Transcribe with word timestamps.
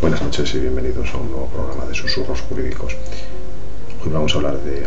Buenas 0.00 0.22
noches 0.22 0.54
y 0.54 0.58
bienvenidos 0.58 1.12
a 1.14 1.16
un 1.16 1.30
nuevo 1.30 1.46
programa 1.48 1.86
de 1.86 1.94
Susurros 1.94 2.40
Jurídicos. 2.42 2.96
Hoy 4.04 4.12
vamos 4.12 4.34
a 4.34 4.36
hablar 4.36 4.58
de, 4.58 4.86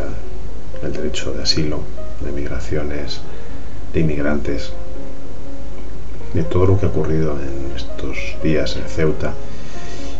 del 0.81 0.94
derecho 0.94 1.34
de 1.34 1.44
asilo, 1.44 1.81
de 2.22 2.31
migraciones, 2.31 3.22
de 3.94 4.00
inmigrantes, 4.00 4.72
de 6.34 6.44
todo 6.44 6.66
lo 6.67 6.80
que 6.80 6.86
ha 6.86 6.90
ocurrido 6.90 7.38
en 7.40 7.76
estos 7.76 8.17
días 8.44 8.76
en 8.76 8.84
Ceuta. 8.84 9.34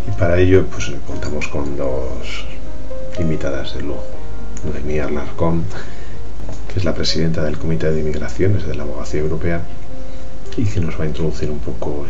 Y 0.08 0.20
para 0.20 0.40
ello 0.40 0.66
pues 0.66 0.92
contamos 1.06 1.48
con 1.48 1.78
dos 1.78 2.46
invitadas 3.20 3.76
de 3.76 3.82
lujo. 3.82 4.04
Noemí 4.64 5.00
Alarcón, 5.00 5.64
que 6.74 6.80
es 6.80 6.86
la 6.86 6.96
presidenta 6.96 7.44
del 7.44 7.58
Comité 7.58 7.92
de 7.92 8.02
Inmigraciones 8.02 8.66
de 8.66 8.76
la 8.76 8.84
Abogacía 8.84 9.22
Europea 9.22 9.62
y 10.58 10.66
que 10.66 10.80
nos 10.80 11.00
va 11.00 11.04
a 11.04 11.08
introducir 11.08 11.52
un 11.52 11.60
poco 11.60 12.06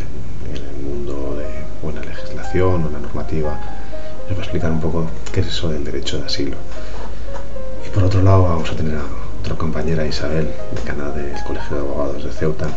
legislación 2.48 2.84
o 2.84 2.90
la 2.90 2.98
normativa. 2.98 3.58
Nos 4.28 4.38
va 4.38 4.42
a 4.42 4.44
explicar 4.44 4.70
un 4.70 4.80
poco 4.80 5.06
qué 5.32 5.40
es 5.40 5.48
eso 5.48 5.68
del 5.70 5.84
derecho 5.84 6.18
de 6.18 6.26
asilo. 6.26 6.56
Y 7.86 7.90
por 7.90 8.04
otro 8.04 8.22
lado 8.22 8.44
vamos 8.44 8.70
a 8.70 8.76
tener 8.76 8.96
a 8.96 9.04
otra 9.40 9.56
compañera 9.56 10.06
Isabel, 10.06 10.50
decana 10.74 11.10
del 11.10 11.42
Colegio 11.44 11.76
de 11.76 11.82
Abogados 11.82 12.24
de 12.24 12.32
Ceuta, 12.32 12.68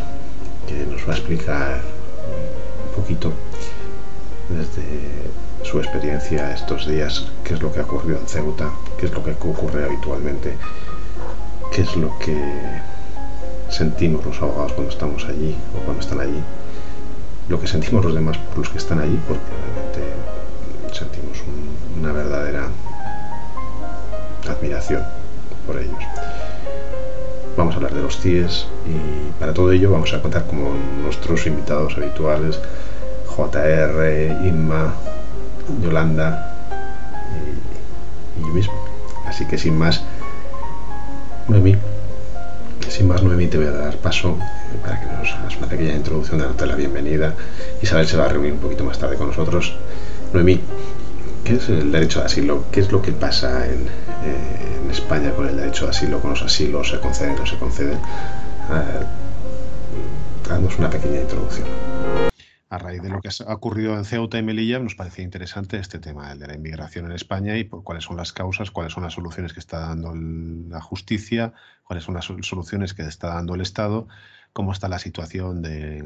que 0.66 0.86
nos 0.86 1.06
va 1.06 1.12
a 1.12 1.16
explicar 1.16 1.80
un 2.86 3.02
poquito 3.02 3.32
desde 4.48 5.68
su 5.68 5.78
experiencia 5.78 6.52
estos 6.52 6.86
días 6.86 7.26
qué 7.44 7.54
es 7.54 7.62
lo 7.62 7.72
que 7.72 7.80
ha 7.80 7.84
ocurrido 7.84 8.18
en 8.18 8.26
Ceuta, 8.26 8.70
qué 8.98 9.06
es 9.06 9.12
lo 9.12 9.22
que 9.24 9.32
ocurre 9.32 9.84
habitualmente, 9.84 10.56
qué 11.72 11.82
es 11.82 11.96
lo 11.96 12.18
que 12.18 12.36
sentimos 13.68 14.24
los 14.24 14.40
abogados 14.42 14.72
cuando 14.72 14.92
estamos 14.92 15.24
allí 15.24 15.56
o 15.76 15.84
cuando 15.84 16.02
están 16.02 16.20
allí, 16.20 16.42
lo 17.52 17.60
que 17.60 17.66
sentimos 17.66 18.02
los 18.02 18.14
demás 18.14 18.38
por 18.38 18.60
los 18.60 18.70
que 18.70 18.78
están 18.78 18.98
allí, 18.98 19.20
porque 19.28 19.42
realmente 19.74 20.98
sentimos 20.98 21.38
un, 21.46 22.00
una 22.00 22.10
verdadera 22.10 22.68
admiración 24.48 25.02
por 25.66 25.76
ellos. 25.76 26.02
Vamos 27.54 27.74
a 27.74 27.76
hablar 27.76 27.92
de 27.92 28.00
los 28.00 28.18
CIES 28.18 28.66
y 28.86 29.38
para 29.38 29.52
todo 29.52 29.70
ello 29.70 29.90
vamos 29.90 30.14
a 30.14 30.22
contar 30.22 30.46
con 30.46 31.02
nuestros 31.02 31.46
invitados 31.46 31.94
habituales, 31.98 32.58
JR, 33.36 34.46
Inma, 34.46 34.94
Yolanda 35.82 36.56
y, 37.36 38.40
y 38.40 38.46
yo 38.46 38.54
mismo. 38.54 38.74
Así 39.26 39.44
que 39.44 39.58
sin 39.58 39.76
más, 39.76 40.02
Noemí, 41.48 41.76
sin 42.92 43.08
más 43.08 43.22
Noemí 43.22 43.46
te 43.46 43.56
voy 43.56 43.68
a 43.68 43.70
dar 43.70 43.96
paso 43.96 44.36
para 44.82 45.00
que 45.00 45.06
nos 45.06 45.32
hagas 45.32 45.56
una 45.56 45.66
pequeña 45.66 45.94
introducción, 45.94 46.38
dándote 46.38 46.66
la 46.66 46.76
bienvenida. 46.76 47.34
Isabel 47.80 48.06
se 48.06 48.18
va 48.18 48.26
a 48.26 48.28
reunir 48.28 48.52
un 48.52 48.58
poquito 48.58 48.84
más 48.84 48.98
tarde 48.98 49.16
con 49.16 49.28
nosotros. 49.28 49.74
Noemí, 50.34 50.60
¿qué 51.42 51.54
es 51.54 51.70
el 51.70 51.90
derecho 51.90 52.20
de 52.20 52.26
asilo? 52.26 52.64
¿Qué 52.70 52.80
es 52.80 52.92
lo 52.92 53.00
que 53.00 53.12
pasa 53.12 53.66
en, 53.66 53.86
eh, 53.86 54.90
España 54.90 55.30
con 55.30 55.48
el 55.48 55.56
derecho 55.56 55.86
de 55.86 55.92
asilo, 55.92 56.20
con 56.20 56.32
los 56.32 56.42
asilos? 56.42 56.90
¿Se 56.90 57.00
conceden 57.00 57.32
o 57.36 57.38
no 57.38 57.46
se 57.46 57.56
conceden? 57.56 57.94
Eh, 57.94 59.06
una 60.78 60.90
pequeña 60.90 61.20
introducción 61.20 61.91
a 62.72 62.78
raíz 62.78 63.02
de 63.02 63.10
lo 63.10 63.20
que 63.20 63.28
ha 63.28 63.52
ocurrido 63.52 63.94
en 63.98 64.06
Ceuta 64.06 64.38
y 64.38 64.42
Melilla, 64.42 64.78
nos 64.78 64.94
parecía 64.94 65.22
interesante 65.22 65.76
este 65.76 65.98
tema, 65.98 66.32
el 66.32 66.38
de 66.38 66.46
la 66.46 66.54
inmigración 66.54 67.04
en 67.04 67.12
España 67.12 67.58
y 67.58 67.68
cuáles 67.68 68.04
son 68.04 68.16
las 68.16 68.32
causas, 68.32 68.70
cuáles 68.70 68.94
son 68.94 69.02
las 69.02 69.12
soluciones 69.12 69.52
que 69.52 69.60
está 69.60 69.80
dando 69.80 70.14
la 70.14 70.80
justicia, 70.80 71.52
cuáles 71.84 72.04
son 72.04 72.14
las 72.14 72.24
soluciones 72.24 72.94
que 72.94 73.02
está 73.02 73.34
dando 73.34 73.54
el 73.54 73.60
Estado, 73.60 74.08
cómo 74.54 74.72
está 74.72 74.88
la 74.88 74.98
situación 74.98 75.60
de, 75.60 76.02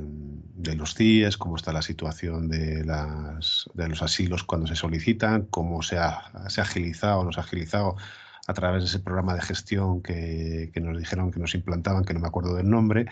los 0.74 0.94
CIES, 0.96 1.36
cómo 1.36 1.54
está 1.54 1.72
la 1.72 1.82
situación 1.82 2.48
de, 2.48 2.82
los 2.84 4.02
asilos 4.02 4.42
cuando 4.42 4.66
se 4.66 4.74
solicitan, 4.74 5.46
cómo 5.46 5.82
se 5.82 5.98
ha, 5.98 6.32
se 6.48 6.60
ha 6.60 6.64
agilizado 6.64 7.20
o 7.20 7.24
no 7.24 7.30
se 7.30 7.38
ha 7.38 7.44
agilizado 7.44 7.94
a 8.48 8.54
través 8.54 8.82
de 8.82 8.88
ese 8.88 8.98
programa 8.98 9.34
de 9.34 9.42
gestión 9.42 10.02
que, 10.02 10.72
que, 10.74 10.80
nos 10.80 10.98
dijeron 10.98 11.30
que 11.30 11.38
nos 11.38 11.54
implantaban, 11.54 12.04
que 12.04 12.14
no 12.14 12.18
me 12.18 12.28
acuerdo 12.28 12.56
del 12.56 12.68
nombre, 12.68 13.06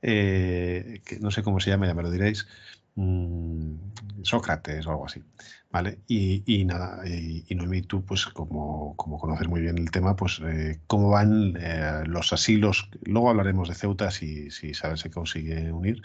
eh, 0.00 1.00
que 1.04 1.18
no 1.20 1.30
sé 1.30 1.42
cómo 1.42 1.60
se 1.60 1.70
llama, 1.70 1.86
ya 1.86 1.94
me 1.94 2.02
lo 2.02 2.10
diréis, 2.10 2.46
mmm, 2.94 3.76
Sócrates 4.22 4.86
o 4.86 4.90
algo 4.90 5.06
así. 5.06 5.22
¿Vale? 5.70 5.98
Y, 6.06 6.44
y 6.46 6.64
nada, 6.64 7.02
y, 7.04 7.44
y, 7.48 7.82
tú, 7.82 8.04
pues 8.04 8.26
como, 8.26 8.94
como 8.96 9.18
conoces 9.18 9.48
muy 9.48 9.60
bien 9.60 9.76
el 9.76 9.90
tema, 9.90 10.14
pues 10.14 10.40
eh, 10.46 10.78
cómo 10.86 11.10
van 11.10 11.56
eh, 11.58 12.04
los 12.06 12.32
asilos, 12.32 12.88
luego 13.02 13.30
hablaremos 13.30 13.68
de 13.68 13.74
Ceuta 13.74 14.12
si, 14.12 14.52
si 14.52 14.72
sabes 14.72 15.00
se 15.00 15.10
consigue 15.10 15.72
unir, 15.72 16.00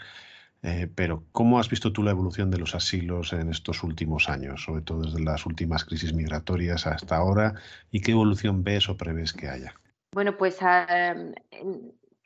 eh, 0.62 0.90
pero 0.92 1.24
¿cómo 1.30 1.60
has 1.60 1.70
visto 1.70 1.92
tú 1.92 2.02
la 2.02 2.10
evolución 2.10 2.50
de 2.50 2.58
los 2.58 2.74
asilos 2.74 3.32
en 3.32 3.48
estos 3.48 3.84
últimos 3.84 4.28
años, 4.28 4.64
sobre 4.64 4.82
todo 4.82 5.02
desde 5.02 5.22
las 5.22 5.46
últimas 5.46 5.84
crisis 5.84 6.12
migratorias 6.12 6.88
hasta 6.88 7.16
ahora, 7.16 7.54
y 7.92 8.00
qué 8.00 8.10
evolución 8.10 8.64
ves 8.64 8.88
o 8.88 8.96
prevés 8.96 9.32
que 9.32 9.48
haya? 9.48 9.72
Bueno, 10.12 10.36
pues 10.36 10.58
uh, 10.60 11.32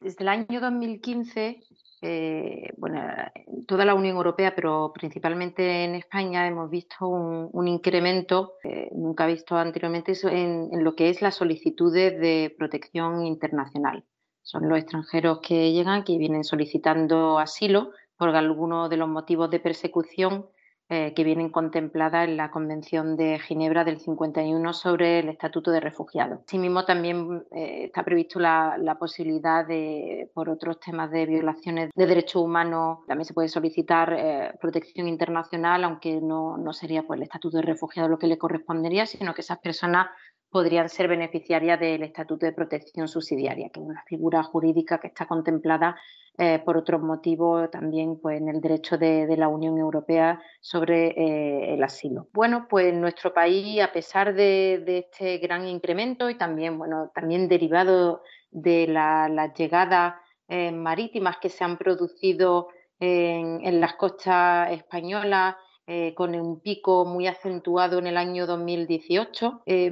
desde 0.01 0.23
el 0.23 0.29
año 0.29 0.61
2015 0.61 1.61
eh, 2.07 2.75
bueno, 2.77 3.01
en 3.47 3.65
toda 3.65 3.87
la 3.87 3.95
Unión 3.95 4.17
Europea, 4.17 4.55
pero 4.55 4.93
principalmente 4.93 5.85
en 5.85 5.95
España, 5.95 6.47
hemos 6.47 6.69
visto 6.69 7.09
un, 7.09 7.67
incremento 7.67 8.57
eh, 8.63 8.91
nunca 8.93 9.27
visto 9.27 9.57
anteriormente 9.57 10.13
en, 10.25 10.69
en, 10.71 10.85
lo 10.85 10.95
que 10.95 11.09
es 11.09 11.23
las 11.23 11.37
solicitudes 11.37 12.21
de 12.21 12.55
protección 12.59 13.25
internacional. 13.25 14.05
Son 14.43 14.69
los 14.69 14.79
extranjeros 14.79 15.41
que 15.41 15.73
llegan, 15.73 16.05
que 16.05 16.19
vienen 16.19 16.45
solicitando 16.45 17.39
asilo 17.39 17.93
por 18.19 18.29
alguno 18.29 18.91
de 18.91 18.99
los 18.99 19.09
motivos 19.09 19.49
de 19.49 19.61
persecución 19.61 20.47
eh, 20.91 21.15
que 21.15 21.25
vienen 21.25 21.49
contempladas 21.49 22.28
en 22.28 22.37
la 22.37 22.50
Convención 22.50 23.17
de 23.17 23.39
Ginebra 23.39 23.84
del 23.84 23.99
51 23.99 24.72
sobre 24.75 25.21
el 25.21 25.31
Estatuto 25.31 25.71
de 25.71 25.81
Refugiados. 25.81 26.41
Asimismo, 26.47 26.84
también 26.84 27.43
eh, 27.53 27.84
está 27.84 28.05
previsto 28.05 28.39
la, 28.39 28.77
la, 28.78 28.99
posibilidad 28.99 29.67
de, 29.67 30.31
por 30.34 30.50
otros 30.50 30.78
temas 30.81 31.11
de 31.11 31.25
violaciones 31.25 31.89
de 31.94 32.06
derechos 32.06 32.43
humanos, 32.43 32.99
también 33.06 33.25
se 33.25 33.33
puede 33.33 33.49
solicitar 33.49 34.12
eh, 34.12 34.53
protección 34.61 35.09
internacional, 35.09 35.84
aunque 35.84 36.21
no, 36.21 36.59
no 36.59 36.75
sería 36.75 37.03
pues, 37.03 37.17
el 37.17 37.23
Estatuto 37.23 37.56
de 37.56 37.62
Refugiados 37.62 38.11
lo 38.11 38.19
que 38.19 38.27
le 38.27 38.37
correspondería, 38.37 39.06
sino 39.06 39.33
que 39.33 39.41
esas 39.41 39.61
personas 39.61 40.09
podrían 40.55 40.89
ser 40.89 41.09
beneficiarias 41.09 41.81
del 41.81 42.05
Estatuto 42.05 42.47
de 42.47 42.53
Protección 42.53 43.09
Subsidiaria, 43.09 43.71
que 43.71 43.81
es 43.81 43.87
una 43.87 44.05
figura 44.07 44.41
jurídica 44.45 44.99
que 44.99 45.09
está 45.09 45.27
contemplada 45.27 45.97
eh, 46.39 46.61
por 46.65 46.77
otros 46.77 47.03
motivos 47.03 47.69
también 47.73 48.21
pues, 48.21 48.41
en 48.41 48.49
el 48.49 48.61
derecho 48.61 48.97
de, 48.97 49.35
la 49.37 49.49
Unión 49.49 49.79
Europea 49.79 50.41
sobre 50.61 51.09
eh, 51.09 51.75
el 51.75 51.83
asilo. 51.83 52.29
Bueno, 52.33 52.69
pues 52.71 52.95
nuestro 52.95 53.35
país, 53.35 53.83
a 53.83 53.91
pesar 53.91 54.33
de, 54.33 54.85
este 54.87 55.39
gran 55.39 55.67
incremento 55.67 56.31
y 56.31 56.37
también, 56.37 56.79
bueno, 56.79 57.11
también 57.13 57.49
derivado 57.49 58.23
de 58.53 58.87
las 58.87 59.29
la 59.33 59.53
llegadas 59.53 60.15
eh, 60.47 60.71
marítimas 60.71 61.39
que 61.39 61.49
se 61.49 61.65
han 61.65 61.77
producido 61.77 62.69
en 63.01 63.81
las 63.81 63.95
costas 63.95 64.71
españolas, 64.71 65.57
eh, 65.87 66.15
con 66.15 66.34
un 66.34 66.61
pico 66.61 67.05
muy 67.05 67.26
acentuado 67.26 67.99
en 67.99 68.06
el 68.06 68.17
año 68.17 68.47
2018. 68.47 69.64
Eh, 69.67 69.91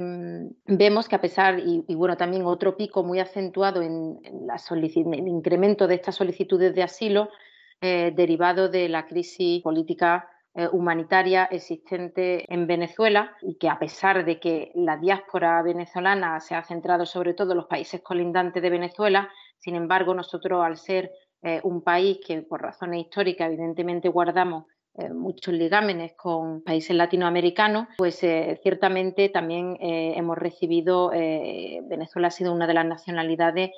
vemos 0.65 1.07
que 1.07 1.15
a 1.15 1.21
pesar, 1.21 1.59
y, 1.59 1.83
bueno, 1.93 2.17
también 2.17 2.47
otro 2.47 2.75
pico 2.75 3.03
muy 3.03 3.19
acentuado 3.19 3.83
en, 3.83 4.19
en 4.23 5.13
el 5.13 5.27
incremento 5.27 5.85
de 5.85 5.93
estas 5.93 6.15
solicitudes 6.15 6.73
de 6.73 6.81
asilo 6.81 7.29
eh, 7.79 8.11
derivado 8.15 8.69
de 8.69 8.89
la 8.89 9.05
crisis 9.05 9.61
política 9.61 10.27
eh, 10.55 10.67
humanitaria 10.71 11.45
existente 11.45 12.51
en 12.51 12.65
Venezuela 12.65 13.37
y 13.43 13.59
que 13.59 13.69
a 13.69 13.77
pesar 13.77 14.25
de 14.25 14.39
que 14.39 14.71
la 14.73 14.97
diáspora 14.97 15.61
venezolana 15.61 16.39
se 16.39 16.55
ha 16.55 16.63
centrado 16.63 17.05
sobre 17.05 17.35
todo 17.35 17.51
en 17.51 17.57
los 17.57 17.67
países 17.67 18.01
colindantes 18.01 18.63
de 18.63 18.69
Venezuela, 18.71 19.29
sin 19.59 19.75
embargo, 19.75 20.15
nosotros 20.15 20.63
al 20.63 20.77
ser 20.77 21.11
un 21.63 21.81
país 21.81 22.19
que 22.25 22.41
por 22.41 22.61
razones 22.61 23.01
históricas 23.01 23.49
evidentemente 23.49 24.07
guardamos 24.07 24.63
eh, 24.95 25.11
muchos 25.11 25.55
ligámenes 25.55 26.13
con 26.13 26.61
países 26.61 26.95
latinoamericanos, 26.95 27.87
pues 27.97 28.23
eh, 28.23 28.59
ciertamente 28.61 29.29
también 29.29 29.75
eh, 29.81 30.13
hemos 30.15 30.37
recibido, 30.37 31.09
Venezuela 31.09 32.27
ha 32.27 32.31
sido 32.31 32.53
una 32.53 32.67
de 32.67 32.75
las 32.75 32.85
nacionalidades 32.85 33.71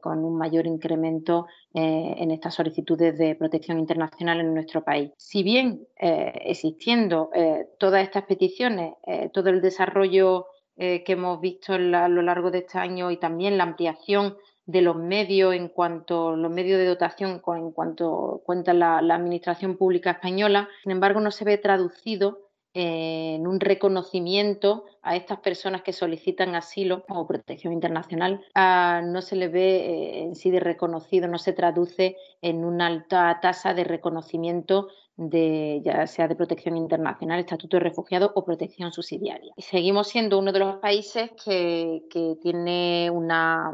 con 0.00 0.24
un 0.24 0.38
mayor 0.38 0.64
incremento 0.64 1.46
en 1.74 2.30
estas 2.30 2.54
solicitudes 2.54 3.18
de 3.18 3.34
protección 3.34 3.80
internacional 3.80 4.38
en 4.38 4.54
nuestro 4.54 4.84
país. 4.84 5.10
Si 5.16 5.42
bien 5.42 5.88
existiendo 5.96 7.30
todas 7.76 8.04
estas 8.04 8.26
peticiones, 8.26 8.94
todo 9.32 9.50
el 9.50 9.60
desarrollo 9.60 10.46
que 10.76 11.04
hemos 11.08 11.40
visto 11.40 11.72
a 11.72 11.78
lo 11.78 12.22
largo 12.22 12.52
de 12.52 12.58
este 12.58 12.78
año 12.78 13.10
y 13.10 13.16
también 13.16 13.58
la 13.58 13.64
ampliación 13.64 14.36
de 14.66 14.82
los 14.82 14.96
medios 14.96 15.54
en 15.54 15.68
cuanto 15.68 16.36
los 16.36 16.50
medios 16.50 16.78
de 16.78 16.86
dotación 16.86 17.40
en 17.46 17.70
cuanto 17.72 18.42
cuenta 18.44 18.74
la 18.74 18.98
Administración 18.98 19.76
Pública 19.76 20.10
Española, 20.10 20.68
sin 20.82 20.92
embargo 20.92 21.20
no 21.20 21.30
se 21.30 21.44
ve 21.44 21.56
traducido 21.56 22.46
en 22.78 23.46
un 23.46 23.58
reconocimiento 23.58 24.84
a 25.00 25.16
estas 25.16 25.40
personas 25.40 25.80
que 25.80 25.94
solicitan 25.94 26.54
asilo 26.54 27.06
o 27.08 27.26
protección 27.26 27.72
internacional, 27.72 28.44
no 28.54 29.22
se 29.22 29.36
le 29.36 29.48
ve 29.48 29.76
eh, 29.76 30.22
en 30.24 30.34
sí 30.34 30.50
de 30.50 30.60
reconocido, 30.60 31.26
no 31.26 31.38
se 31.38 31.54
traduce 31.54 32.16
en 32.42 32.66
una 32.66 32.88
alta 32.88 33.38
tasa 33.40 33.72
de 33.72 33.84
reconocimiento 33.84 34.88
de 35.16 35.80
ya 35.82 36.06
sea 36.06 36.28
de 36.28 36.36
protección 36.36 36.76
internacional, 36.76 37.40
estatuto 37.40 37.78
de 37.78 37.84
refugiado 37.84 38.32
o 38.34 38.44
protección 38.44 38.92
subsidiaria. 38.92 39.54
Seguimos 39.56 40.08
siendo 40.08 40.38
uno 40.38 40.52
de 40.52 40.58
los 40.58 40.76
países 40.76 41.30
que 41.46 42.36
tiene 42.42 43.10
una 43.10 43.72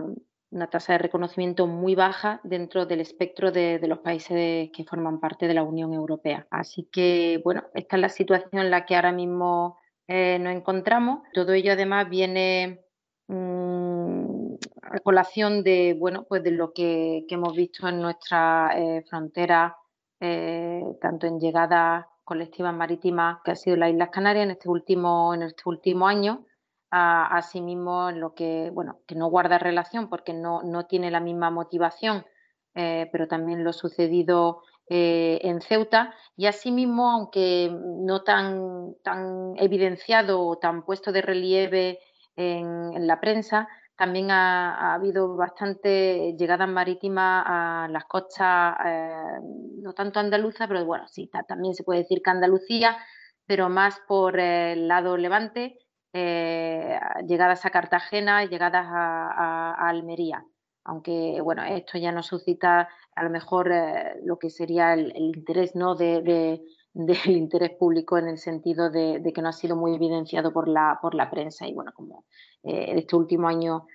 una 0.52 0.68
tasa 0.68 0.92
de 0.92 0.98
reconocimiento 0.98 1.66
muy 1.66 1.94
baja 1.94 2.40
dentro 2.44 2.84
del 2.84 3.00
espectro 3.00 3.50
de, 3.50 3.80
los 3.88 4.00
países 4.00 4.70
que 4.70 4.84
forman 4.84 5.18
parte 5.18 5.48
de 5.48 5.54
la 5.54 5.62
Unión 5.62 5.94
Europea. 5.94 6.46
Así 6.50 6.88
que, 6.92 7.40
bueno, 7.42 7.64
esta 7.74 7.96
es 7.96 8.02
la 8.02 8.08
situación 8.10 8.60
en 8.60 8.70
la 8.70 8.84
que 8.84 8.94
ahora 8.94 9.12
mismo 9.12 9.78
eh, 10.06 10.38
nos 10.38 10.54
encontramos. 10.54 11.20
Todo 11.32 11.54
ello 11.54 11.72
además 11.72 12.08
viene 12.10 12.84
mm, 13.28 14.54
a 14.82 14.98
colación 15.00 15.64
de, 15.64 15.96
bueno, 15.98 16.26
pues 16.28 16.42
de 16.42 16.50
lo 16.50 16.74
que, 16.74 17.24
hemos 17.28 17.56
visto 17.56 17.88
en 17.88 18.02
nuestra 18.02 18.72
eh, 18.76 19.02
frontera, 19.08 19.78
eh, 20.20 20.84
tanto 21.00 21.26
en 21.26 21.40
llegadas 21.40 22.04
colectivas 22.24 22.74
marítimas 22.74 23.38
que 23.42 23.52
ha 23.52 23.56
sido 23.56 23.76
las 23.76 23.90
Islas 23.90 24.10
Canarias 24.10 24.44
en 24.44 24.50
este 24.50 24.68
último, 24.68 25.32
en 25.32 25.44
este 25.44 25.62
último 25.64 26.06
año, 26.06 26.44
a, 26.92 27.40
mismo 27.54 28.10
lo 28.10 28.34
que, 28.34 28.70
bueno, 28.70 29.00
que 29.06 29.14
no 29.14 29.28
guarda 29.28 29.58
relación 29.58 30.08
porque 30.10 30.34
no, 30.34 30.62
no 30.62 30.86
tiene 30.86 31.10
la 31.10 31.20
misma 31.20 31.50
motivación, 31.50 32.26
eh, 32.74 33.08
pero 33.10 33.26
también 33.28 33.64
lo 33.64 33.72
sucedido 33.72 34.62
eh, 34.88 35.40
en 35.42 35.62
Ceuta. 35.62 36.14
Y 36.36 36.46
asimismo, 36.46 37.10
aunque 37.10 37.70
no 37.72 38.22
tan, 38.24 38.94
tan 39.02 39.54
evidenciado 39.56 40.46
o 40.46 40.58
tan 40.58 40.84
puesto 40.84 41.12
de 41.12 41.22
relieve 41.22 41.98
en, 42.36 43.06
la 43.06 43.20
prensa, 43.20 43.68
también 43.96 44.30
ha, 44.30 44.92
habido 44.94 45.34
bastante 45.34 46.34
llegadas 46.38 46.68
marítimas 46.68 47.44
a 47.46 47.88
las 47.90 48.04
costas, 48.04 48.76
eh, 48.84 49.38
no 49.80 49.94
tanto 49.94 50.20
andaluzas, 50.20 50.68
pero 50.68 50.84
bueno, 50.84 51.08
sí, 51.08 51.30
también 51.48 51.74
se 51.74 51.84
puede 51.84 52.00
decir 52.00 52.20
que 52.22 52.30
Andalucía, 52.30 52.98
pero 53.46 53.70
más 53.70 53.98
por 54.06 54.38
el 54.38 54.88
lado 54.88 55.16
levante 55.16 55.78
eh, 56.14 57.00
llegadas 57.26 57.64
a 57.64 57.70
Cartagena 57.70 58.44
y 58.44 58.48
llegadas 58.48 58.86
a, 58.86 59.74
Almería. 59.88 60.44
Aunque, 60.84 61.40
bueno, 61.42 61.62
esto 61.64 61.96
ya 61.96 62.12
no 62.12 62.22
suscita 62.22 62.88
a 63.14 63.24
lo 63.24 63.30
mejor 63.30 63.70
eh, 63.72 64.20
lo 64.24 64.38
que 64.38 64.50
sería 64.50 64.94
el, 64.94 65.12
interés, 65.16 65.74
¿no? 65.74 65.94
De, 65.94 66.62
del 66.94 67.36
interés 67.36 67.70
público 67.78 68.18
en 68.18 68.28
el 68.28 68.38
sentido 68.38 68.90
de, 68.90 69.22
que 69.34 69.42
no 69.42 69.48
ha 69.48 69.52
sido 69.52 69.76
muy 69.76 69.94
evidenciado 69.94 70.52
por 70.52 70.68
la, 70.68 70.98
por 71.00 71.14
la 71.14 71.30
prensa. 71.30 71.66
Y 71.66 71.72
bueno, 71.72 71.92
como 71.94 72.26
eh, 72.62 72.92
este 72.96 73.16
último 73.16 73.48
año 73.48 73.86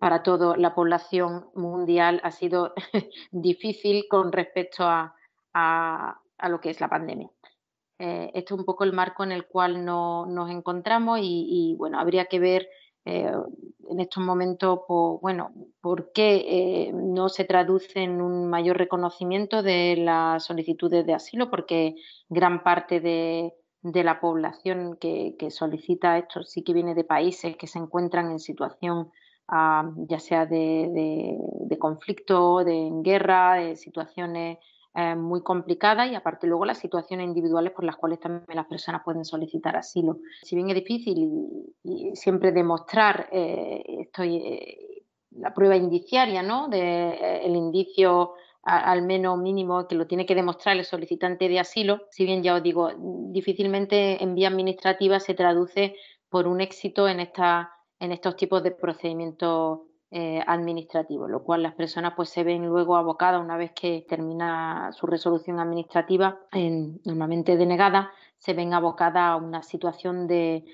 para 0.00 0.22
toda 0.22 0.56
la 0.58 0.74
población 0.74 1.46
mundial 1.54 2.20
ha 2.24 2.30
sido 2.30 2.74
difícil 3.30 4.04
con 4.10 4.30
respecto 4.30 4.84
a, 4.84 5.14
lo 6.46 6.60
que 6.60 6.70
es 6.70 6.80
la 6.80 6.88
pandemia. 6.88 7.30
Eh, 8.04 8.32
este 8.34 8.52
es 8.52 8.58
un 8.58 8.64
poco 8.64 8.82
el 8.82 8.92
marco 8.92 9.22
en 9.22 9.30
el 9.30 9.46
cual 9.46 9.84
nos 9.84 10.50
encontramos 10.50 11.20
y, 11.22 11.76
bueno, 11.78 12.00
habría 12.00 12.24
que 12.24 12.40
ver 12.40 12.68
eh, 13.04 13.30
en 13.88 14.00
estos 14.00 14.24
momentos, 14.24 14.80
bueno, 14.88 15.52
por 15.80 16.10
qué 16.10 16.44
eh, 16.48 16.92
no 16.92 17.28
se 17.28 17.44
traduce 17.44 18.00
en 18.00 18.20
un 18.20 18.50
mayor 18.50 18.76
reconocimiento 18.76 19.62
de 19.62 19.94
las 19.98 20.44
solicitudes 20.44 21.06
de 21.06 21.14
asilo, 21.14 21.48
porque 21.48 21.94
gran 22.28 22.64
parte 22.64 22.98
de, 22.98 23.52
la 23.84 24.20
población 24.20 24.96
que, 24.96 25.36
solicita 25.50 26.18
esto 26.18 26.42
sí 26.42 26.64
que 26.64 26.72
viene 26.72 26.96
de 26.96 27.04
países 27.04 27.56
que 27.56 27.68
se 27.68 27.78
encuentran 27.78 28.32
en 28.32 28.40
situación 28.40 29.12
ah, 29.46 29.92
ya 30.08 30.18
sea 30.18 30.46
de 30.46 31.38
conflicto, 31.78 32.64
de 32.64 32.90
guerra, 33.04 33.54
de 33.54 33.76
situaciones 33.76 34.58
eh, 34.94 35.16
muy 35.16 35.42
complicada 35.42 36.06
y 36.06 36.14
aparte 36.14 36.46
luego 36.46 36.66
las 36.66 36.76
situaciones 36.76 37.26
individuales 37.26 37.72
por 37.72 37.84
las 37.84 37.96
cuales 37.96 38.20
también 38.20 38.44
las 38.56 38.66
personas 38.66 39.00
pueden 39.02 39.24
solicitar 39.24 39.74
asilo. 39.74 40.18
Si 40.42 40.54
bien 40.54 40.68
es 40.68 40.74
difícil 40.74 41.30
y, 41.82 42.14
siempre 42.14 42.52
demostrar 42.52 43.26
eh, 43.32 43.82
estoy, 44.00 44.36
eh, 44.36 45.04
la 45.30 45.54
prueba 45.54 45.76
indiciaria, 45.76 46.42
¿no? 46.42 46.68
El 46.70 47.56
indicio 47.56 48.34
al 48.64 49.02
menos 49.02 49.38
mínimo 49.38 49.88
que 49.88 49.94
lo 49.94 50.06
tiene 50.06 50.26
que 50.26 50.34
demostrar 50.34 50.76
el 50.76 50.84
solicitante 50.84 51.48
de 51.48 51.58
asilo, 51.58 52.02
si 52.10 52.26
bien 52.26 52.42
ya 52.42 52.54
os 52.54 52.62
digo, 52.62 52.90
difícilmente 53.32 54.22
en 54.22 54.34
vía 54.34 54.48
administrativa 54.48 55.18
se 55.20 55.34
traduce 55.34 55.96
por 56.28 56.46
un 56.46 56.60
éxito 56.60 57.08
en, 57.08 57.18
esta, 57.18 57.72
en 57.98 58.12
estos 58.12 58.36
tipos 58.36 58.62
de 58.62 58.70
procedimientos 58.70 59.80
eh, 60.14 60.42
administrativo, 60.46 61.26
lo 61.26 61.42
cual 61.42 61.62
las 61.62 61.72
personas 61.72 62.12
pues 62.14 62.28
se 62.28 62.44
ven 62.44 62.66
luego 62.66 62.96
abocadas 62.96 63.40
una 63.40 63.56
vez 63.56 63.72
que 63.72 64.04
termina 64.06 64.90
su 64.92 65.06
resolución 65.06 65.58
administrativa, 65.58 66.38
normalmente 67.04 67.56
denegada, 67.56 68.12
se 68.36 68.52
ven 68.52 68.74
abocadas 68.74 69.22
a 69.22 69.36
una 69.36 69.62
situación 69.62 70.26
de, 70.26 70.64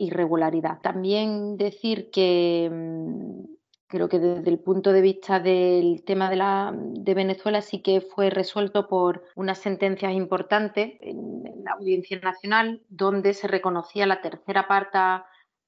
irregularidad. 0.00 0.80
También 0.80 1.56
decir 1.56 2.10
que 2.10 2.68
mm, 2.72 3.44
creo 3.86 4.08
que 4.08 4.18
desde 4.18 4.50
el 4.50 4.58
punto 4.58 4.92
de 4.92 5.00
vista 5.00 5.38
del 5.38 6.02
tema 6.04 6.28
de, 6.28 6.36
la, 6.36 6.74
de 6.74 7.14
Venezuela 7.14 7.60
sí 7.60 7.82
que 7.82 8.00
fue 8.00 8.30
resuelto 8.30 8.88
por 8.88 9.22
unas 9.36 9.58
sentencias 9.58 10.12
importantes 10.12 10.94
en 11.00 11.62
la 11.62 11.74
Audiencia 11.74 12.18
Nacional 12.18 12.82
donde 12.88 13.32
se 13.32 13.46
reconocía 13.46 14.06
la 14.06 14.20
tercera 14.20 14.66
parte 14.66 14.98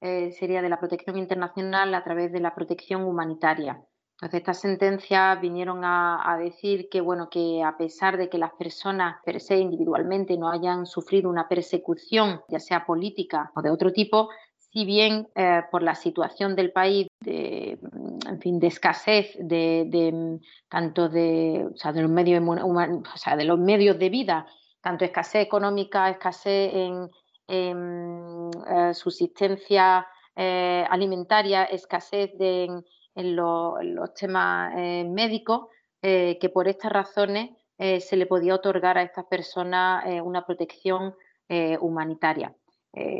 eh, 0.01 0.31
sería 0.31 0.61
de 0.61 0.69
la 0.69 0.79
protección 0.79 1.17
internacional 1.17 1.93
a 1.93 2.03
través 2.03 2.31
de 2.31 2.39
la 2.39 2.53
protección 2.53 3.03
humanitaria. 3.03 3.81
Entonces, 4.15 4.39
estas 4.39 4.61
sentencias 4.61 5.41
vinieron 5.41 5.81
a, 5.83 6.37
decir 6.39 6.87
que, 6.89 7.01
bueno, 7.01 7.29
que 7.29 7.61
a 7.63 7.75
pesar 7.75 8.15
de 8.15 8.29
que 8.29 8.37
las 8.37 8.53
personas 8.53 9.17
per 9.25 9.41
se 9.41 9.57
individualmente 9.57 10.37
no 10.37 10.49
hayan 10.49 10.85
sufrido 10.85 11.29
una 11.29 11.49
persecución, 11.49 12.41
ya 12.47 12.59
sea 12.59 12.85
política 12.85 13.51
o 13.55 13.61
de 13.61 13.71
otro 13.71 13.91
tipo, 13.91 14.29
si 14.57 14.85
bien 14.85 15.27
eh, 15.35 15.63
por 15.69 15.83
la 15.83 15.95
situación 15.95 16.55
del 16.55 16.71
país, 16.71 17.07
de, 17.19 17.77
en 18.27 18.39
fin, 18.39 18.57
de 18.59 18.67
escasez 18.67 19.35
de, 19.37 20.39
tanto 20.69 21.09
de, 21.09 21.67
de 21.93 22.01
los 22.01 22.11
medios, 22.11 22.41
o 22.45 23.17
sea, 23.17 23.35
de 23.35 23.43
los 23.43 23.59
medios 23.59 23.99
de 23.99 24.09
vida, 24.09 24.45
tanto 24.81 25.03
escasez 25.03 25.41
económica, 25.43 26.09
escasez 26.09 26.73
en, 26.73 27.09
subsistencia 28.93 30.07
eh, 30.35 30.85
alimentaria, 30.89 31.65
escasez 31.65 32.31
en, 32.39 32.83
los 33.35 34.13
temas 34.13 34.73
eh, 34.75 35.05
médicos, 35.09 35.67
que 36.01 36.51
por 36.53 36.67
estas 36.67 36.91
razones 36.91 37.49
se 37.79 38.15
le 38.15 38.27
podía 38.27 38.53
otorgar 38.53 38.95
a 38.99 39.01
estas 39.01 39.25
personas 39.25 40.05
una 40.23 40.45
protección 40.45 41.15
humanitaria. 41.81 42.55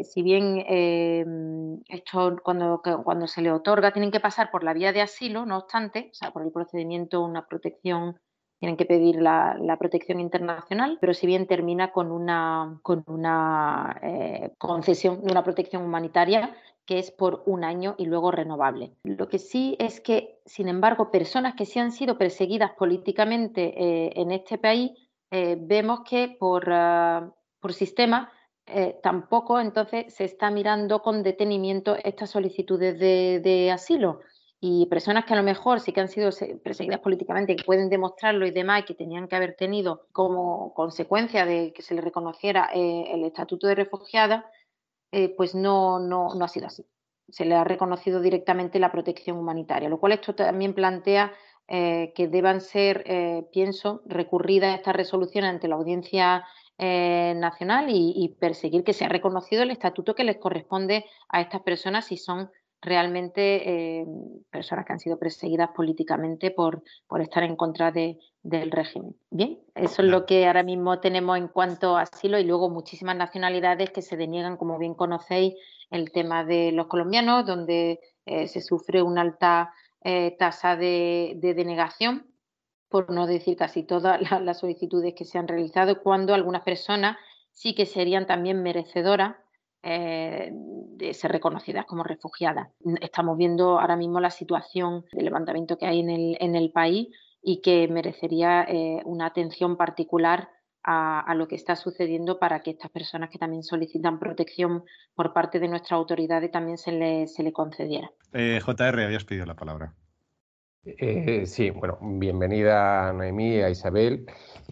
si 0.04 0.22
bien 0.22 0.64
em, 0.68 1.82
esto 1.90 2.36
cuando, 2.44 2.84
cuando 3.04 3.26
se 3.26 3.42
le 3.42 3.52
otorga 3.52 3.92
tienen 3.92 4.12
que 4.12 4.20
pasar 4.20 4.52
por 4.52 4.64
la 4.64 4.74
vía 4.74 4.94
de 4.94 5.02
asilo, 5.02 5.48
no 5.48 5.58
obstante, 5.58 6.10
o 6.12 6.14
sea, 6.14 6.30
por 6.32 6.44
el 6.44 6.52
procedimiento 6.52 7.24
una 7.24 7.48
protección 7.48 8.20
tienen 8.60 8.78
que 8.78 8.86
pedir 8.86 9.22
la, 9.22 9.78
protección 9.80 10.20
internacional, 10.20 10.98
pero 11.02 11.14
si 11.14 11.28
bien 11.28 11.48
termina 11.48 11.92
con 11.92 12.12
una, 12.12 12.80
con 12.82 13.04
una 13.08 14.00
eh, 14.02 14.54
concesión 14.58 15.22
de 15.24 15.32
una 15.32 15.44
protección 15.44 15.84
humanitaria 15.84 16.56
que 16.86 17.00
es 17.00 17.12
por 17.12 17.44
un 17.48 17.64
año 17.64 17.96
y 17.98 18.06
luego 18.06 18.32
renovable. 18.32 18.94
Lo 19.04 19.28
que 19.28 19.40
sí 19.40 19.76
es 19.80 20.00
que, 20.00 20.40
sin 20.46 20.68
embargo, 20.68 21.12
personas 21.12 21.56
que 21.56 21.66
sí 21.66 21.80
han 21.80 21.92
sido 21.92 22.18
perseguidas 22.18 22.72
políticamente 22.74 23.74
eh, 23.76 24.14
en 24.16 24.32
este 24.32 24.58
país, 24.58 24.92
eh, 25.32 25.58
vemos 25.60 26.02
que 26.08 26.36
por, 26.40 26.66
ah, 26.72 27.32
por 27.60 27.74
sistema 27.74 28.32
tampoco 29.04 29.60
entonces 29.60 30.12
se 30.12 30.24
está 30.24 30.50
mirando 30.50 31.04
con 31.04 31.22
detenimiento 31.22 31.96
estas 32.04 32.32
solicitudes 32.32 32.98
de 32.98 33.70
asilo 33.72 34.22
y 34.68 34.88
personas 34.88 35.26
que 35.26 35.34
a 35.36 35.38
lo 35.38 35.44
mejor 35.44 35.80
sí 35.80 35.92
que 35.94 36.02
han 36.02 36.08
sido 36.08 36.32
perseguidas 36.64 37.00
políticamente, 37.00 37.56
que 37.56 37.64
pueden 37.64 37.88
demostrarlo 37.88 38.48
y 38.48 38.52
demás, 38.52 38.82
y 38.82 38.86
que 38.86 38.96
tenían 38.96 39.28
que 39.28 39.36
haber 39.36 39.56
tenido 39.56 40.08
como 40.12 40.74
consecuencia 40.74 41.46
de 41.46 41.72
que 41.72 41.84
se 41.84 41.94
les 41.94 42.04
reconociera 42.04 42.72
eh, 42.74 43.12
el 43.14 43.26
estatuto 43.26 43.68
de 43.68 43.76
refugiada, 43.76 44.50
eh, 45.12 45.30
pues 45.38 45.54
no, 45.54 46.00
no, 46.00 46.34
no 46.34 46.46
ha 46.46 46.48
sido 46.48 46.66
así. 46.66 46.84
se 47.30 47.46
le 47.46 47.54
ha 47.54 47.64
reconocido 47.64 48.20
directamente 48.22 48.80
la 48.80 48.92
protección 48.92 49.38
humanitaria, 49.38 49.88
lo 49.88 50.00
cual 50.00 50.14
esto 50.14 50.34
también 50.34 50.74
plantea 50.74 51.32
eh, 51.68 52.12
que 52.16 52.28
deban 52.28 52.60
ser, 52.60 53.06
pienso, 53.52 54.02
recurridas 54.08 54.76
estas 54.76 54.96
resoluciones 54.96 55.52
ante 55.52 55.68
la 55.68 55.76
Audiencia 55.76 56.44
Nacional 56.80 57.86
y, 57.90 58.36
perseguir 58.40 58.84
que 58.84 58.94
sea 58.94 59.10
reconocido 59.10 59.62
el 59.62 59.70
estatuto 59.70 60.16
que 60.16 60.24
les 60.24 60.38
corresponde 60.38 61.06
a 61.30 61.40
estas 61.42 61.62
personas 61.62 62.06
si 62.06 62.18
son 62.18 62.50
realmente 62.86 64.06
personas 64.50 64.86
que 64.86 64.94
han 64.94 65.00
sido 65.00 65.20
perseguidas 65.20 65.70
políticamente 65.76 66.52
por, 66.52 66.84
por 67.08 67.22
estar 67.22 67.44
en 67.44 67.56
contra 67.56 67.92
de, 67.92 68.20
del 68.44 68.72
régimen. 68.72 69.16
Bien, 69.30 69.60
eso 69.74 70.02
es 70.02 70.08
lo 70.08 70.26
que 70.26 70.48
ahora 70.48 70.64
mismo 70.64 71.00
tenemos 71.00 71.38
en 71.38 71.48
cuanto 71.48 71.98
a 71.98 72.04
asilo 72.04 72.40
y 72.40 72.44
luego 72.46 72.70
muchísimas 72.70 73.16
nacionalidades 73.16 73.90
que 73.90 74.02
se 74.02 74.16
deniegan, 74.16 74.58
como 74.58 74.78
bien 74.78 74.94
conocéis, 74.94 75.56
el 75.90 76.12
tema 76.12 76.46
de 76.46 76.72
los 76.72 76.88
colombianos, 76.88 77.46
donde 77.46 78.00
se 78.26 78.62
sufre 78.62 79.02
una 79.02 79.22
alta 79.22 79.72
eh, 80.08 80.36
tasa 80.38 80.76
de, 80.76 81.36
denegación, 81.42 82.28
por 82.90 83.10
no 83.10 83.26
decir 83.26 83.58
casi 83.58 83.82
todas 83.82 84.22
las 84.44 84.60
solicitudes 84.60 85.16
que 85.16 85.26
se 85.26 85.40
han 85.40 85.48
realizado, 85.48 86.04
cuando 86.04 86.36
algunas 86.36 86.62
personas 86.62 87.18
sí 87.52 87.74
que 87.74 87.88
serían 87.88 88.28
también 88.28 88.62
merecedoras 88.62 89.36
eh, 89.88 90.50
de 90.52 91.14
ser 91.14 91.32
reconocidas 91.32 91.86
como 91.86 92.04
refugiadas. 92.04 92.70
Estamos 93.02 93.38
viendo 93.38 93.80
ahora 93.80 93.96
mismo 93.96 94.20
la 94.20 94.32
situación 94.32 95.06
de 95.12 95.22
levantamiento 95.22 95.78
que 95.78 95.86
hay 95.86 96.00
en 96.00 96.10
el, 96.10 96.38
en 96.40 96.56
el 96.56 96.72
país 96.72 97.10
y 97.40 97.62
que 97.62 97.88
merecería 97.88 98.64
eh, 98.64 99.04
una 99.06 99.28
atención 99.28 99.78
particular 99.78 100.50
a, 100.88 101.34
lo 101.36 101.48
que 101.48 101.56
está 101.56 101.76
sucediendo 101.76 102.40
para 102.40 102.62
que 102.62 102.72
estas 102.72 102.90
personas 102.90 103.30
que 103.30 103.38
también 103.38 103.62
solicitan 103.62 104.20
protección 104.20 104.84
por 105.14 105.34
parte 105.34 105.60
de 105.60 105.68
nuestras 105.68 105.94
autoridades 105.94 106.52
también 106.52 106.78
se 106.78 106.92
le, 106.92 107.28
se 107.28 107.44
le 107.44 107.54
concediera. 107.54 108.12
Eh, 108.34 108.60
JR, 108.64 109.04
habías 109.04 109.26
pedido 109.26 109.46
la 109.46 109.56
palabra. 109.56 109.94
Eh, 110.84 111.46
sí, 111.46 111.70
bueno, 111.72 111.98
bienvenida 112.02 113.10
a 113.10 113.14
Noemí, 113.14 113.62
a 113.62 113.70
Isabel. 113.70 114.26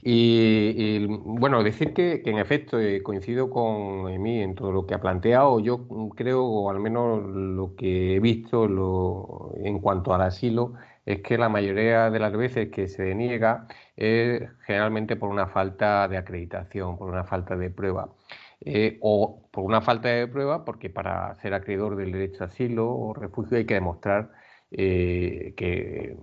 Y, 0.06 1.06
bueno, 1.08 1.64
decir 1.64 1.94
que, 1.94 2.22
en 2.26 2.38
efecto 2.38 2.80
eh, 2.80 3.02
coincido 3.02 3.50
con 3.50 4.04
Noemí 4.04 4.42
en 4.42 4.54
todo 4.56 4.72
lo 4.72 4.86
que 4.86 4.94
ha 4.96 5.02
planteado. 5.02 5.60
Yo 5.62 5.88
creo, 6.16 6.44
o 6.44 6.70
al 6.70 6.80
menos 6.80 7.24
lo 7.26 7.76
que 7.76 8.16
he 8.16 8.20
visto 8.20 9.54
en 9.58 9.80
cuanto 9.80 10.14
al 10.14 10.22
asilo, 10.22 10.74
es 11.06 11.22
que 11.22 11.38
la 11.38 11.50
mayoría 11.50 12.10
de 12.10 12.20
las 12.20 12.34
veces 12.34 12.70
que 12.70 12.88
se 12.88 13.04
deniega 13.04 13.68
es 13.96 14.42
generalmente 14.66 15.16
por 15.16 15.30
una 15.30 15.48
falta 15.48 16.08
de 16.08 16.18
acreditación, 16.18 16.98
por 16.98 17.10
una 17.10 17.24
falta 17.24 17.56
de 17.56 17.70
prueba. 17.70 18.10
Eh, 18.66 18.98
o 19.02 19.50
por 19.52 19.64
una 19.66 19.82
falta 19.82 20.10
de 20.10 20.28
prueba, 20.28 20.64
porque 20.66 20.90
para 20.90 21.36
ser 21.36 21.54
acreedor 21.54 21.96
del 21.98 22.12
derecho 22.14 22.44
a 22.46 22.48
asilo 22.48 22.90
o 22.96 23.14
refugio 23.14 23.58
hay 23.58 23.66
que 23.66 23.74
demostrar 23.74 24.32
eh, 24.76 25.54
que 25.56 26.18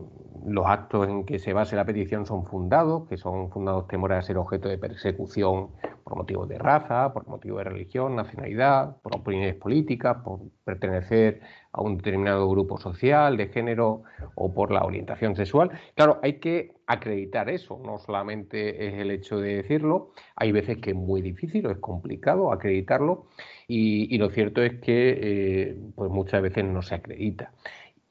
los 0.46 0.66
actos 0.66 1.08
en 1.08 1.24
que 1.24 1.38
se 1.38 1.52
base 1.52 1.76
la 1.76 1.84
petición 1.84 2.26
son 2.26 2.46
fundados, 2.46 3.08
que 3.08 3.16
son 3.16 3.50
fundados 3.50 3.86
temores 3.88 4.18
a 4.18 4.22
ser 4.22 4.38
objeto 4.38 4.68
de 4.68 4.78
persecución 4.78 5.68
por 6.02 6.16
motivos 6.16 6.48
de 6.48 6.58
raza, 6.58 7.12
por 7.12 7.28
motivos 7.28 7.58
de 7.58 7.70
religión, 7.70 8.16
nacionalidad, 8.16 8.96
por 9.02 9.16
opiniones 9.16 9.54
políticas, 9.54 10.18
por 10.24 10.40
pertenecer 10.64 11.40
a 11.72 11.82
un 11.82 11.98
determinado 11.98 12.48
grupo 12.48 12.78
social, 12.78 13.36
de 13.36 13.48
género 13.48 14.02
o 14.34 14.52
por 14.52 14.72
la 14.72 14.82
orientación 14.82 15.36
sexual. 15.36 15.70
Claro, 15.94 16.18
hay 16.22 16.40
que 16.40 16.72
acreditar 16.86 17.48
eso, 17.48 17.80
no 17.84 17.98
solamente 17.98 18.88
es 18.88 18.94
el 18.94 19.12
hecho 19.12 19.38
de 19.38 19.56
decirlo, 19.56 20.10
hay 20.34 20.50
veces 20.50 20.78
que 20.78 20.90
es 20.90 20.96
muy 20.96 21.22
difícil 21.22 21.66
o 21.66 21.70
es 21.70 21.78
complicado 21.78 22.50
acreditarlo 22.50 23.26
y, 23.68 24.18
lo 24.18 24.30
cierto 24.30 24.62
es 24.62 24.80
que 24.80 25.18
eh, 25.22 25.76
pues 25.94 26.10
muchas 26.10 26.42
veces 26.42 26.64
no 26.64 26.82
se 26.82 26.96
acredita. 26.96 27.52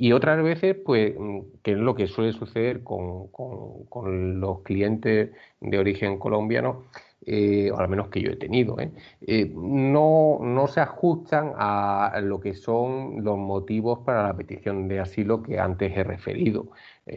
Y 0.01 0.13
otras 0.13 0.41
veces, 0.41 0.77
pues, 0.85 1.13
que 1.61 1.73
es 1.73 1.77
lo 1.77 1.93
que 1.93 2.07
suele 2.07 2.31
suceder 2.31 2.83
con, 2.83 3.27
con, 3.27 4.39
los 4.39 4.61
clientes 4.61 5.31
de 5.59 5.77
origen 5.77 6.17
colombiano, 6.17 6.85
eh, 7.25 7.69
o 7.71 7.77
al 7.77 7.89
menos 7.89 8.07
que 8.07 8.21
yo 8.21 8.31
he 8.31 8.37
tenido, 8.37 8.79
¿eh? 8.79 8.91
Eh, 9.27 9.51
no, 9.53 10.39
no, 10.41 10.67
se 10.67 10.79
ajustan 10.79 11.51
a 11.57 12.17
lo 12.23 12.39
que 12.39 12.53
son 12.53 13.25
los 13.25 13.37
motivos 13.37 13.99
para 14.05 14.23
la 14.23 14.37
petición 14.37 14.87
de 14.87 15.01
asilo 15.01 15.43
que 15.43 15.59
antes 15.59 15.91
he 15.95 16.03
referido. 16.05 16.71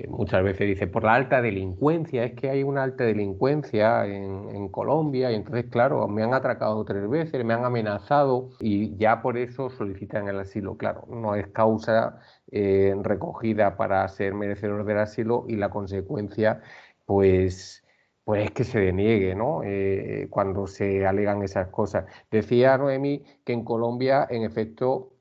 Muchas 0.09 0.43
veces 0.43 0.67
dice, 0.67 0.87
por 0.87 1.05
la 1.05 1.15
alta 1.15 1.43
delincuencia, 1.43 2.25
es 2.25 2.33
que 2.35 2.51
hay 2.51 2.63
una 2.63 2.83
alta 2.83 3.05
delincuencia 3.05 4.07
en, 4.07 4.49
en, 4.55 4.69
Colombia 4.69 5.31
y 5.33 5.35
entonces, 5.35 5.67
claro, 5.71 6.07
me 6.09 6.23
han 6.23 6.35
atracado 6.35 6.85
tres 6.85 7.09
veces, 7.09 7.45
me 7.45 7.55
han 7.55 7.65
amenazado 7.65 8.51
y 8.61 8.97
ya 8.97 9.23
por 9.23 9.37
eso 9.39 9.71
solicitan 9.71 10.29
el 10.29 10.39
asilo. 10.39 10.77
Claro, 10.77 11.05
no 11.09 11.35
es 11.35 11.49
causa 11.49 12.21
eh, 12.51 12.95
recogida 13.03 13.77
para 13.77 14.07
ser 14.09 14.35
merecedor 14.35 14.85
del 14.85 14.99
asilo 14.99 15.45
y 15.49 15.57
la 15.57 15.71
consecuencia, 15.71 16.61
pues, 17.07 17.85
pues 18.25 18.45
es 18.45 18.51
que 18.53 18.65
se 18.65 18.79
deniegue, 18.79 19.35
¿no? 19.35 19.63
Eh, 19.65 20.29
cuando 20.31 20.67
se 20.67 21.07
alegan 21.07 21.43
esas 21.43 21.69
cosas. 21.69 22.07
Decía 22.31 22.79
Noemi 22.79 23.25
que 23.45 23.53
en 23.53 23.65
Colombia, 23.65 24.27
en 24.29 24.43
efecto, 24.45 25.12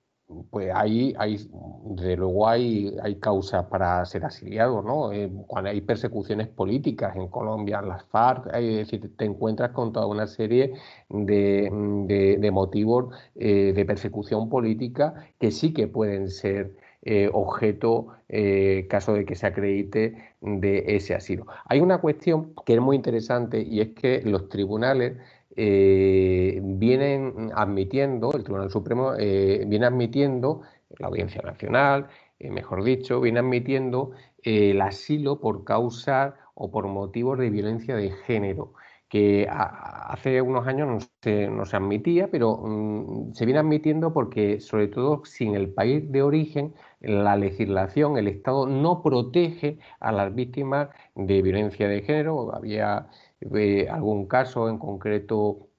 pues 0.50 0.72
ahí 0.74 1.14
hay, 1.18 1.38
desde 1.86 2.18
luego 2.18 2.48
hay, 2.48 2.96
hay 3.02 3.16
causas 3.16 3.66
para 3.66 4.04
ser 4.06 4.26
asiliado, 4.26 4.82
¿no? 4.82 5.12
Eh, 5.12 5.32
cuando 5.48 5.70
hay 5.70 5.82
persecuciones 5.82 6.48
políticas 6.48 7.16
en 7.16 7.28
Colombia, 7.28 7.82
las 7.82 8.04
FARC, 8.06 8.48
es 8.56 8.90
decir, 8.90 9.16
te 9.18 9.26
encuentras 9.26 9.72
con 9.72 9.94
toda 9.94 10.08
una 10.08 10.28
serie 10.28 10.74
de, 11.10 12.38
de 12.40 12.52
motivos 12.52 13.14
de 13.36 13.84
persecución 13.86 14.50
política 14.50 15.14
que 15.40 15.52
sí 15.52 15.74
que 15.74 15.88
pueden 15.88 16.30
ser 16.30 16.76
eh, 17.04 17.32
objeto, 17.34 18.10
eh, 18.30 18.86
caso 18.88 19.14
de 19.14 19.26
que 19.26 19.34
se 19.34 19.48
acredite, 19.48 20.36
de 20.40 20.84
ese 20.96 21.16
asilo. 21.16 21.48
Hay 21.66 21.80
una 21.80 21.98
cuestión 21.98 22.54
que 22.64 22.76
es 22.76 22.80
muy 22.80 22.96
interesante 22.96 23.60
y 23.60 23.82
es 23.82 23.90
que 23.96 24.22
los 24.24 24.50
tribunales 24.50 25.18
eh, 25.56 26.60
vienen 26.64 27.52
admitiendo, 27.56 28.32
el 28.34 28.44
Tribunal 28.44 28.72
Supremo 28.72 29.14
viene 29.16 29.86
admitiendo, 29.86 30.62
la 31.00 31.08
Audiencia 31.08 31.42
Nacional, 31.42 32.08
mejor 32.40 32.84
dicho, 32.84 33.22
viene 33.22 33.40
admitiendo 33.40 34.12
el 34.44 34.82
asilo 34.82 35.40
por 35.40 35.64
causa 35.64 36.36
o 36.54 36.72
por 36.72 36.88
motivos 36.88 37.38
de 37.40 37.50
violencia 37.50 37.96
de 37.96 38.12
género 38.12 38.74
que 39.12 39.46
hace 39.52 40.42
unos 40.42 40.66
años 40.68 40.88
no 40.88 41.00
se, 41.22 41.48
no 41.50 41.66
se 41.66 41.76
admitía, 41.76 42.30
pero 42.32 42.58
mm, 42.64 43.34
se 43.34 43.46
viene 43.46 43.60
admitiendo 43.60 44.14
porque, 44.14 44.62
sobre 44.62 44.88
todo, 44.88 45.26
sin 45.26 45.54
el 45.54 45.70
país 45.74 46.10
de 46.10 46.24
origen, 46.24 46.74
la 47.02 47.36
legislación, 47.36 48.18
el 48.18 48.30
Estado 48.30 48.68
no 48.68 49.04
protege 49.04 49.80
a 50.00 50.14
las 50.14 50.34
víctimas 50.34 50.90
de 51.16 51.42
violencia 51.42 51.90
de 51.90 52.02
género. 52.04 52.56
Había 52.56 53.10
eh, 53.42 53.88
algún 53.90 54.28
caso 54.28 54.70
en 54.70 54.78
concreto 54.78 55.70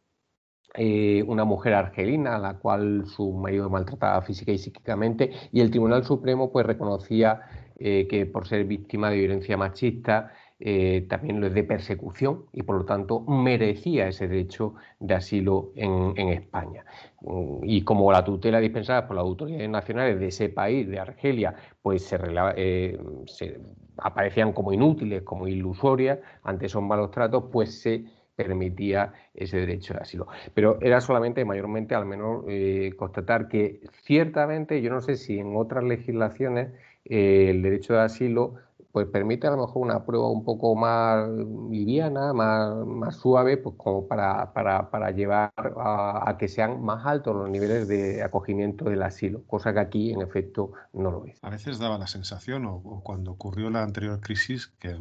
eh, 0.74 1.22
una 1.26 1.44
mujer 1.44 1.74
argelina 1.74 2.36
a 2.36 2.38
la 2.38 2.58
cual 2.58 3.04
su 3.06 3.30
marido 3.32 3.68
maltrataba 3.68 4.22
física 4.22 4.52
y 4.52 4.58
psíquicamente 4.58 5.30
y 5.52 5.60
el 5.60 5.70
Tribunal 5.70 6.04
Supremo 6.04 6.50
pues 6.50 6.64
reconocía 6.66 7.42
eh, 7.78 8.06
que 8.08 8.26
por 8.26 8.48
ser 8.48 8.64
víctima 8.64 9.10
de 9.10 9.18
violencia 9.18 9.56
machista 9.56 10.32
eh, 10.64 11.06
también 11.08 11.40
lo 11.40 11.48
es 11.48 11.54
de 11.54 11.64
persecución 11.64 12.44
y 12.52 12.62
por 12.62 12.76
lo 12.76 12.84
tanto 12.84 13.18
merecía 13.22 14.06
ese 14.06 14.28
derecho 14.28 14.74
de 15.00 15.14
asilo 15.14 15.72
en, 15.74 16.28
España. 16.28 16.84
Mm, 17.20 17.64
y 17.64 17.82
como 17.82 18.12
la 18.12 18.24
tutela 18.24 18.60
dispensada 18.60 19.08
por 19.08 19.16
las 19.16 19.24
autoridades 19.24 19.68
nacionales 19.68 20.20
de 20.20 20.28
ese 20.28 20.50
país, 20.50 20.86
de 20.88 21.00
Argelia, 21.00 21.56
pues 21.82 22.04
se, 22.04 22.16
eh, 22.56 22.96
se 23.26 23.58
aparecían 23.96 24.52
como 24.52 24.72
inútiles, 24.72 25.22
como 25.22 25.48
ilusorias 25.48 26.20
ante 26.44 26.66
esos 26.66 26.80
malos 26.80 27.10
tratos, 27.10 27.46
pues 27.50 27.80
se 27.80 28.04
permitía 28.36 29.12
ese 29.34 29.58
derecho 29.58 29.94
de 29.94 30.00
asilo. 30.02 30.28
Pero 30.54 30.78
era 30.80 31.00
solamente, 31.00 31.44
mayormente, 31.44 31.96
al 31.96 32.06
menos 32.06 32.44
eh, 32.46 32.92
constatar 32.96 33.48
que 33.48 33.80
ciertamente, 34.04 34.80
yo 34.80 34.90
no 34.90 35.00
sé 35.00 35.16
si 35.16 35.40
en 35.40 35.56
otras 35.56 35.82
legislaciones 35.82 36.68
el 37.04 37.62
derecho 37.62 37.94
de 37.94 38.00
asilo 38.02 38.54
pues 38.92 39.06
permite 39.06 39.46
a 39.46 39.50
lo 39.50 39.56
mejor 39.56 39.82
una 39.82 40.04
prueba 40.04 40.30
un 40.30 40.44
poco 40.44 40.76
más 40.76 41.26
liviana, 41.70 42.34
más, 42.34 42.76
más 42.86 43.16
suave, 43.16 43.56
pues 43.56 43.74
como 43.78 44.06
para, 44.06 44.52
para, 44.52 44.90
para 44.90 45.10
llevar 45.10 45.50
a, 45.56 46.36
que 46.38 46.46
sean 46.46 46.82
más 46.82 47.06
altos 47.06 47.34
los 47.34 47.48
niveles 47.48 47.88
de 47.88 48.22
acogimiento 48.22 48.84
del 48.84 49.02
asilo, 49.02 49.44
cosa 49.46 49.72
que 49.72 49.80
aquí 49.80 50.12
en 50.12 50.20
efecto 50.20 50.72
no 50.92 51.10
lo 51.10 51.24
es. 51.24 51.38
A 51.42 51.48
veces 51.48 51.78
daba 51.78 51.96
la 51.96 52.06
sensación, 52.06 52.66
o, 52.66 53.00
cuando 53.02 53.32
ocurrió 53.32 53.70
la 53.70 53.82
anterior 53.82 54.20
crisis, 54.20 54.66
que, 54.78 54.94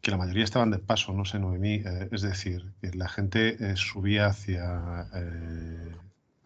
que, 0.00 0.10
la 0.10 0.16
mayoría 0.16 0.42
estaban 0.42 0.72
de 0.72 0.78
paso, 0.78 1.12
no 1.12 1.24
sé, 1.24 1.38
Noemí, 1.38 1.76
eh, 1.76 2.08
es 2.10 2.22
decir, 2.22 2.72
que 2.80 2.90
la 2.96 3.08
gente 3.08 3.56
eh, 3.60 3.76
subía 3.76 4.26
hacia 4.26 5.06
eh, 5.14 5.94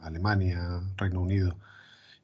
Alemania, 0.00 0.82
Reino 0.98 1.22
Unido, 1.22 1.56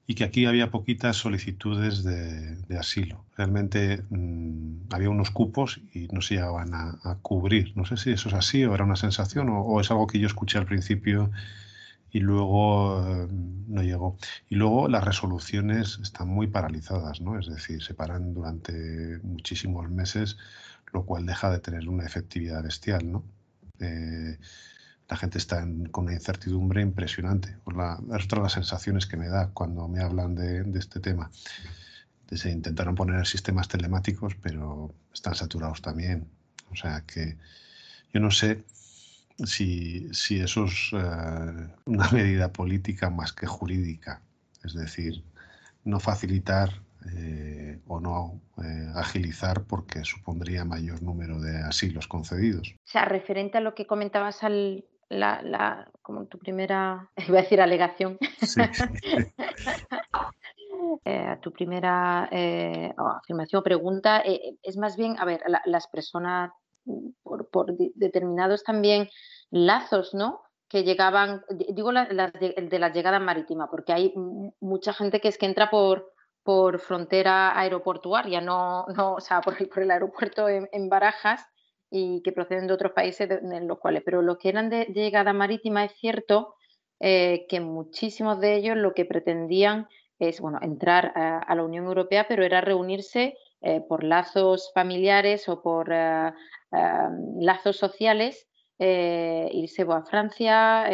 y 0.07 0.15
que 0.15 0.25
aquí 0.25 0.47
había 0.47 0.71
poquitas 0.71 1.17
solicitudes 1.17 2.05
de, 2.05 2.79
asilo. 2.79 3.25
Realmente 3.37 4.05
mm, 4.11 4.93
había 4.93 5.11
unos 5.11 5.31
cupos 5.31 5.81
y 5.93 6.07
no 6.09 6.21
se 6.21 6.35
llegaban 6.35 6.75
a, 6.75 7.19
cubrir. 7.23 7.73
No 7.77 7.85
sé 7.85 7.97
si 7.97 8.11
eso 8.11 8.29
es 8.29 8.35
así 8.35 8.65
o 8.65 8.75
era 8.75 8.85
una 8.85 8.97
sensación 8.97 9.49
o, 9.51 9.81
es 9.81 9.91
algo 9.91 10.07
que 10.07 10.19
yo 10.21 10.27
escuché 10.27 10.59
al 10.59 10.67
principio 10.67 11.31
y 12.11 12.21
luego 12.21 13.05
eh, 13.09 13.29
no 13.69 13.83
llegó. 13.83 14.17
Y 14.49 14.55
luego 14.57 14.89
las 14.89 15.05
resoluciones 15.05 15.99
están 16.03 16.29
muy 16.29 16.47
paralizadas, 16.47 17.21
¿no? 17.21 17.39
Es 17.39 17.47
decir, 17.49 17.83
se 17.83 17.95
paran 17.95 18.33
durante 18.33 19.19
muchísimos 19.23 19.91
meses, 19.91 20.37
lo 20.93 21.05
cual 21.05 21.27
deja 21.27 21.51
de 21.51 21.59
tener 21.59 21.89
una 21.89 22.07
efectividad 22.07 22.63
bestial, 22.63 23.11
¿no? 23.11 23.25
Eh, 23.81 24.39
la 25.09 25.17
gente 25.17 25.39
está 25.39 25.61
con 25.91 26.05
una 26.05 26.15
incertidumbre 26.15 26.83
impresionante. 26.83 27.51
es 27.51 28.25
otra 28.25 28.39
de 28.39 28.43
las 28.43 28.53
sensaciones 28.53 29.07
que 29.07 29.17
me 29.17 29.29
da 29.29 29.51
cuando 29.53 29.87
me 29.89 30.03
hablan 30.03 30.35
de, 30.35 30.79
este 30.79 31.01
tema. 31.01 31.31
Se 32.31 32.51
intentaron 32.51 32.97
poner 32.97 33.25
sistemas 33.27 33.69
telemáticos, 33.69 34.35
pero 34.35 34.93
están 35.13 35.37
saturados 35.37 35.81
también. 35.81 36.29
O 36.73 36.77
sea 36.77 37.03
que 37.07 37.37
yo 38.13 38.21
no 38.21 38.33
sé 38.33 38.65
si, 39.45 40.13
si 40.13 40.41
eso 40.41 40.65
es 40.65 40.91
eh, 40.93 41.69
una 41.85 42.11
medida 42.11 42.53
política 42.53 43.09
más 43.09 43.33
que 43.33 43.47
jurídica. 43.47 44.23
Es 44.65 44.75
decir, 44.75 45.23
no 45.85 46.01
facilitar 46.01 46.83
eh, 47.15 47.79
o 47.87 48.01
no 48.01 48.41
eh, 48.59 48.91
agilizar 48.97 49.63
porque 49.63 50.05
supondría 50.05 50.65
mayor 50.65 51.01
número 51.01 51.41
de 51.41 51.59
asilos 51.59 52.09
concedidos. 52.09 52.75
O 52.85 52.89
sea, 52.91 53.05
referente 53.05 53.59
a 53.59 53.61
lo 53.61 53.77
que 53.77 53.87
comentabas 53.87 54.43
al, 54.43 54.85
la, 55.09 55.41
la, 55.43 55.91
como 56.03 56.27
tu 56.27 56.39
primera, 56.39 57.11
iba 57.29 57.39
a 57.39 57.43
decir 57.43 57.61
alegación, 57.61 58.19
eh, 61.05 61.27
a 61.27 61.41
tu 61.41 61.53
primera 61.53 62.29
eh, 62.31 62.95
afirmación 62.97 63.61
o 63.61 63.65
pregunta, 63.65 64.23
eh, 64.25 64.57
es 64.63 64.77
más 64.77 64.97
bien, 64.97 65.17
a 65.19 65.25
ver, 65.25 65.43
las 65.65 65.89
personas 65.89 66.53
por, 67.23 67.49
por 67.51 67.77
determinados 67.77 68.63
también 68.63 69.09
lazos, 69.51 70.15
¿no? 70.15 70.43
que 70.69 70.83
llegaban, 70.83 71.45
digo 71.49 71.93
las 71.93 72.09
de, 72.09 72.69
de, 72.71 72.79
la 72.79 72.91
llegada 72.91 73.21
marítima, 73.21 73.71
porque 73.71 73.93
hay 73.93 74.13
mucha 74.61 74.93
gente 74.93 75.21
que 75.21 75.29
es 75.29 75.39
que 75.39 75.47
entra 75.47 75.71
por, 75.71 76.13
por 76.43 76.81
frontera 76.81 77.57
aeroportuaria, 77.59 78.41
no, 78.41 78.85
no 78.97 79.15
o 79.15 79.21
sea, 79.21 79.41
por, 79.41 79.57
por 79.69 79.83
el 79.83 79.91
aeropuerto 79.93 80.49
en, 80.49 80.69
en 80.73 80.89
Barajas, 80.89 81.47
y 81.97 82.21
que 82.21 82.33
proceden 82.33 82.67
de 82.67 82.75
otros 82.75 82.93
países 82.93 83.31
en 83.31 83.67
los 83.67 83.79
cuales, 83.79 84.03
pero 84.05 84.21
los 84.21 84.37
que 84.37 84.51
eran 84.51 84.69
de, 84.69 84.85
llegada 84.87 85.33
marítima 85.33 85.85
es 85.85 85.93
cierto 85.93 86.55
eh, 87.01 87.47
que 87.49 87.61
muchísimos 87.61 88.39
de 88.39 88.55
ellos 88.55 88.77
lo 88.77 88.93
que 88.93 89.07
pretendían 89.07 89.89
es 90.19 90.41
bueno, 90.41 90.59
entrar 90.61 91.13
a, 91.15 91.55
la 91.55 91.63
Unión 91.63 91.87
Europea, 91.87 92.27
pero 92.29 92.45
era 92.45 92.61
reunirse 92.61 93.37
eh, 93.63 93.81
por 93.81 94.05
lazos 94.05 94.71
familiares 94.75 95.49
o 95.49 95.63
por 95.63 95.91
eh, 95.91 96.33
lazos 97.41 97.77
sociales, 97.79 98.47
irse 98.79 99.87
a 99.89 100.03
Francia, 100.03 100.85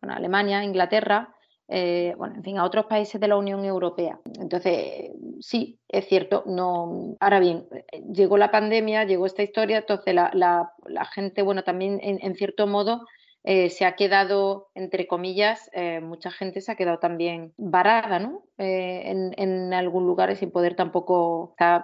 bueno, 0.00 0.14
Alemania, 0.16 0.64
Inglaterra, 0.64 1.34
eh, 1.68 2.14
bueno, 2.18 2.36
en 2.36 2.42
fin, 2.42 2.58
a 2.58 2.64
otros 2.64 2.86
países 2.86 3.20
de 3.20 3.28
la 3.28 3.36
Unión 3.36 3.64
Europea. 3.64 4.20
Entonces, 4.38 5.12
sí, 5.40 5.78
es 5.88 6.06
cierto, 6.06 6.44
no. 6.46 7.16
Ahora 7.20 7.40
bien, 7.40 7.66
llegó 8.12 8.36
la 8.36 8.50
pandemia, 8.50 9.04
llegó 9.04 9.26
esta 9.26 9.42
historia, 9.42 9.78
entonces 9.78 10.14
la, 10.14 10.30
la, 10.34 11.04
gente, 11.06 11.42
bueno, 11.42 11.64
también 11.64 12.00
en, 12.02 12.34
cierto 12.34 12.66
modo 12.66 13.06
eh, 13.44 13.70
se 13.70 13.86
ha 13.86 13.96
quedado, 13.96 14.68
entre 14.74 15.06
comillas, 15.06 15.70
eh, 15.72 16.00
mucha 16.00 16.30
gente 16.30 16.60
se 16.60 16.72
ha 16.72 16.76
quedado 16.76 16.98
también 16.98 17.54
varada, 17.56 18.18
¿no? 18.18 18.44
en, 18.58 19.34
en 19.36 19.72
algún 19.74 20.06
lugar 20.06 20.34
sin 20.36 20.50
poder 20.50 20.76
tampoco 20.76 21.50
estar 21.52 21.82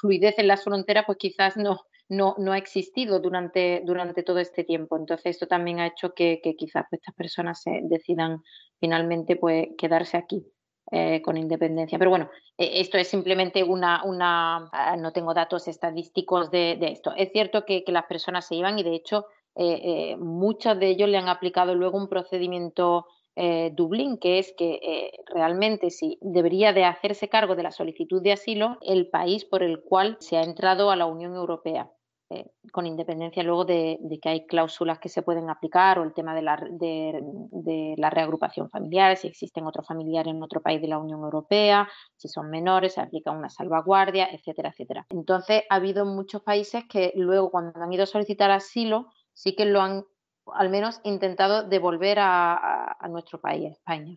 fluidez 0.00 0.38
en 0.38 0.48
las 0.48 0.64
fronteras, 0.64 1.04
pues 1.06 1.18
quizás 1.18 1.56
no, 1.56 1.80
no, 2.08 2.34
no 2.38 2.52
ha 2.52 2.58
existido 2.58 3.20
durante, 3.20 3.82
durante 3.84 4.22
todo 4.22 4.38
este 4.38 4.64
tiempo. 4.64 4.96
Entonces, 4.96 5.26
esto 5.26 5.46
también 5.46 5.80
ha 5.80 5.86
hecho 5.86 6.14
que, 6.14 6.40
quizás 6.58 6.86
estas 6.90 7.14
personas 7.14 7.62
se 7.62 7.80
decidan 7.84 8.42
finalmente 8.80 9.36
pues, 9.36 9.68
quedarse 9.78 10.16
aquí. 10.16 10.46
Eh, 10.90 11.22
con 11.22 11.38
independencia. 11.38 11.98
Pero 11.98 12.10
bueno, 12.10 12.28
eh, 12.58 12.72
esto 12.74 12.98
es 12.98 13.08
simplemente 13.08 13.64
una, 13.64 14.04
una 14.04 14.68
ah, 14.70 14.96
no 14.98 15.12
tengo 15.12 15.32
datos 15.32 15.66
estadísticos 15.66 16.50
de, 16.50 16.78
esto. 16.82 17.14
Es 17.16 17.32
cierto 17.32 17.64
que, 17.64 17.82
las 17.86 18.04
personas 18.04 18.46
se 18.46 18.56
iban 18.56 18.78
y 18.78 18.82
de 18.82 18.94
hecho 18.94 19.24
eh, 19.56 20.14
muchos 20.18 20.78
de 20.78 20.90
ellos 20.90 21.08
le 21.08 21.16
han 21.16 21.30
aplicado 21.30 21.74
luego 21.74 21.96
un 21.96 22.08
procedimiento 22.08 23.06
Dublín, 23.36 24.18
que 24.18 24.38
es 24.38 24.54
que 24.56 25.10
realmente 25.26 25.90
si 25.90 26.18
debería 26.20 26.72
de 26.72 26.84
hacerse 26.84 27.28
cargo 27.28 27.56
de 27.56 27.64
la 27.64 27.72
solicitud 27.72 28.22
de 28.22 28.32
asilo 28.32 28.78
el 28.80 29.08
país 29.10 29.44
por 29.44 29.62
el 29.62 29.82
cual 29.82 30.16
se 30.20 30.36
ha 30.36 30.42
entrado 30.42 30.90
a 30.90 30.96
la 30.96 31.06
Unión 31.06 31.34
Europea. 31.34 31.90
Eh, 32.30 32.50
con 32.72 32.86
independencia 32.86 33.42
luego 33.42 33.66
de, 33.66 33.98
que 34.22 34.28
hay 34.30 34.46
cláusulas 34.46 34.98
que 34.98 35.10
se 35.10 35.22
pueden 35.22 35.50
aplicar 35.50 35.98
o 35.98 36.04
el 36.04 36.14
tema 36.14 36.34
de 36.34 36.40
la, 36.40 36.56
de, 36.70 37.94
la, 37.98 38.08
reagrupación 38.08 38.70
familiar, 38.70 39.16
si 39.18 39.28
existen 39.28 39.66
otros 39.66 39.86
familiares 39.86 40.32
en 40.32 40.42
otro 40.42 40.62
país 40.62 40.80
de 40.80 40.88
la 40.88 40.98
Unión 40.98 41.20
Europea, 41.20 41.86
si 42.16 42.28
son 42.28 42.48
menores, 42.48 42.94
se 42.94 43.02
aplica 43.02 43.30
una 43.30 43.50
salvaguardia, 43.50 44.30
etcétera, 44.32 44.70
etcétera. 44.70 45.06
Entonces, 45.10 45.64
ha 45.68 45.74
habido 45.74 46.06
muchos 46.06 46.42
países 46.42 46.84
que 46.88 47.12
luego, 47.14 47.50
cuando 47.50 47.78
han 47.80 47.92
ido 47.92 48.04
a 48.04 48.06
solicitar 48.06 48.50
asilo, 48.50 49.08
sí 49.34 49.54
que 49.54 49.66
lo 49.66 49.82
han 49.82 50.04
al 50.52 50.68
menos 50.70 51.00
intentado 51.04 51.62
devolver 51.62 52.18
a, 52.20 52.96
a 52.98 53.08
nuestro 53.08 53.40
país, 53.40 53.72
España. 53.72 54.16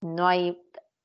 No 0.00 0.26
hay 0.26 0.58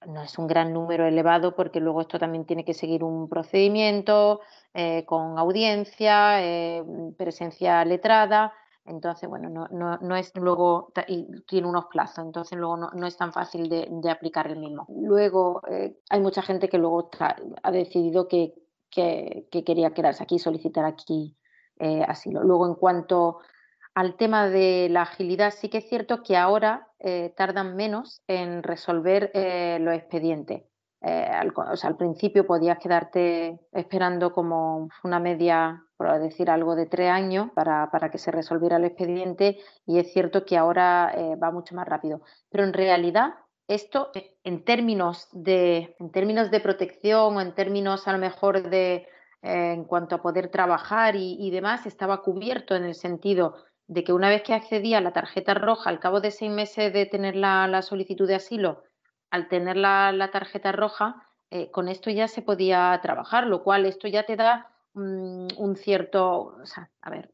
no 0.06 0.22
es 0.22 0.38
un 0.38 0.48
gran 0.48 0.74
número 0.74 1.06
elevado 1.08 1.56
porque 1.56 1.80
luego 1.80 2.02
esto 2.02 2.20
también 2.20 2.46
tiene 2.46 2.64
que 2.64 2.74
seguir 2.74 3.04
un 3.04 3.28
procedimiento 3.28 4.42
eh, 4.74 5.06
con 5.06 5.40
audiencia, 5.40 6.44
eh, 6.44 6.84
presencia 7.18 7.84
letrada. 7.84 8.54
Entonces, 8.86 9.28
bueno, 9.28 9.50
no, 9.50 9.68
no, 9.70 9.98
no, 9.98 10.16
es 10.16 10.32
luego, 10.36 10.94
y 11.08 11.26
tiene 11.42 11.68
unos 11.68 11.88
plazos, 11.88 12.24
entonces 12.24 12.58
luego 12.58 12.78
no, 12.78 13.08
es 13.08 13.18
tan 13.18 13.34
fácil 13.34 13.68
de, 13.68 14.10
aplicar 14.10 14.48
el 14.48 14.60
mismo. 14.60 14.86
Luego, 14.90 15.62
eh, 15.70 15.98
hay 16.10 16.22
mucha 16.22 16.42
gente 16.42 16.70
que 16.70 16.78
luego 16.78 17.10
ha 17.64 17.72
decidido 17.72 18.30
que, 18.30 18.54
que, 18.90 19.50
que, 19.52 19.66
quería 19.66 19.94
quedarse 19.94 20.24
aquí, 20.24 20.40
solicitar 20.40 20.86
aquí 20.86 21.36
asilo. 22.08 22.42
Luego, 22.44 22.66
en 22.66 22.76
cuanto 22.76 23.40
al 23.98 24.16
tema 24.16 24.48
de 24.48 24.90
la 24.92 25.02
agilidad, 25.02 25.52
sí 25.52 25.70
que 25.70 25.80
es 25.80 25.90
cierto 25.90 26.22
que 26.22 26.38
ahora 26.38 26.88
eh, 27.00 27.34
tardan 27.36 27.76
menos 27.76 28.22
en 28.28 28.62
resolver 28.62 29.32
eh, 29.34 29.80
los 29.82 29.96
expedientes. 29.96 30.62
Eh, 31.02 31.28
al, 31.32 31.98
principio 31.98 32.46
podías 32.46 32.78
quedarte 32.78 33.60
esperando 33.72 34.34
como 34.34 34.88
una 35.04 35.20
media, 35.20 35.84
por 35.98 36.20
decir 36.20 36.52
algo, 36.52 36.76
de 36.76 36.86
tres 36.86 37.10
años 37.10 37.50
para, 37.56 37.90
para 37.90 38.12
que 38.12 38.20
se 38.20 38.30
resolviera 38.30 38.78
el 38.78 38.86
expediente 38.86 39.58
y 39.88 39.98
es 39.98 40.14
cierto 40.14 40.46
que 40.46 40.58
ahora 40.58 41.12
va 41.42 41.50
mucho 41.50 41.74
más 41.74 41.88
rápido. 41.88 42.22
Pero 42.52 42.66
en 42.66 42.74
realidad 42.74 43.34
esto 43.68 44.12
en 44.44 44.64
términos 44.64 45.28
de, 45.32 45.96
en 45.98 46.12
términos 46.12 46.52
de 46.52 46.60
protección 46.60 47.36
o 47.36 47.42
en 47.42 47.56
términos 47.56 48.08
a 48.08 48.12
lo 48.12 48.20
mejor 48.20 48.70
de 48.70 49.08
en 49.44 49.86
cuanto 49.86 50.16
a 50.16 50.22
poder 50.22 50.50
trabajar 50.50 51.16
y 51.16 51.52
demás, 51.52 51.86
estaba 51.86 52.22
cubierto 52.22 52.76
en 52.76 52.84
el 52.84 52.96
sentido 52.96 53.56
de 53.88 54.04
que 54.04 54.14
una 54.14 54.30
vez 54.30 54.44
que 54.44 54.54
accedía 54.54 54.98
a 54.98 55.02
la 55.02 55.14
tarjeta 55.14 55.54
roja, 55.54 55.90
al 55.90 56.00
cabo 56.00 56.20
de 56.20 56.32
seis 56.32 56.52
meses 56.52 56.92
de 56.94 57.06
tener 57.06 57.36
la, 57.36 57.82
solicitud 57.82 58.28
de 58.28 58.36
asilo, 58.36 58.84
al 59.32 59.48
tener 59.48 59.78
la, 59.78 60.30
tarjeta 60.32 60.72
roja, 60.72 61.24
eh, 61.50 61.72
con 61.72 61.88
esto 61.88 62.10
ya 62.10 62.28
se 62.28 62.42
podía 62.42 63.00
trabajar, 63.02 63.48
lo 63.48 63.64
cual 63.64 63.86
esto 63.86 64.08
ya 64.08 64.24
te 64.24 64.36
da 64.36 64.70
mm, 64.94 65.48
un 65.58 65.76
cierto, 65.78 66.58
o 66.62 66.66
sea, 66.66 66.90
a 67.02 67.10
ver, 67.10 67.32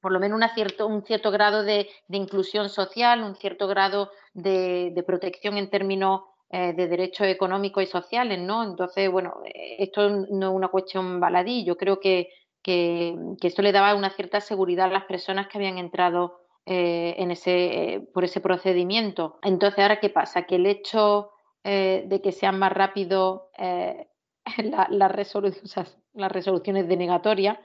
por 0.00 0.12
lo 0.12 0.20
menos 0.20 0.36
una 0.36 0.54
cierto, 0.54 0.86
un 0.86 1.02
cierto 1.04 1.30
grado 1.30 1.62
de, 1.62 1.88
inclusión 2.10 2.68
social, 2.68 3.22
un 3.22 3.34
cierto 3.34 3.66
grado 3.66 4.10
de, 4.34 5.02
protección 5.06 5.56
en 5.56 5.70
términos 5.70 6.22
eh, 6.50 6.74
de 6.74 6.86
derechos 6.86 7.26
económicos 7.26 7.82
y 7.82 7.86
sociales, 7.86 8.38
¿no? 8.38 8.62
Entonces, 8.62 9.10
bueno, 9.10 9.40
esto 9.54 10.10
no 10.10 10.50
es 10.50 10.54
una 10.54 10.68
cuestión 10.68 11.18
baladí, 11.18 11.64
yo 11.64 11.78
creo 11.78 11.98
que, 11.98 12.28
que, 12.62 13.16
esto 13.42 13.62
le 13.62 13.72
daba 13.72 13.94
una 13.94 14.10
cierta 14.10 14.40
seguridad 14.40 14.86
a 14.86 14.92
las 14.92 15.04
personas 15.04 15.48
que 15.48 15.58
habían 15.58 15.78
entrado 15.78 16.40
eh, 16.64 17.16
en 17.18 17.30
ese, 17.32 17.94
eh, 17.94 18.00
por 18.00 18.24
ese 18.24 18.40
procedimiento. 18.40 19.38
Entonces, 19.42 19.80
¿ahora 19.80 20.00
qué 20.00 20.10
pasa? 20.10 20.44
Que 20.44 20.56
el 20.56 20.66
hecho 20.66 21.30
eh, 21.64 22.04
de 22.06 22.20
que 22.22 22.32
sean 22.32 22.58
más 22.58 22.72
rápido 22.72 23.50
la, 23.58 24.88
las 24.90 26.32
resoluciones 26.32 26.88
denegatoria, 26.88 27.60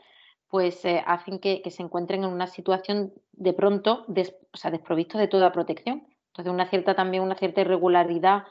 pues 0.49 0.83
hacen 1.05 1.39
que, 1.39 1.62
se 1.69 1.83
encuentren 1.83 2.23
en 2.23 2.31
una 2.31 2.47
situación 2.47 3.13
de 3.33 3.53
pronto 3.53 4.05
o 4.07 4.57
sea, 4.57 4.71
desprovisto 4.71 5.17
de 5.17 5.27
toda 5.27 5.51
protección. 5.51 6.07
Entonces, 6.27 6.53
una 6.53 6.69
cierta 6.69 6.95
también 6.95 7.23
una 7.23 7.36
cierta 7.36 7.62
irregularidad 7.62 8.43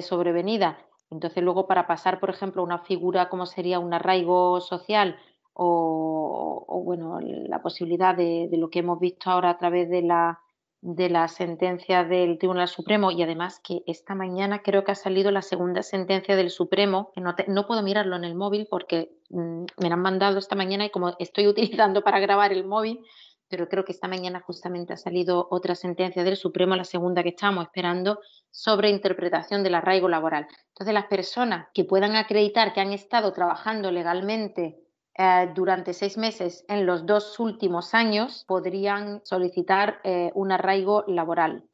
sobrevenida. 0.00 0.78
Entonces, 1.10 1.42
luego 1.42 1.66
para 1.66 1.86
pasar, 1.86 2.20
por 2.20 2.30
ejemplo, 2.30 2.62
una 2.62 2.78
figura 2.78 3.28
como 3.28 3.46
sería 3.46 3.78
un 3.78 3.94
arraigo 3.94 4.60
social 4.60 5.16
o, 5.60 6.82
bueno, 6.84 7.18
la 7.20 7.60
posibilidad 7.60 8.14
de, 8.14 8.48
lo 8.52 8.70
que 8.70 8.78
hemos 8.78 9.00
visto 9.00 9.28
ahora 9.28 9.50
a 9.50 9.58
través 9.58 9.90
de 9.90 10.02
la, 10.02 10.38
de 10.80 11.10
la 11.10 11.26
sentencia 11.26 12.04
del 12.04 12.38
Tribunal 12.38 12.68
Supremo 12.68 13.10
y 13.10 13.24
además 13.24 13.60
que 13.62 13.82
esta 13.88 14.14
mañana 14.14 14.62
creo 14.62 14.84
que 14.84 14.92
ha 14.92 14.94
salido 14.94 15.32
la 15.32 15.42
segunda 15.42 15.82
sentencia 15.82 16.36
del 16.36 16.50
Supremo, 16.50 17.10
que 17.12 17.20
no, 17.20 17.34
no 17.48 17.66
puedo 17.66 17.82
mirarlo 17.82 18.14
en 18.14 18.22
el 18.22 18.36
móvil 18.36 18.68
porque 18.70 19.10
mm, 19.30 19.64
me 19.78 19.88
la 19.88 19.94
han 19.94 20.02
mandado 20.02 20.38
esta 20.38 20.54
mañana 20.54 20.86
y 20.86 20.90
como 20.90 21.16
estoy 21.18 21.48
utilizando 21.48 22.02
para 22.02 22.20
grabar 22.20 22.52
el 22.52 22.64
móvil, 22.64 23.00
pero 23.48 23.68
creo 23.68 23.84
que 23.84 23.92
esta 23.92 24.06
mañana 24.06 24.40
justamente 24.40 24.92
ha 24.92 24.96
salido 24.96 25.48
otra 25.50 25.74
sentencia 25.74 26.22
del 26.22 26.36
Supremo, 26.36 26.76
la 26.76 26.84
segunda 26.84 27.24
que 27.24 27.30
estamos 27.30 27.64
esperando, 27.64 28.20
sobre 28.52 28.90
interpretación 28.90 29.64
del 29.64 29.74
arraigo 29.74 30.08
laboral. 30.08 30.46
Entonces, 30.68 30.94
las 30.94 31.06
personas 31.06 31.66
que 31.74 31.84
puedan 31.84 32.14
acreditar 32.14 32.72
que 32.72 32.80
han 32.80 32.92
estado 32.92 33.32
trabajando 33.32 33.90
legalmente 33.90 34.84
eh, 35.18 35.50
durante 35.54 35.92
seis 35.92 36.16
meses 36.16 36.64
en 36.68 36.86
los 36.86 37.04
dos 37.04 37.38
últimos 37.40 37.94
años 37.94 38.44
podrían 38.46 39.20
solicitar 39.24 40.00
eh, 40.04 40.30
un 40.34 40.52
arraigo 40.52 41.04
laboral. 41.06 41.64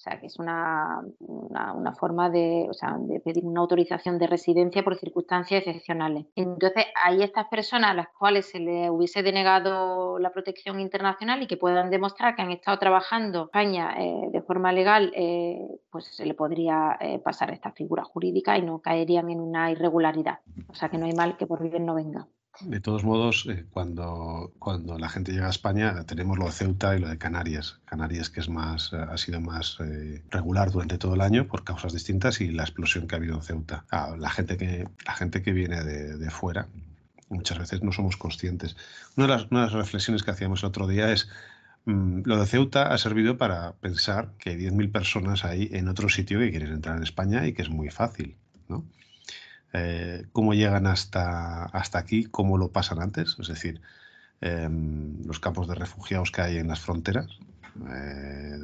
O 0.00 0.02
sea, 0.02 0.18
que 0.18 0.28
es 0.28 0.38
una, 0.38 1.02
una, 1.18 1.92
forma 1.92 2.30
de, 2.30 2.66
o 2.70 2.72
sea, 2.72 2.96
de, 2.98 3.20
pedir 3.20 3.44
una 3.44 3.60
autorización 3.60 4.18
de 4.18 4.26
residencia 4.26 4.82
por 4.82 4.96
circunstancias 4.96 5.62
excepcionales. 5.66 6.24
Entonces, 6.36 6.86
hay 7.04 7.22
estas 7.22 7.48
personas 7.48 7.90
a 7.90 7.94
las 7.94 8.08
cuales 8.18 8.48
se 8.48 8.60
les 8.60 8.88
hubiese 8.88 9.22
denegado 9.22 10.18
la 10.18 10.32
protección 10.32 10.80
internacional 10.80 11.42
y 11.42 11.46
que 11.46 11.58
puedan 11.58 11.90
demostrar 11.90 12.34
que 12.34 12.40
han 12.40 12.50
estado 12.50 12.78
trabajando 12.78 13.40
en 13.40 13.44
España 13.44 13.94
eh, 13.98 14.30
de 14.32 14.40
forma 14.40 14.72
legal, 14.72 15.12
eh, 15.14 15.68
pues 15.90 16.06
se 16.06 16.24
le 16.24 16.32
podría 16.32 16.96
eh, 16.98 17.18
pasar 17.18 17.50
esta 17.50 17.70
figura 17.72 18.02
jurídica 18.02 18.56
y 18.56 18.62
no 18.62 18.78
caerían 18.78 19.28
en 19.28 19.38
una 19.38 19.70
irregularidad. 19.70 20.38
O 20.70 20.74
sea, 20.74 20.88
que 20.88 20.96
no 20.96 21.04
hay 21.04 21.12
mal 21.12 21.36
que 21.36 21.46
por 21.46 21.62
bien 21.62 21.84
no 21.84 21.94
venga. 21.94 22.26
De 22.60 22.80
todos 22.80 23.04
modos, 23.04 23.46
eh, 23.48 23.64
cuando, 23.70 24.52
cuando 24.58 24.98
la 24.98 25.08
gente 25.08 25.32
llega 25.32 25.46
a 25.46 25.50
España, 25.50 26.04
tenemos 26.04 26.38
lo 26.38 26.44
de 26.44 26.52
Ceuta 26.52 26.94
y 26.94 27.00
lo 27.00 27.08
de 27.08 27.16
Canarias. 27.16 27.80
Canarias 27.86 28.28
que 28.28 28.40
es 28.40 28.50
más, 28.50 28.92
eh, 28.92 28.96
ha 28.96 29.16
sido 29.16 29.40
más 29.40 29.78
eh, 29.80 30.22
regular 30.30 30.70
durante 30.70 30.98
todo 30.98 31.14
el 31.14 31.22
año 31.22 31.46
por 31.46 31.64
causas 31.64 31.94
distintas 31.94 32.40
y 32.42 32.50
la 32.50 32.64
explosión 32.64 33.06
que 33.06 33.14
ha 33.14 33.18
habido 33.18 33.36
en 33.36 33.42
Ceuta. 33.42 33.86
Ah, 33.90 34.14
la, 34.18 34.28
gente 34.28 34.58
que, 34.58 34.86
la 35.06 35.14
gente 35.14 35.42
que 35.42 35.52
viene 35.52 35.82
de, 35.84 36.18
de, 36.18 36.30
fuera, 36.30 36.68
muchas 37.30 37.58
veces 37.58 37.82
no 37.82 37.92
somos 37.92 38.18
conscientes. 38.18 38.76
Una 39.16 39.26
de, 39.26 39.46
las, 39.50 39.72
reflexiones 39.72 40.22
que 40.22 40.32
hacíamos 40.32 40.62
el 40.62 40.68
otro 40.68 40.86
día 40.86 41.12
es, 41.12 41.30
mm, 41.86 42.22
lo 42.24 42.38
de 42.38 42.46
Ceuta 42.46 42.92
ha 42.92 42.98
servido 42.98 43.38
para 43.38 43.72
pensar 43.76 44.34
que 44.38 44.50
hay 44.50 44.56
10.000 44.56 44.92
personas 44.92 45.44
ahí 45.46 45.70
en 45.72 45.88
otro 45.88 46.10
sitio 46.10 46.40
que 46.40 46.50
quieren 46.50 46.72
entrar 46.72 46.96
en 46.98 47.04
España 47.04 47.46
y 47.46 47.54
que 47.54 47.62
es 47.62 47.70
muy 47.70 47.88
fácil, 47.88 48.36
¿no? 48.68 48.84
Eh, 49.72 50.26
cómo 50.32 50.54
llegan 50.54 50.86
hasta, 50.86 51.64
hasta 51.66 51.98
aquí, 51.98 52.24
cómo 52.24 52.58
lo 52.58 52.72
pasan 52.72 53.00
antes, 53.00 53.36
es 53.38 53.48
decir, 53.48 53.80
em, 54.40 55.22
los 55.24 55.40
campos 55.40 55.68
de 55.68 55.74
refugiados 55.74 56.30
que 56.32 56.42
hay 56.42 56.58
en 56.58 56.68
las 56.68 56.80
fronteras. 56.80 57.28
Eh, 57.88 58.58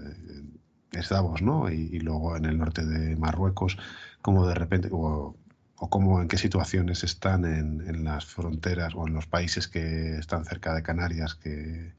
estamos, 0.93 1.43
¿no? 1.43 1.71
Y, 1.71 2.01
luego 2.01 2.37
en 2.37 2.45
el 2.47 2.59
norte 2.59 2.85
de 2.85 3.17
Marruecos, 3.17 3.79
cómo 4.23 4.47
de 4.47 4.55
repente, 4.55 4.89
o, 4.93 5.37
o 5.77 5.91
cómo, 5.91 6.21
en 6.21 6.29
qué 6.29 6.39
situaciones 6.39 7.05
están 7.05 7.45
en, 7.45 7.83
en, 7.89 8.05
las 8.05 8.25
fronteras 8.27 8.95
o 8.95 9.07
en 9.07 9.15
los 9.15 9.27
países 9.27 9.69
que 9.69 10.19
están 10.19 10.45
cerca 10.45 10.75
de 10.75 10.83
Canarias, 10.83 11.35
que, 11.35 11.95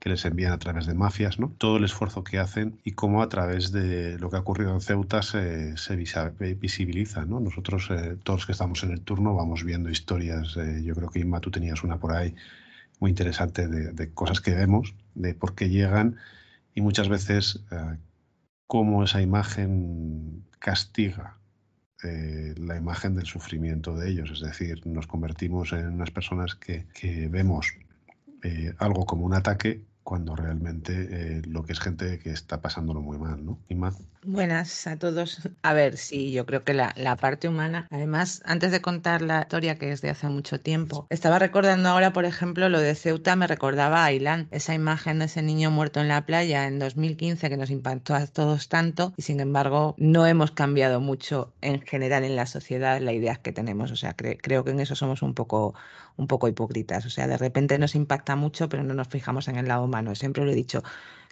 que 0.00 0.08
les 0.08 0.24
envían 0.24 0.52
a 0.52 0.58
través 0.58 0.86
de 0.86 0.94
mafias, 0.94 1.38
¿no? 1.38 1.50
todo 1.58 1.76
el 1.76 1.84
esfuerzo 1.84 2.24
que 2.24 2.38
hacen 2.38 2.80
y 2.84 2.92
cómo 2.92 3.22
a 3.22 3.28
través 3.28 3.70
de 3.70 4.18
lo 4.18 4.30
que 4.30 4.36
ha 4.36 4.40
ocurrido 4.40 4.72
en 4.72 4.80
Ceuta 4.80 5.20
se, 5.20 5.74
visibiliza. 6.58 7.26
¿no? 7.26 7.38
Nosotros, 7.38 7.88
eh, 7.90 8.16
todos 8.24 8.46
que 8.46 8.52
estamos 8.52 8.82
en 8.82 8.92
el 8.92 9.02
turno, 9.02 9.34
vamos 9.34 9.62
viendo 9.62 9.90
historias. 9.90 10.56
Eh, 10.56 10.82
yo 10.82 10.94
creo 10.94 11.10
que 11.10 11.20
Inma, 11.20 11.40
tú 11.40 11.50
tenías 11.50 11.84
una 11.84 11.98
por 11.98 12.12
ahí 12.12 12.34
muy 12.98 13.10
interesante 13.10 13.68
de, 13.68 14.12
cosas 14.14 14.40
que 14.40 14.54
vemos, 14.54 14.94
de 15.14 15.34
por 15.34 15.54
qué 15.54 15.68
llegan 15.68 16.16
y 16.74 16.80
muchas 16.80 17.10
veces 17.10 17.62
eh, 17.70 17.98
cómo 18.66 19.04
esa 19.04 19.20
imagen 19.20 20.46
castiga 20.58 21.36
la 22.02 22.78
imagen 22.78 23.14
del 23.14 23.26
sufrimiento 23.26 23.94
de 23.94 24.08
ellos. 24.08 24.30
Es 24.30 24.40
decir, 24.40 24.86
nos 24.86 25.06
convertimos 25.06 25.74
en 25.74 25.88
unas 25.88 26.10
personas 26.10 26.54
que, 26.54 26.86
que 26.94 27.28
vemos 27.28 27.74
algo 28.78 29.04
como 29.04 29.26
un 29.26 29.34
ataque 29.34 29.84
cuando 30.02 30.34
realmente 30.34 30.92
eh, 31.10 31.42
lo 31.46 31.62
que 31.62 31.72
es 31.72 31.80
gente 31.80 32.18
que 32.18 32.30
está 32.30 32.60
pasándolo 32.60 33.00
muy 33.00 33.18
mal, 33.18 33.44
¿no? 33.44 33.58
Y 33.68 33.74
más. 33.74 33.96
Buenas 34.22 34.86
a 34.86 34.98
todos. 34.98 35.48
A 35.62 35.72
ver, 35.72 35.96
sí, 35.96 36.32
yo 36.32 36.44
creo 36.44 36.62
que 36.62 36.74
la, 36.74 36.92
la, 36.96 37.16
parte 37.16 37.48
humana, 37.48 37.86
además, 37.90 38.42
antes 38.44 38.70
de 38.70 38.80
contar 38.82 39.22
la 39.22 39.40
historia 39.40 39.76
que 39.76 39.92
es 39.92 40.02
de 40.02 40.10
hace 40.10 40.28
mucho 40.28 40.60
tiempo, 40.60 41.06
estaba 41.10 41.38
recordando 41.38 41.88
ahora, 41.88 42.12
por 42.12 42.24
ejemplo, 42.24 42.68
lo 42.68 42.80
de 42.80 42.94
Ceuta, 42.94 43.36
me 43.36 43.46
recordaba 43.46 44.02
a 44.02 44.06
Ailán, 44.06 44.48
esa 44.50 44.74
imagen 44.74 45.20
de 45.20 45.24
ese 45.26 45.42
niño 45.42 45.70
muerto 45.70 46.00
en 46.00 46.08
la 46.08 46.26
playa 46.26 46.66
en 46.66 46.78
2015 46.78 47.48
que 47.48 47.56
nos 47.56 47.70
impactó 47.70 48.14
a 48.14 48.26
todos 48.26 48.68
tanto 48.68 49.14
y 49.16 49.22
sin 49.22 49.40
embargo 49.40 49.94
no 49.96 50.26
hemos 50.26 50.50
cambiado 50.50 51.00
mucho 51.00 51.52
en 51.60 51.80
general 51.80 52.24
en 52.24 52.36
la 52.36 52.46
sociedad 52.46 53.00
las 53.00 53.14
ideas 53.14 53.38
que 53.38 53.52
tenemos. 53.52 53.90
O 53.90 53.96
sea, 53.96 54.14
creo 54.14 54.64
que 54.64 54.70
en 54.70 54.80
eso 54.80 54.94
somos 54.94 55.22
un 55.22 55.34
poco, 55.34 55.74
un 56.16 56.26
poco 56.26 56.48
hipócritas. 56.48 57.06
O 57.06 57.10
sea, 57.10 57.26
de 57.26 57.38
repente 57.38 57.78
nos 57.78 57.94
impacta 57.94 58.36
mucho, 58.36 58.68
pero 58.68 58.82
no 58.84 58.94
nos 58.94 59.08
fijamos 59.08 59.48
en 59.48 59.56
el 59.56 59.68
lado 59.68 59.84
humano. 59.84 60.14
Siempre 60.14 60.44
lo 60.44 60.52
he 60.52 60.54
dicho, 60.54 60.82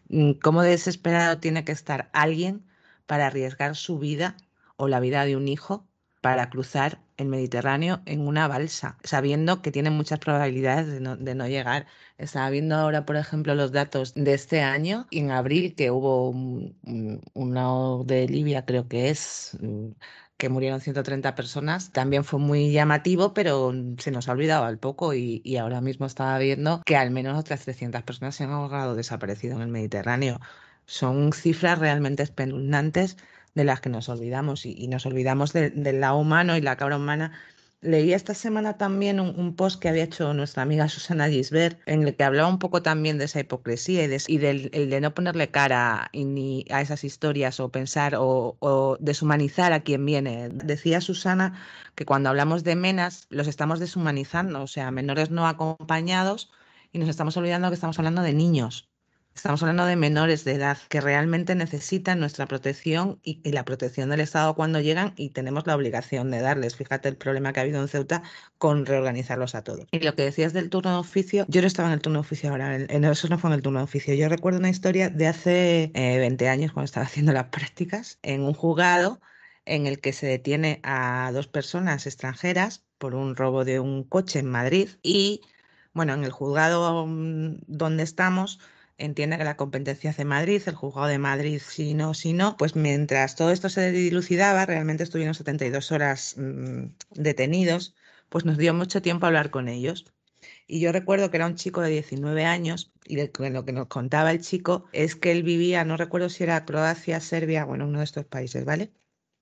mm, 0.08 0.32
¿cómo 0.42 0.62
desesperado 0.62 1.38
tiene 1.38 1.64
que 1.64 1.72
estar 1.72 2.10
alguien 2.12 2.64
para 3.06 3.26
arriesgar 3.26 3.76
su 3.76 3.98
vida 3.98 4.36
o 4.76 4.88
la 4.88 5.00
vida 5.00 5.24
de 5.24 5.36
un 5.36 5.48
hijo 5.48 5.88
para 6.20 6.50
cruzar 6.50 7.00
el 7.16 7.28
Mediterráneo 7.28 8.00
en 8.06 8.26
una 8.26 8.48
balsa, 8.48 8.98
sabiendo 9.04 9.62
que 9.62 9.72
tiene 9.72 9.90
muchas 9.90 10.18
probabilidades 10.18 10.86
de 10.88 11.00
no, 11.00 11.16
de 11.16 11.34
no, 11.34 11.46
llegar. 11.48 11.86
Estaba 12.16 12.50
viendo 12.50 12.76
ahora, 12.76 13.04
por 13.06 13.16
ejemplo, 13.16 13.54
los 13.54 13.72
datos 13.72 14.14
de 14.14 14.34
este 14.34 14.62
año, 14.62 15.06
en 15.10 15.30
abril, 15.30 15.74
que 15.74 15.90
hubo 15.90 16.30
un, 16.30 16.76
un, 17.34 18.06
de 18.06 18.28
Libia, 18.28 18.64
creo 18.64 18.88
que 18.88 19.10
es, 19.10 19.56
que 20.38 20.48
murieron 20.48 20.80
130 20.80 21.34
personas, 21.34 21.90
también 21.92 22.24
fue 22.24 22.38
muy 22.38 22.70
llamativo, 22.72 23.34
pero 23.34 23.72
se 23.98 24.12
nos 24.12 24.28
ha 24.28 24.32
olvidado 24.32 24.64
al 24.64 24.78
poco 24.78 25.12
y, 25.12 25.42
y, 25.44 25.56
ahora 25.56 25.80
mismo 25.80 26.06
estaba 26.06 26.38
viendo 26.38 26.80
que 26.86 26.96
al 26.96 27.10
menos 27.10 27.38
otras 27.38 27.64
300 27.64 28.02
personas 28.04 28.36
se 28.36 28.44
han 28.44 28.50
ahogado 28.50 28.94
desaparecido 28.94 29.56
en 29.56 29.62
el 29.62 29.68
Mediterráneo. 29.68 30.40
Son 30.86 31.32
cifras 31.32 31.78
realmente 31.80 32.22
espeluznantes 32.22 33.16
de 33.54 33.64
las 33.64 33.80
que 33.80 33.90
nos 33.90 34.08
olvidamos 34.08 34.64
y, 34.64 34.74
y 34.78 34.88
nos 34.88 35.06
olvidamos 35.06 35.52
del 35.52 35.82
de 35.82 35.92
lado 35.92 36.18
humano 36.18 36.56
y 36.56 36.60
la 36.60 36.76
cabra 36.76 36.96
humana 36.96 37.32
Leí 37.80 38.12
esta 38.12 38.34
semana 38.34 38.76
también 38.76 39.20
un, 39.20 39.54
post 39.54 39.80
que 39.80 39.88
había 39.88 40.02
hecho 40.02 40.34
nuestra 40.34 40.64
amiga 40.64 40.88
Susana 40.88 41.28
Gisbert, 41.28 41.80
en 41.86 42.02
el 42.02 42.16
que 42.16 42.24
hablaba 42.24 42.48
un 42.48 42.58
poco 42.58 42.82
también 42.82 43.18
de 43.18 43.26
esa 43.26 43.38
hipocresía 43.38 44.02
y, 44.04 44.08
de, 44.08 44.18
del 44.38 44.70
el 44.72 44.90
de 44.90 45.00
no 45.00 45.14
ponerle 45.14 45.50
cara 45.52 46.10
ni 46.12 46.64
a 46.70 46.80
esas 46.80 47.04
historias 47.04 47.60
o 47.60 47.70
pensar 47.70 48.16
o, 48.16 48.56
o, 48.58 48.96
deshumanizar 48.98 49.72
a 49.72 49.80
quien 49.84 50.04
viene. 50.04 50.48
Decía 50.48 51.00
Susana 51.00 51.56
que 51.94 52.04
cuando 52.04 52.30
hablamos 52.30 52.64
de 52.64 52.74
menas 52.74 53.26
los 53.30 53.46
estamos 53.46 53.78
deshumanizando, 53.78 54.62
o 54.62 54.66
sea, 54.66 54.90
menores 54.90 55.30
no 55.30 55.46
acompañados 55.46 56.50
y 56.92 56.98
nos 56.98 57.08
estamos 57.08 57.36
olvidando 57.36 57.68
que 57.68 57.74
estamos 57.74 57.98
hablando 57.98 58.22
de 58.22 58.34
niños. 58.34 58.87
Estamos 59.38 59.62
hablando 59.62 59.86
de 59.86 59.94
menores 59.94 60.42
de 60.42 60.54
edad 60.54 60.78
que 60.88 61.00
realmente 61.00 61.54
necesitan 61.54 62.18
nuestra 62.18 62.46
protección 62.46 63.20
y, 63.22 63.40
la 63.52 63.64
protección 63.64 64.10
del 64.10 64.18
Estado 64.18 64.56
cuando 64.56 64.80
llegan 64.80 65.12
y 65.14 65.30
tenemos 65.30 65.64
la 65.64 65.76
obligación 65.76 66.32
de 66.32 66.40
darles. 66.40 66.74
Fíjate 66.74 67.08
el 67.08 67.16
problema 67.16 67.52
que 67.52 67.60
ha 67.60 67.62
habido 67.62 67.80
en 67.80 67.86
Ceuta 67.86 68.24
con 68.58 68.84
reorganizarlos 68.84 69.54
a 69.54 69.62
todos. 69.62 69.86
Y 69.92 70.00
lo 70.00 70.16
que 70.16 70.24
decías 70.24 70.52
del 70.54 70.70
turno 70.70 70.90
de 70.90 70.96
oficio, 70.96 71.46
yo 71.46 71.60
no 71.60 71.68
estaba 71.68 71.86
en 71.86 71.94
el 71.94 72.00
turno 72.00 72.18
de 72.18 72.22
oficio 72.22 72.50
ahora, 72.50 72.74
en, 72.74 73.04
eso 73.04 73.28
no 73.28 73.38
fue 73.38 73.50
en 73.50 73.54
el 73.54 73.62
turno 73.62 73.78
de 73.78 73.84
oficio. 73.84 74.12
Yo 74.12 74.28
recuerdo 74.28 74.58
una 74.58 74.70
historia 74.70 75.08
de 75.08 75.28
hace 75.28 75.92
eh, 75.94 76.18
20 76.18 76.48
años 76.48 76.72
cuando 76.72 76.86
estaba 76.86 77.06
haciendo 77.06 77.32
las 77.32 77.44
prácticas 77.44 78.18
en 78.22 78.42
un 78.42 78.54
juzgado 78.54 79.20
en 79.66 79.86
el 79.86 80.00
que 80.00 80.12
se 80.12 80.26
detiene 80.26 80.80
a 80.82 81.30
dos 81.32 81.46
personas 81.46 82.08
extranjeras 82.08 82.84
por 82.98 83.14
un 83.14 83.36
robo 83.36 83.64
de 83.64 83.78
un 83.78 84.02
coche 84.02 84.40
en 84.40 84.46
Madrid 84.46 84.88
y, 85.00 85.42
bueno, 85.92 86.14
en 86.14 86.24
el 86.24 86.32
juzgado 86.32 87.06
mm, 87.06 87.60
donde 87.68 88.02
estamos, 88.02 88.58
entiende 88.98 89.38
que 89.38 89.44
la 89.44 89.56
competencia 89.56 90.10
hace 90.10 90.24
Madrid, 90.24 90.62
el 90.66 90.74
juzgado 90.74 91.06
de 91.06 91.18
Madrid, 91.18 91.62
si 91.66 91.94
no, 91.94 92.14
si 92.14 92.32
no, 92.32 92.56
pues 92.56 92.76
mientras 92.76 93.36
todo 93.36 93.50
esto 93.50 93.68
se 93.68 93.92
dilucidaba, 93.92 94.66
realmente 94.66 95.04
estuvieron 95.04 95.34
72 95.34 95.92
horas 95.92 96.34
mmm, 96.36 96.86
detenidos, 97.12 97.94
pues 98.28 98.44
nos 98.44 98.58
dio 98.58 98.74
mucho 98.74 99.00
tiempo 99.00 99.26
a 99.26 99.28
hablar 99.28 99.50
con 99.50 99.68
ellos. 99.68 100.12
Y 100.66 100.80
yo 100.80 100.92
recuerdo 100.92 101.30
que 101.30 101.38
era 101.38 101.46
un 101.46 101.54
chico 101.54 101.80
de 101.80 101.90
19 101.90 102.44
años 102.44 102.92
y 103.04 103.16
lo 103.16 103.64
que 103.64 103.72
nos 103.72 103.86
contaba 103.86 104.30
el 104.30 104.40
chico 104.40 104.84
es 104.92 105.16
que 105.16 105.32
él 105.32 105.42
vivía, 105.42 105.84
no 105.84 105.96
recuerdo 105.96 106.28
si 106.28 106.44
era 106.44 106.64
Croacia, 106.64 107.20
Serbia, 107.20 107.64
bueno, 107.64 107.86
uno 107.86 107.98
de 107.98 108.04
estos 108.04 108.26
países, 108.26 108.64
¿vale? 108.64 108.92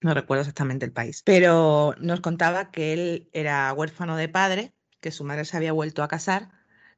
No 0.00 0.14
recuerdo 0.14 0.42
exactamente 0.42 0.84
el 0.84 0.92
país, 0.92 1.22
pero 1.24 1.94
nos 1.98 2.20
contaba 2.20 2.70
que 2.70 2.92
él 2.92 3.28
era 3.32 3.72
huérfano 3.72 4.16
de 4.16 4.28
padre, 4.28 4.74
que 5.00 5.10
su 5.10 5.24
madre 5.24 5.44
se 5.44 5.56
había 5.56 5.72
vuelto 5.72 6.02
a 6.02 6.08
casar 6.08 6.50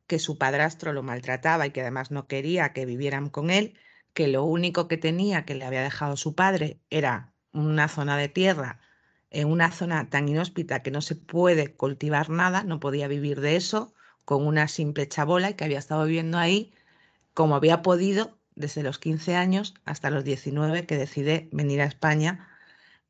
que 0.09 0.19
su 0.19 0.39
padrastro 0.39 0.93
lo 0.93 1.05
maltrataba 1.05 1.67
y 1.67 1.71
que 1.71 1.83
además 1.83 2.11
no 2.11 2.27
quería 2.27 2.73
que 2.73 2.87
vivieran 2.87 3.31
con 3.31 3.51
él, 3.51 3.79
que 4.15 4.27
lo 4.27 4.45
único 4.45 4.89
que 4.89 4.97
tenía 4.97 5.45
que 5.45 5.55
le 5.55 5.65
había 5.65 5.83
dejado 5.83 6.17
su 6.17 6.35
padre 6.35 6.81
era 6.91 7.33
una 7.53 7.89
zona 7.89 8.17
de 8.17 8.29
tierra 8.29 8.81
en 9.31 9.49
una 9.49 9.71
zona 9.71 10.09
tan 10.11 10.29
inhóspita 10.29 10.83
que 10.83 10.91
no 10.91 11.03
se 11.03 11.15
puede 11.15 11.75
cultivar 11.75 12.31
nada, 12.31 12.65
no 12.65 12.81
podía 12.81 13.09
vivir 13.09 13.41
de 13.41 13.57
eso, 13.57 13.95
con 14.25 14.47
una 14.47 14.69
simple 14.69 15.07
chabola 15.09 15.51
y 15.51 15.55
que 15.55 15.65
había 15.65 15.79
estado 15.79 16.05
viviendo 16.05 16.39
ahí 16.39 16.73
como 17.35 17.55
había 17.55 17.83
podido 17.83 18.39
desde 18.57 18.83
los 18.83 18.99
15 18.99 19.37
años 19.37 19.75
hasta 19.85 20.11
los 20.11 20.25
19 20.25 20.87
que 20.87 20.99
decide 20.99 21.49
venir 21.53 21.81
a 21.83 21.85
España 21.85 22.49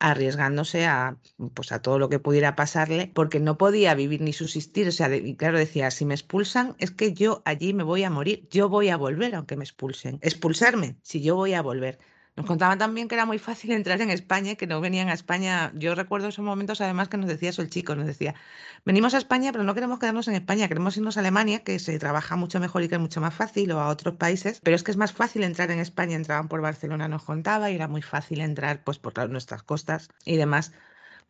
arriesgándose 0.01 0.87
a, 0.87 1.19
pues, 1.55 1.73
a 1.73 1.83
todo 1.83 1.99
lo 1.99 2.09
que 2.09 2.19
pudiera 2.21 2.57
pasarle, 2.57 3.11
porque 3.15 3.41
no 3.41 3.59
podía 3.59 3.95
vivir 3.95 4.21
ni 4.23 4.33
subsistir. 4.33 4.89
O 4.89 4.93
sea, 4.93 5.15
y 5.15 5.37
claro, 5.37 5.59
decía, 5.59 5.91
si 5.91 6.05
me 6.05 6.15
expulsan, 6.15 6.77
es 6.79 6.91
que 6.91 7.13
yo 7.15 7.43
allí 7.45 7.75
me 7.75 7.83
voy 7.85 8.05
a 8.05 8.11
morir, 8.11 8.49
yo 8.51 8.69
voy 8.69 8.89
a 8.91 8.97
volver 8.97 9.35
aunque 9.35 9.57
me 9.57 9.65
expulsen. 9.65 10.19
Expulsarme, 10.23 10.99
si 11.03 11.21
yo 11.23 11.37
voy 11.37 11.55
a 11.55 11.63
volver. 11.63 11.99
Nos 12.39 12.47
contaban 12.47 12.79
también 12.79 13.09
que 13.09 13.17
era 13.17 13.27
muy 13.27 13.41
fácil 13.41 13.73
entrar 13.73 14.01
en 14.01 14.11
España, 14.11 14.55
que 14.55 14.69
no 14.69 14.81
venían 14.81 15.09
a 15.09 15.13
España. 15.13 15.73
Yo 15.75 15.97
recuerdo 15.97 16.29
esos 16.29 16.45
momentos 16.45 16.81
además 16.81 17.09
que 17.09 17.17
nos 17.17 17.27
decía 17.27 17.51
eso 17.51 17.63
el 17.63 17.69
chico, 17.69 17.97
nos 17.97 18.07
decía, 18.07 18.37
venimos 18.85 19.13
a 19.15 19.19
España, 19.19 19.51
pero 19.51 19.65
no 19.65 19.75
queremos 19.75 19.99
quedarnos 19.99 20.29
en 20.29 20.35
España, 20.35 20.69
queremos 20.69 20.97
irnos 20.97 21.17
a 21.17 21.21
Alemania, 21.21 21.65
que 21.65 21.81
se 21.81 21.99
trabaja 21.99 22.37
mucho 22.37 22.61
mejor 22.61 22.85
y 22.85 22.89
que 22.89 22.95
es 22.95 23.01
mucho 23.01 23.21
más 23.21 23.35
fácil, 23.35 23.73
o 23.73 23.81
a 23.81 23.89
otros 23.89 24.15
países, 24.15 24.61
pero 24.63 24.77
es 24.77 24.85
que 24.85 24.93
es 24.93 24.97
más 24.97 25.13
fácil 25.13 25.43
entrar 25.43 25.73
en 25.73 25.81
España, 25.81 26.15
entraban 26.15 26.47
por 26.47 26.61
Barcelona, 26.61 27.09
nos 27.09 27.25
contaba, 27.25 27.73
y 27.73 27.75
era 27.75 27.89
muy 27.89 28.03
fácil 28.03 28.41
entrar 28.41 28.85
pues 28.85 29.01
por 29.01 29.29
nuestras 29.29 29.65
costas 29.65 30.09
y 30.25 30.37
demás. 30.37 30.73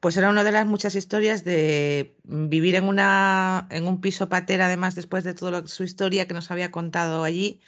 Pues 0.01 0.15
era 0.19 0.29
una 0.29 0.45
de 0.45 0.53
las 0.53 0.67
muchas 0.67 0.95
historias 0.95 1.43
de 1.43 2.15
vivir 2.25 2.75
en, 2.75 2.85
una, 2.85 3.67
en 3.71 3.87
un 3.87 4.03
piso 4.03 4.29
patera, 4.29 4.67
además 4.67 4.95
después 4.95 5.25
de 5.25 5.33
toda 5.33 5.67
su 5.69 5.85
historia 5.85 6.29
que 6.29 6.35
nos 6.35 6.51
había 6.51 6.71
contado 6.71 7.25
allí, 7.25 7.63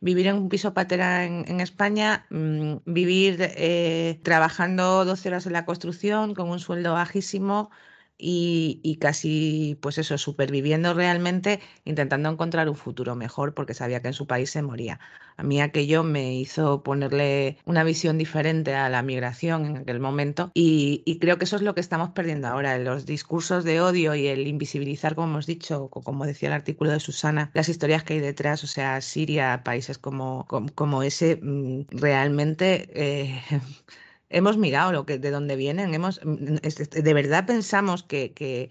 vivir 0.00 0.26
en 0.26 0.36
un 0.36 0.48
piso 0.48 0.74
patera 0.74 1.24
en, 1.24 1.60
España, 1.60 2.26
mm, 2.30 2.76
vivir 2.86 3.36
eh, 3.40 4.20
trabajando 4.24 5.04
12 5.04 5.28
horas 5.28 5.46
en 5.46 5.52
la 5.52 5.64
construcción 5.66 6.34
con 6.34 6.48
un 6.50 6.58
sueldo 6.60 6.94
bajísimo, 6.94 7.70
y, 8.20 8.98
casi, 9.00 9.78
pues 9.80 9.98
eso, 9.98 10.18
superviviendo 10.18 10.94
realmente, 10.94 11.60
intentando 11.84 12.28
encontrar 12.28 12.68
un 12.68 12.76
futuro 12.76 13.14
mejor 13.16 13.54
porque 13.54 13.74
sabía 13.74 14.00
que 14.02 14.08
en 14.08 14.14
su 14.14 14.26
país 14.26 14.50
se 14.50 14.62
moría. 14.62 15.00
A 15.36 15.42
mí 15.42 15.60
aquello 15.60 16.02
me 16.02 16.34
hizo 16.34 16.82
ponerle 16.82 17.58
una 17.64 17.82
visión 17.84 18.18
diferente 18.18 18.74
a 18.74 18.88
la 18.90 19.02
migración 19.02 19.64
en 19.64 19.76
aquel 19.78 20.00
momento 20.00 20.50
y, 20.54 21.18
creo 21.20 21.38
que 21.38 21.44
eso 21.44 21.56
es 21.56 21.62
lo 21.62 21.74
que 21.74 21.80
estamos 21.80 22.10
perdiendo 22.10 22.48
ahora, 22.48 22.78
los 22.78 23.06
discursos 23.06 23.64
de 23.64 23.80
odio 23.80 24.14
y 24.14 24.26
el 24.28 24.46
invisibilizar, 24.46 25.14
como 25.14 25.28
hemos 25.28 25.46
dicho, 25.46 25.88
como 25.88 26.26
decía 26.26 26.48
el 26.48 26.54
artículo 26.54 26.90
de 26.90 27.00
Susana, 27.00 27.50
las 27.54 27.68
historias 27.68 28.04
que 28.04 28.14
hay 28.14 28.20
detrás, 28.20 28.64
o 28.64 28.66
sea, 28.66 29.00
Siria, 29.00 29.62
países 29.64 29.98
como, 29.98 30.46
como, 30.74 31.02
ese, 31.02 31.36
mm, 31.42 31.86
realmente... 31.90 32.88
Eh, 32.94 33.42
hemos 34.30 34.56
mirado 34.56 34.92
lo 34.92 35.04
que, 35.04 35.18
de 35.18 35.30
dónde 35.30 35.56
vienen, 35.56 35.92
hemos, 35.92 36.20
mm, 36.24 36.56
de 36.56 37.14
verdad 37.14 37.46
pensamos 37.46 38.02
que, 38.02 38.32
que, 38.32 38.70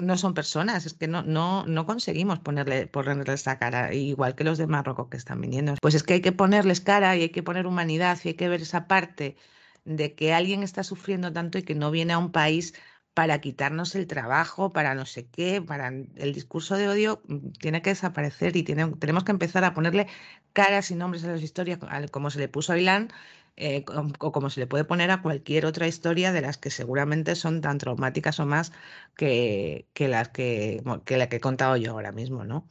no 0.00 0.18
son 0.18 0.34
personas, 0.34 0.84
es 0.84 0.94
que 0.94 1.06
no, 1.06 1.22
no, 1.22 1.64
no 1.64 1.86
conseguimos 1.86 2.40
ponerle, 2.40 2.88
ponerles 2.88 3.42
esa 3.42 3.58
cara, 3.60 3.94
igual 3.94 4.34
que 4.34 4.42
los 4.42 4.58
de 4.58 4.66
Marruecos 4.66 5.08
que 5.08 5.16
están 5.16 5.40
viniendo. 5.40 5.76
Pues 5.80 5.94
es 5.94 6.02
que 6.02 6.14
hay 6.14 6.20
que 6.20 6.32
ponerles 6.32 6.80
cara 6.80 7.16
y 7.16 7.22
hay 7.22 7.28
que 7.28 7.44
poner 7.44 7.68
humanidad 7.68 8.18
y 8.24 8.28
hay 8.28 8.34
que 8.34 8.48
ver 8.48 8.62
esa 8.62 8.88
parte 8.88 9.36
de 9.84 10.14
que 10.16 10.34
alguien 10.34 10.64
está 10.64 10.82
sufriendo 10.82 11.32
tanto 11.32 11.58
y 11.58 11.62
que 11.62 11.76
no 11.76 11.92
viene 11.92 12.14
a 12.14 12.18
un 12.18 12.32
país 12.32 12.74
para 13.14 13.40
quitarnos 13.40 13.94
el 13.94 14.06
trabajo, 14.06 14.72
para 14.72 14.94
no 14.94 15.06
sé 15.06 15.28
qué, 15.28 15.60
para 15.62 15.88
el 15.88 16.32
discurso 16.32 16.76
de 16.76 16.88
odio 16.88 17.22
mm, 17.28 17.50
tiene 17.60 17.82
que 17.82 17.90
desaparecer 17.90 18.56
y 18.56 18.62
tiene, 18.62 18.86
tenemos 18.98 19.24
que 19.24 19.32
empezar 19.32 19.64
a 19.64 19.74
ponerle 19.74 20.08
caras 20.52 20.90
y 20.90 20.94
nombres 20.96 21.24
a 21.24 21.28
las 21.28 21.42
historias, 21.42 21.78
como 22.10 22.30
se 22.30 22.38
le 22.38 22.48
puso 22.48 22.72
a 22.72 22.78
Ilan 22.78 23.12
eh, 23.56 23.84
o 24.20 24.32
como 24.32 24.50
se 24.50 24.60
le 24.60 24.66
puede 24.66 24.84
poner 24.84 25.10
a 25.10 25.22
cualquier 25.22 25.66
otra 25.66 25.86
historia 25.86 26.32
de 26.32 26.40
las 26.42 26.58
que 26.58 26.70
seguramente 26.70 27.34
son 27.36 27.60
tan 27.60 27.78
traumáticas 27.78 28.40
o 28.40 28.46
más 28.46 28.72
que, 29.16 29.86
las 29.98 30.28
que, 30.30 30.82
que 31.04 31.16
la 31.18 31.28
que 31.28 31.36
he 31.36 31.40
contado 31.40 31.76
yo 31.76 31.92
ahora 31.92 32.12
mismo, 32.12 32.44
¿no? 32.44 32.66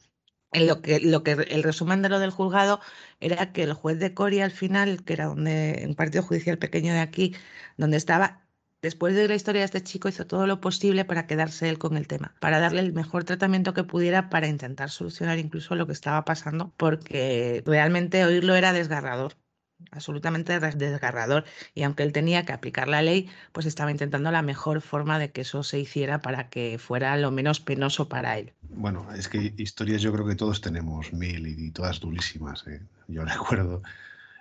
Lo 0.52 0.82
que, 0.82 0.98
lo 1.00 1.22
que 1.22 1.32
el 1.32 1.62
resumen 1.62 2.02
de 2.02 2.08
lo 2.08 2.18
del 2.18 2.30
juzgado 2.30 2.80
era 3.20 3.52
que 3.52 3.62
el 3.62 3.72
juez 3.72 3.98
de 4.00 4.14
Coria 4.14 4.44
al 4.44 4.50
final, 4.50 5.04
que 5.04 5.12
era 5.12 5.26
donde 5.26 5.84
un 5.86 5.94
partido 5.94 6.24
judicial 6.24 6.58
pequeño 6.58 6.92
de 6.92 7.00
aquí, 7.00 7.36
donde 7.76 7.96
estaba, 7.96 8.44
después 8.82 9.14
de 9.14 9.28
la 9.28 9.36
historia 9.36 9.60
de 9.60 9.66
este 9.66 9.82
chico, 9.82 10.08
hizo 10.08 10.26
todo 10.26 10.46
lo 10.48 10.60
posible 10.60 11.04
para 11.04 11.26
quedarse 11.28 11.68
él 11.68 11.78
con 11.78 11.96
el 11.96 12.08
tema, 12.08 12.34
para 12.40 12.58
darle 12.58 12.80
el 12.80 12.92
mejor 12.92 13.24
tratamiento 13.24 13.74
que 13.74 13.84
pudiera 13.84 14.28
para 14.28 14.48
intentar 14.48 14.90
solucionar 14.90 15.38
incluso 15.38 15.76
lo 15.76 15.86
que 15.86 15.92
estaba 15.92 16.24
pasando, 16.24 16.72
porque 16.76 17.62
realmente 17.64 18.24
oírlo 18.24 18.54
era 18.56 18.72
desgarrador 18.72 19.36
absolutamente 19.90 20.58
desgarrador 20.60 21.44
y 21.74 21.82
aunque 21.82 22.02
él 22.02 22.12
tenía 22.12 22.44
que 22.44 22.52
aplicar 22.52 22.88
la 22.88 23.02
ley, 23.02 23.28
pues 23.52 23.66
estaba 23.66 23.90
intentando 23.90 24.30
la 24.30 24.42
mejor 24.42 24.80
forma 24.80 25.18
de 25.18 25.30
que 25.30 25.42
eso 25.42 25.62
se 25.62 25.78
hiciera 25.78 26.20
para 26.20 26.48
que 26.48 26.78
fuera 26.78 27.16
lo 27.16 27.30
menos 27.30 27.60
penoso 27.60 28.08
para 28.08 28.38
él. 28.38 28.52
Bueno, 28.68 29.06
es 29.14 29.28
que 29.28 29.54
historias 29.56 30.02
yo 30.02 30.12
creo 30.12 30.26
que 30.26 30.36
todos 30.36 30.60
tenemos 30.60 31.12
mil 31.12 31.46
y, 31.46 31.70
todas 31.70 32.00
durísimas. 32.00 32.66
¿eh? 32.66 32.80
Yo 33.08 33.24
recuerdo 33.24 33.82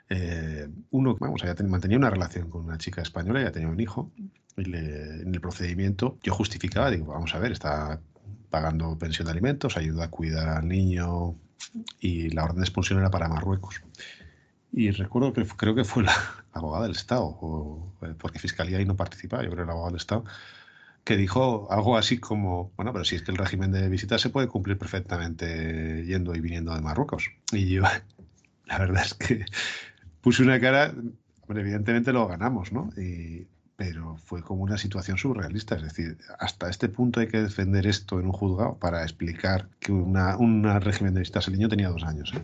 eh, 0.10 0.68
uno, 0.92 1.16
vamos, 1.20 1.42
ya 1.44 1.56
mantenía 1.64 1.98
una 1.98 2.10
relación 2.10 2.50
con 2.50 2.66
una 2.66 2.78
chica 2.78 3.02
española, 3.02 3.44
ya 3.44 3.52
tenía 3.52 3.70
un 3.70 3.80
hijo 3.80 4.12
y 4.58 4.64
en 4.76 5.34
el 5.34 5.42
procedimiento 5.42 6.18
yo 6.24 6.34
justificaba, 6.34 6.90
digo, 6.90 7.14
vamos 7.14 7.34
a 7.36 7.40
ver, 7.40 7.52
está 7.52 8.02
pagando 8.50 8.98
pensión 8.98 9.26
de 9.26 9.32
alimentos, 9.32 9.78
ayuda 9.78 10.06
a 10.06 10.10
cuidar 10.10 10.50
al 10.50 10.68
niño 10.68 11.36
y 12.00 12.30
la 12.30 12.44
orden 12.44 12.58
de 12.58 12.64
expulsión 12.64 13.00
era 13.00 13.12
para 13.12 13.30
Marruecos. 13.30 13.82
Y 14.72 14.92
recuerdo 14.92 15.34
que 15.34 15.46
creo 15.46 15.76
que 15.76 15.84
fue 15.84 16.04
la 16.04 16.16
abogada 16.54 16.84
del 16.84 16.96
Estado, 16.96 17.24
o, 17.24 17.94
eh, 18.02 18.14
porque 18.18 18.40
Fiscalía 18.40 18.78
ahí 18.78 18.86
no 18.86 18.96
participaba, 18.96 19.44
yo 19.44 19.50
creo 19.50 19.64
que 19.64 19.68
la 19.68 19.74
abogada 19.74 19.92
del 19.92 19.98
Estado, 19.98 20.26
que 21.04 21.18
dijo 21.18 21.68
algo 21.72 21.98
así 21.98 22.20
como, 22.20 22.72
bueno, 22.76 22.94
pero 22.94 23.06
si 23.06 23.16
es 23.16 23.24
que 23.24 23.32
el 23.32 23.38
régimen 23.38 23.72
de 23.72 23.90
visitas 23.90 24.22
se 24.22 24.30
puede 24.30 24.48
cumplir 24.48 24.78
perfectamente 24.78 26.06
yendo 26.06 26.36
y 26.36 26.40
viniendo 26.40 26.74
de 26.74 26.82
Marruecos. 26.82 27.32
Y 27.52 27.68
yo, 27.68 27.84
la 28.66 28.78
verdad 28.78 29.04
es 29.06 29.14
que 29.16 29.46
puse 30.22 30.44
una 30.44 30.60
cara, 30.60 30.94
evidentemente 31.50 32.14
lo 32.14 32.28
ganamos, 32.28 32.72
¿no? 32.72 32.90
pero 33.76 34.18
fue 34.18 34.44
como 34.44 34.64
una 34.64 34.78
situación 34.78 35.18
surrealista, 35.18 35.76
es 35.76 35.84
decir, 35.84 36.18
hasta 36.38 36.70
este 36.70 36.90
punto 36.90 37.22
hay 37.22 37.28
que 37.30 37.42
defender 37.42 37.88
esto 37.88 38.20
en 38.20 38.26
un 38.26 38.34
juzgado 38.34 38.78
para 38.78 39.04
explicar 39.04 39.70
que 39.80 39.94
una, 39.94 40.36
un 40.36 40.66
régimen 40.82 41.14
de 41.14 41.22
visitas, 41.22 41.48
el 41.48 41.54
niño 41.54 41.70
tenía 41.70 41.88
dos 41.88 42.04
años, 42.04 42.34
¿eh? 42.36 42.42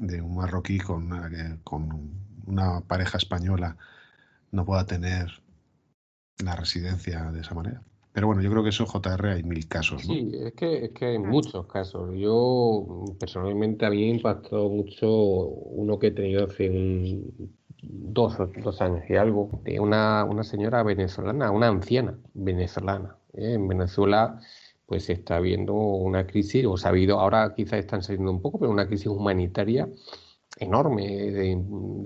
De 0.00 0.22
un 0.22 0.36
marroquí 0.36 0.78
con 0.78 1.12
una, 1.12 1.58
con 1.62 2.10
una 2.46 2.80
pareja 2.80 3.18
española 3.18 3.76
no 4.50 4.64
pueda 4.64 4.86
tener 4.86 5.30
la 6.42 6.56
residencia 6.56 7.30
de 7.30 7.40
esa 7.40 7.54
manera. 7.54 7.82
Pero 8.12 8.26
bueno, 8.26 8.42
yo 8.42 8.50
creo 8.50 8.62
que 8.64 8.70
eso 8.70 8.86
JR 8.86 9.28
hay 9.28 9.42
mil 9.44 9.68
casos. 9.68 10.02
Sí, 10.02 10.32
es 10.34 10.52
que, 10.54 10.86
es 10.86 10.90
que 10.90 11.04
hay 11.06 11.18
muchos 11.18 11.66
casos. 11.66 12.10
Yo 12.16 13.04
personalmente 13.20 13.86
a 13.86 13.90
mí 13.90 13.98
me 13.98 14.16
impactó 14.16 14.68
mucho 14.68 15.08
uno 15.08 15.98
que 15.98 16.08
he 16.08 16.10
tenido 16.10 16.46
hace 16.46 16.68
un, 16.70 17.54
dos, 17.82 18.36
dos 18.62 18.80
años 18.80 19.04
y 19.08 19.14
algo, 19.14 19.60
de 19.64 19.78
una, 19.78 20.24
una 20.24 20.42
señora 20.42 20.82
venezolana, 20.82 21.52
una 21.52 21.68
anciana 21.68 22.18
venezolana. 22.34 23.16
¿eh? 23.34 23.54
En 23.54 23.68
Venezuela 23.68 24.40
pues 24.90 25.08
está 25.08 25.36
habiendo 25.36 25.72
una 25.72 26.26
crisis, 26.26 26.66
o 26.66 26.76
se 26.76 26.88
ha 26.88 26.90
habido, 26.90 27.20
ahora 27.20 27.54
quizás 27.54 27.78
están 27.78 28.02
saliendo 28.02 28.32
un 28.32 28.42
poco, 28.42 28.58
pero 28.58 28.72
una 28.72 28.88
crisis 28.88 29.06
humanitaria 29.06 29.88
enorme, 30.58 31.06
de, 31.30 31.50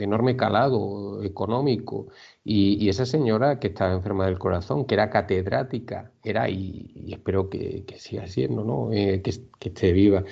enorme 0.05 0.37
calado 0.37 1.23
económico. 1.23 2.09
Y, 2.44 2.87
esa 2.90 3.07
señora 3.07 3.59
que 3.59 3.68
estaba 3.68 3.94
enferma 3.94 4.27
del 4.27 4.38
corazón, 4.38 4.85
que 4.85 4.97
era 4.97 5.09
catedrática, 5.09 6.12
era, 6.23 6.51
y, 6.51 7.11
espero 7.11 7.49
que, 7.49 7.87
siga 7.97 8.27
siendo, 8.27 8.64
¿no? 8.64 8.92
Eh, 8.92 9.23
que, 9.23 9.31
esté 9.68 9.92
viva, 9.92 10.23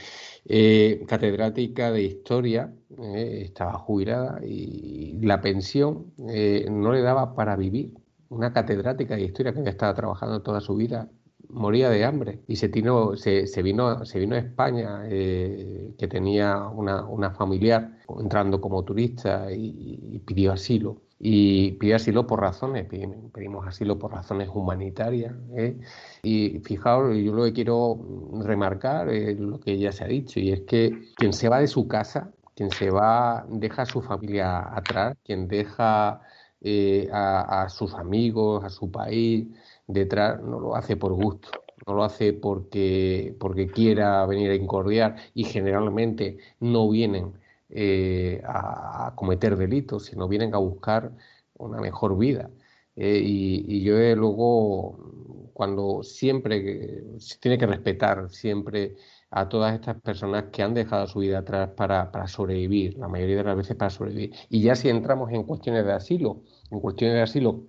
eh, 0.44 1.04
catedrática 1.08 1.90
de 1.90 2.02
historia, 2.02 2.70
eh, 2.98 3.44
estaba 3.46 3.78
jubilada 3.78 4.44
y 4.44 5.18
la 5.22 5.40
pensión 5.40 6.12
no 6.18 6.92
le 6.92 7.00
daba 7.00 7.34
para 7.34 7.56
vivir. 7.56 7.94
Una 8.28 8.52
catedrática 8.52 9.16
de 9.16 9.22
historia 9.22 9.54
que 9.54 9.60
había 9.60 9.70
estado 9.70 9.94
trabajando 9.94 10.42
toda 10.42 10.60
su 10.60 10.76
vida 10.76 11.08
moría 11.48 11.90
de 11.90 12.04
hambre 12.04 12.40
y 12.46 12.56
se, 12.56 12.68
vino, 12.68 13.16
se 13.16 13.58
vino 13.64 13.86
a 13.86 14.38
España, 14.38 15.02
eh, 15.06 15.94
que 15.98 16.08
tenía 16.08 16.68
una, 16.68 17.30
familiar 17.30 17.98
entrando 18.20 18.60
como 18.60 18.84
turista 18.84 19.52
y, 19.52 20.20
pidió 20.26 20.52
asilo. 20.52 21.02
Y 21.24 21.72
pidió 21.72 21.96
asilo 21.96 22.26
por 22.26 22.40
razones, 22.40 22.86
pedimos 22.86 23.66
asilo 23.66 23.98
por 23.98 24.12
razones 24.12 24.48
humanitarias. 24.52 25.32
¿eh? 25.56 25.78
Y 26.24 26.60
fijaos, 26.64 27.16
yo 27.16 27.32
lo 27.32 27.44
que 27.44 27.52
quiero 27.52 28.00
remarcar 28.44 29.08
es 29.08 29.38
lo 29.38 29.60
que 29.60 29.78
ya 29.78 29.92
se 29.92 30.04
ha 30.04 30.08
dicho, 30.08 30.40
y 30.40 30.50
es 30.50 30.62
que 30.62 31.12
quien 31.16 31.32
se 31.32 31.48
va 31.48 31.60
de 31.60 31.68
su 31.68 31.86
casa, 31.86 32.32
quien 32.56 32.70
se 32.70 32.90
va, 32.90 33.46
deja 33.48 33.82
a 33.82 33.86
su 33.86 34.02
familia 34.02 34.76
atrás, 34.76 35.16
quien 35.24 35.46
deja 35.46 36.22
eh, 36.60 37.08
a 37.12 37.68
sus 37.68 37.94
amigos, 37.94 38.64
a 38.64 38.68
su 38.70 38.90
país, 38.90 39.46
detrás 39.86 40.40
no 40.42 40.60
lo 40.60 40.76
hace 40.76 40.96
por 40.96 41.12
gusto, 41.12 41.50
no 41.86 41.94
lo 41.94 42.04
hace 42.04 42.32
porque, 42.32 43.34
porque 43.38 43.66
quiera 43.68 44.24
venir 44.26 44.50
a 44.50 44.54
incordiar 44.54 45.16
y 45.34 45.44
generalmente 45.44 46.38
no 46.60 46.88
vienen 46.88 47.32
eh, 47.70 48.42
a, 48.44 49.12
cometer 49.16 49.56
delitos, 49.56 50.06
sino 50.06 50.28
vienen 50.28 50.54
a 50.54 50.58
buscar 50.58 51.12
una 51.58 51.80
mejor 51.80 52.16
vida. 52.18 52.50
Eh, 52.96 53.20
y, 53.24 53.82
yo 53.82 53.94
luego, 54.16 55.50
cuando 55.54 56.02
siempre 56.02 57.18
se 57.18 57.38
tiene 57.38 57.58
que 57.58 57.66
respetar 57.66 58.28
siempre 58.30 58.96
a 59.30 59.48
todas 59.48 59.74
estas 59.74 60.00
personas 60.00 60.44
que 60.52 60.62
han 60.62 60.74
dejado 60.74 61.06
su 61.06 61.20
vida 61.20 61.38
atrás 61.38 61.70
para, 61.74 62.12
para 62.12 62.26
sobrevivir, 62.28 62.98
la 62.98 63.08
mayoría 63.08 63.36
de 63.38 63.44
las 63.44 63.56
veces 63.56 63.76
para 63.76 63.90
sobrevivir. 63.90 64.34
Y 64.50 64.60
ya 64.60 64.74
si 64.76 64.90
entramos 64.90 65.32
en 65.32 65.44
cuestiones 65.44 65.86
de 65.86 65.92
asilo, 65.92 66.42
en 66.70 66.80
cuestiones 66.80 67.16
de 67.16 67.22
asilo 67.22 67.62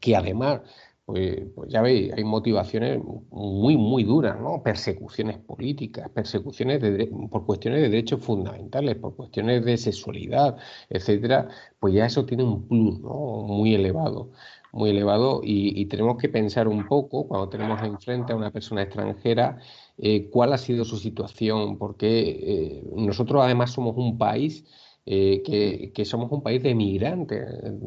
que 0.00 0.16
además 0.16 0.60
pues, 1.04 1.42
pues, 1.54 1.70
ya 1.70 1.82
veis, 1.82 2.12
hay 2.12 2.24
motivaciones 2.24 3.00
muy, 3.30 3.76
muy 3.76 4.04
duras, 4.04 4.40
¿no? 4.40 4.62
Persecuciones 4.62 5.38
políticas, 5.38 6.08
persecuciones 6.10 6.80
por 7.30 7.44
cuestiones 7.44 7.82
de 7.82 7.88
derechos 7.88 8.24
fundamentales, 8.24 8.96
por 8.96 9.16
cuestiones 9.16 9.64
de 9.64 9.76
sexualidad, 9.76 10.56
etcétera, 10.88 11.48
pues 11.80 11.94
ya 11.94 12.06
eso 12.06 12.24
tiene 12.24 12.44
un 12.44 12.68
plus, 12.68 13.00
¿no? 13.00 13.42
Muy 13.42 13.74
elevado, 13.74 14.30
muy 14.72 14.90
elevado 14.90 15.40
y, 15.44 15.86
tenemos 15.86 16.16
que 16.18 16.28
pensar 16.28 16.68
un 16.68 16.86
poco, 16.86 17.26
cuando 17.28 17.48
tenemos 17.48 17.82
enfrente 17.82 18.32
a 18.32 18.36
una 18.36 18.50
persona 18.50 18.82
extranjera, 18.82 19.58
eh, 19.98 20.30
cuál 20.30 20.52
ha 20.52 20.58
sido 20.58 20.84
su 20.84 20.96
situación, 20.96 21.78
porque 21.78 22.80
eh, 22.80 22.84
nosotros 22.96 23.42
además 23.44 23.72
somos 23.72 23.96
un 23.96 24.18
país 24.18 24.64
eh, 25.04 25.42
que, 25.94 26.04
somos 26.04 26.30
un 26.30 26.42
país 26.42 26.62
de 26.62 26.74
migrantes. 26.74 27.44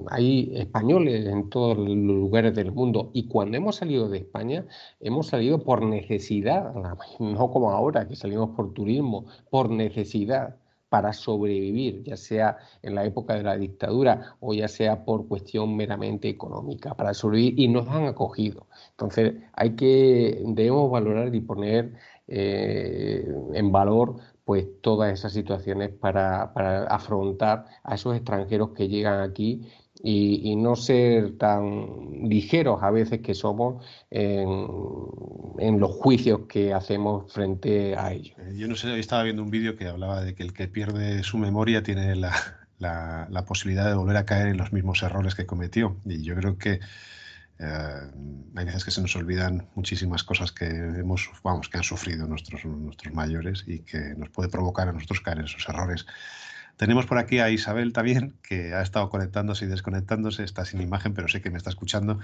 Hay 0.10 0.51
españoles 0.56 1.25
en 1.28 1.49
todos 1.49 1.78
los 1.78 1.95
lugares 1.95 2.54
del 2.56 2.71
mundo 2.71 3.12
y 3.13 3.28
cuando 3.28 3.58
hemos 3.58 3.78
salido 3.78 4.10
de 4.10 4.19
España 4.19 4.65
hemos 4.99 5.28
salido 5.28 5.63
por 5.63 5.82
necesidad, 5.84 6.73
no 7.19 7.51
como 7.51 7.71
ahora 7.71 8.08
que 8.08 8.15
salimos 8.15 8.49
por 8.51 8.73
turismo, 8.73 9.25
por 9.49 9.69
necesidad 9.69 10.58
para 10.89 11.13
sobrevivir, 11.13 12.04
ya 12.04 12.15
sea 12.17 12.58
en 12.82 12.95
la 12.95 13.06
época 13.06 13.36
de 13.36 13.43
la 13.43 13.58
dictadura 13.58 14.38
o 14.39 14.54
ya 14.54 14.67
sea 14.67 15.04
por 15.04 15.28
cuestión 15.28 15.75
meramente 15.75 16.30
económica, 16.30 16.93
para 16.95 17.13
sobrevivir 17.13 17.60
y 17.60 17.67
nos 17.67 17.88
han 17.89 18.06
acogido. 18.06 18.67
Entonces 18.91 19.34
hay 19.54 19.75
que, 19.75 20.41
debemos 20.47 20.91
valorar 20.91 21.34
y 21.34 21.41
poner 21.41 21.93
eh, 22.28 23.28
en 23.54 23.71
valor 23.71 24.15
pues 24.45 24.67
todas 24.81 25.12
esas 25.12 25.34
situaciones 25.34 25.89
para, 25.89 26.43
afrontar 26.86 27.65
a 27.84 27.95
esos 27.95 28.15
extranjeros 28.15 28.69
que 28.69 28.88
llegan 28.88 29.21
aquí 29.21 29.67
y, 30.03 30.55
no 30.55 30.75
ser 30.75 31.38
tan 31.38 32.29
ligeros 32.29 32.84
a 32.84 32.91
veces 32.91 33.21
que 33.21 33.34
somos 33.34 33.84
en, 34.12 35.79
los 35.79 35.91
juicios 35.91 36.41
que 36.47 36.73
hacemos 36.73 37.34
frente 37.34 37.95
a 37.95 38.13
ellos. 38.13 38.38
Eh, 38.38 38.53
yo 38.55 38.67
no 38.67 38.75
sé, 38.75 38.99
estaba 38.99 39.23
viendo 39.23 39.41
un 39.41 39.49
vídeo 39.49 39.75
que 39.75 39.88
hablaba 39.88 40.21
de 40.21 40.36
que 40.36 40.43
el 40.43 40.53
que 40.53 40.67
pierde 40.67 41.23
su 41.23 41.39
memoria 41.39 41.81
tiene 41.81 42.15
la, 42.77 43.27
la 43.31 43.45
posibilidad 43.45 43.88
de 43.88 43.95
volver 43.95 44.17
a 44.17 44.25
caer 44.25 44.49
en 44.49 44.58
los 44.58 44.71
mismos 44.71 45.01
errores 45.01 45.34
que 45.34 45.47
cometió. 45.47 45.97
Y 46.05 46.21
yo 46.21 46.36
creo 46.36 46.60
que 46.60 46.81
hay 47.60 48.65
veces 48.65 48.84
que 48.84 48.91
se 48.91 49.02
nos 49.02 49.15
olvidan 49.15 49.68
muchísimas 49.76 50.24
cosas 50.24 50.52
que 50.52 50.65
hemos, 50.65 51.30
vamos, 51.44 51.70
que 51.70 51.78
han 51.78 51.84
sufrido 51.84 52.28
nuestros, 52.28 52.65
nuestros 52.65 53.13
mayores 53.13 53.63
y 53.65 53.80
que 53.80 54.15
nos 54.15 54.30
puede 54.30 54.50
provocar 54.50 54.89
a 54.89 54.94
nosotros 54.94 55.22
caer 55.22 55.39
en 55.39 55.46
esos 55.46 55.68
errores. 55.70 56.06
Tenemos 56.78 57.06
por 57.06 57.18
aquí 57.18 57.39
a 57.39 57.50
Isabel 57.50 57.94
también, 57.94 58.36
que 58.44 58.74
ha 58.74 58.82
estado 58.82 59.10
conectándose 59.10 59.63
y 59.65 59.68
desconectándose, 59.70 60.44
está 60.44 60.65
sin 60.65 60.82
imagen, 60.82 61.13
pero 61.13 61.30
sé 61.30 61.41
que 61.41 61.50
me 61.50 61.58
está 61.58 61.70
escuchando. 61.70 62.20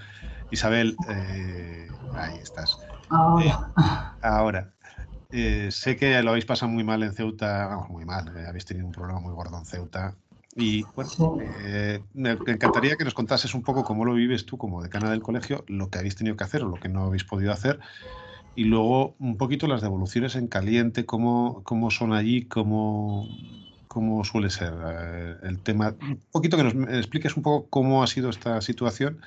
Isabel, 0.52 0.98
eh, 1.08 1.88
ahí 2.15 2.38
estás. 2.38 2.78
ahora, 4.22 4.74
eh, 5.32 5.70
sé 5.72 5.96
que 5.96 6.22
lo 6.22 6.32
habéis 6.32 6.46
pasado 6.46 6.70
muy 6.70 6.84
mal 6.84 7.02
en 7.04 7.13
Ceuta, 7.13 7.67
vamos, 7.67 7.89
muy 7.89 8.04
mal, 8.04 8.28
habéis 8.46 8.65
tenido 8.65 8.86
un 8.86 8.91
problema 8.91 9.22
muy 9.22 9.34
gordo 9.34 9.58
en 9.58 9.65
Ceuta. 9.65 10.15
Y 10.56 10.84
bueno, 10.96 11.10
eh, 11.64 12.02
me 12.14 12.32
encantaría 12.32 12.98
que 12.98 13.06
nos 13.06 13.14
contases 13.14 13.54
un 13.56 13.62
poco 13.62 13.84
cómo 13.84 14.04
lo 14.04 14.14
vives 14.14 14.46
tú 14.46 14.58
como 14.58 14.84
decana 14.84 15.10
del 15.10 15.22
colegio, 15.22 15.64
lo 15.68 15.90
que 15.90 16.00
habéis 16.00 16.16
tenido 16.16 16.36
que 16.36 16.44
hacer 16.44 16.64
o 16.64 16.70
lo 16.70 16.76
que 16.76 16.90
no 16.90 17.04
habéis 17.04 17.24
podido 17.24 17.54
hacer, 17.54 17.80
y 18.56 18.66
luego 18.66 19.16
un 19.20 19.38
poquito 19.38 19.68
las 19.68 19.82
devoluciones 19.82 20.36
en 20.36 20.48
caliente, 20.48 21.06
cómo, 21.06 21.62
cómo 21.64 21.90
son 21.90 22.12
allí, 22.12 22.46
cómo, 22.46 23.28
cómo 23.88 24.24
suele 24.26 24.50
ser 24.50 24.74
eh, 24.86 25.36
el 25.44 25.60
tema. 25.60 25.96
Un 26.02 26.20
poquito 26.32 26.58
que 26.58 26.64
nos 26.64 26.74
expliques 26.90 27.38
un 27.38 27.44
poco 27.44 27.68
cómo 27.70 28.04
ha 28.04 28.08
sido 28.08 28.30
esta 28.30 28.60
situación 28.60 29.22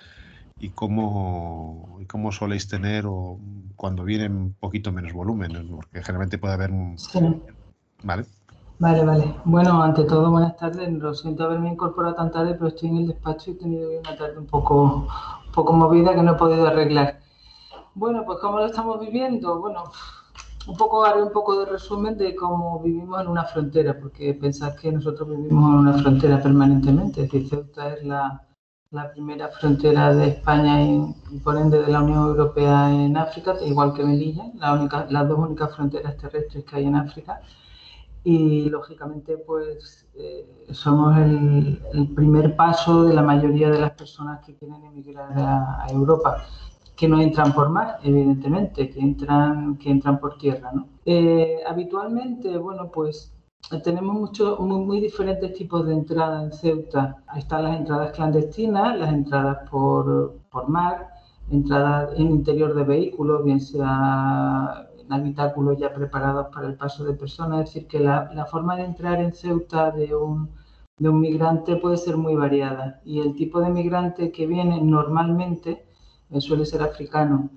y 0.61 0.71
cómo, 0.71 1.99
y 2.03 2.05
cómo 2.05 2.33
soléis 2.33 2.69
tener 2.69 3.07
o 3.07 3.39
cuando 3.77 4.05
viene 4.05 4.29
un 4.29 4.53
poquito 4.53 4.93
menos 4.93 5.13
volumen, 5.15 5.69
porque 5.71 6.03
generalmente 6.03 6.39
puede 6.39 6.55
haber 6.55 6.71
un... 6.71 6.97
¿Vale? 8.03 8.27
Vale, 8.79 9.05
vale. 9.05 9.35
Bueno, 9.45 9.83
ante 9.83 10.05
todo, 10.05 10.31
buenas 10.31 10.57
tardes. 10.57 10.93
Lo 10.93 11.15
siento 11.15 11.45
haberme 11.45 11.71
incorporado 11.71 12.17
tan 12.17 12.33
tarde, 12.33 12.55
pero 12.55 12.69
estoy 12.69 12.89
en 12.89 12.97
el 12.99 13.07
despacho 13.07 13.51
y 13.51 13.55
he 13.55 13.57
tenido 13.57 14.01
una 14.01 14.17
tarde 14.17 14.37
un 14.39 14.47
poco, 14.47 15.07
un 15.47 15.53
poco 15.53 15.73
movida 15.73 16.15
que 16.15 16.23
no 16.23 16.33
he 16.33 16.37
podido 16.37 16.67
arreglar. 16.67 17.21
Bueno, 17.95 18.25
pues 18.27 18.39
¿cómo 18.41 18.59
lo 18.59 18.67
estamos 18.67 18.99
viviendo? 18.99 19.61
Bueno, 19.61 19.85
un 20.67 20.77
poco 20.77 21.05
haré 21.05 21.23
un 21.23 21.31
poco 21.31 21.61
de 21.61 21.67
resumen 21.67 22.19
de 22.19 22.35
cómo 22.35 22.81
vivimos 22.81 23.21
en 23.21 23.29
una 23.29 23.45
frontera, 23.45 23.97
porque 24.01 24.35
pensad 24.35 24.75
que 24.75 24.91
nosotros 24.91 25.29
vivimos 25.29 25.71
en 25.71 25.79
una 25.79 25.93
frontera 25.93 26.43
permanentemente. 26.43 27.23
Es 27.23 27.31
decir, 27.31 27.49
Ceuta 27.49 27.95
es 27.95 28.05
la, 28.05 28.43
la 28.91 29.13
primera 29.13 29.49
frontera 29.51 30.13
de 30.13 30.31
España 30.31 30.83
y, 30.83 31.39
por 31.45 31.57
ende 31.57 31.81
de 31.81 31.93
la 31.93 32.03
Unión 32.03 32.27
Europea 32.27 32.91
en 32.91 33.17
África, 33.17 33.55
igual 33.65 33.95
que 33.95 34.03
Melilla, 34.03 34.47
la 34.57 34.73
única, 34.73 35.07
las 35.11 35.29
dos 35.29 35.39
únicas 35.39 35.75
fronteras 35.77 36.17
terrestres 36.17 36.65
que 36.65 36.77
hay 36.77 36.87
en 36.87 36.97
África 36.97 37.41
y 38.25 38.71
lógicamente 38.71 39.37
pues 39.37 40.09
eh, 40.15 40.67
somos 40.73 41.17
el, 41.19 41.79
primer 42.15 42.57
paso 42.57 43.05
de 43.05 43.13
la 43.13 43.23
mayoría 43.23 43.71
de 43.71 43.79
las 43.79 43.93
personas 43.93 44.45
que 44.45 44.55
quieren 44.55 44.83
emigrar 44.83 45.31
a, 45.37 45.87
Europa 45.91 46.47
que 46.97 47.07
no 47.07 47.21
entran 47.21 47.53
por 47.53 47.69
mar, 47.71 47.99
evidentemente, 48.03 48.89
que 48.89 49.01
entran, 49.01 49.77
que 49.79 49.91
entran 49.91 50.21
por 50.21 50.39
tierra. 50.39 50.73
Eh, 51.05 51.59
habitualmente, 51.67 52.57
bueno, 52.57 52.89
pues 52.91 53.35
tenemos 53.83 54.15
mucho, 54.15 54.57
muy, 54.61 55.01
diferentes 55.01 55.53
tipos 55.55 55.85
de 55.87 55.95
entradas 55.95 56.45
en 56.45 56.53
Ceuta. 56.53 57.17
Ahí 57.27 57.41
están 57.41 57.65
las 57.65 57.77
entradas 57.79 58.13
clandestinas, 58.13 58.97
las 58.97 59.13
entradas 59.13 59.69
por, 59.69 60.39
por 60.51 60.69
mar, 60.69 61.11
entradas 61.51 62.11
en 62.17 62.31
interior 62.31 62.75
de 62.75 62.85
vehículos, 62.85 63.45
bien 63.45 63.61
sea 63.61 64.89
habitáculos 65.11 65.79
ya 65.79 65.93
preparados 65.93 66.49
para 66.55 66.67
el 66.67 66.77
paso 66.77 67.05
de 67.05 67.15
personas. 67.15 67.61
Es 67.61 67.75
decir, 67.75 67.89
que 67.89 68.01
la, 68.01 68.47
forma 68.51 68.77
de 68.77 68.85
entrar 68.85 69.21
en 69.21 69.33
Ceuta 69.33 69.91
de 69.91 70.15
un, 70.15 70.51
de 70.99 71.09
un 71.09 71.21
migrante 71.21 71.77
puede 71.77 71.97
ser 71.97 72.17
muy 72.17 72.35
variada 72.35 73.01
y 73.05 73.21
el 73.21 73.35
tipo 73.35 73.61
de 73.61 73.71
migrante 73.71 74.33
que 74.33 74.47
viene 74.47 74.81
normalmente 74.81 75.87
eh, 76.31 76.41
suele 76.41 76.65
ser 76.65 76.83
africano. 76.83 77.51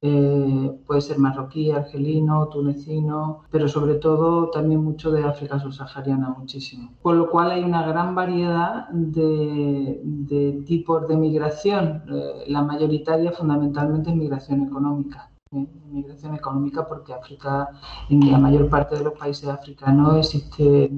Eh, 0.00 0.78
puede 0.86 1.00
ser 1.00 1.18
marroquí, 1.18 1.72
argelino, 1.72 2.46
tunecino, 2.48 3.40
pero 3.50 3.66
sobre 3.66 3.94
todo 3.96 4.48
también 4.50 4.84
mucho 4.84 5.10
de 5.10 5.24
África 5.24 5.58
subsahariana, 5.58 6.36
muchísimo. 6.38 6.92
Con 7.02 7.18
lo 7.18 7.28
cual 7.28 7.50
hay 7.50 7.64
una 7.64 7.84
gran 7.84 8.14
variedad 8.14 8.88
de, 8.90 10.00
de 10.04 10.62
tipos 10.64 11.08
de 11.08 11.16
migración. 11.16 12.04
Eh, 12.12 12.44
la 12.46 12.62
mayoritaria 12.62 13.32
fundamentalmente 13.32 14.10
es 14.10 14.16
migración 14.16 14.62
económica 14.62 15.27
migración 15.50 16.34
económica 16.34 16.86
porque 16.86 17.12
África, 17.12 17.68
en 18.08 18.30
la 18.30 18.38
mayor 18.38 18.68
parte 18.68 18.96
de 18.96 19.04
los 19.04 19.14
países 19.14 19.48
africanos 19.48 20.16
existe 20.18 20.90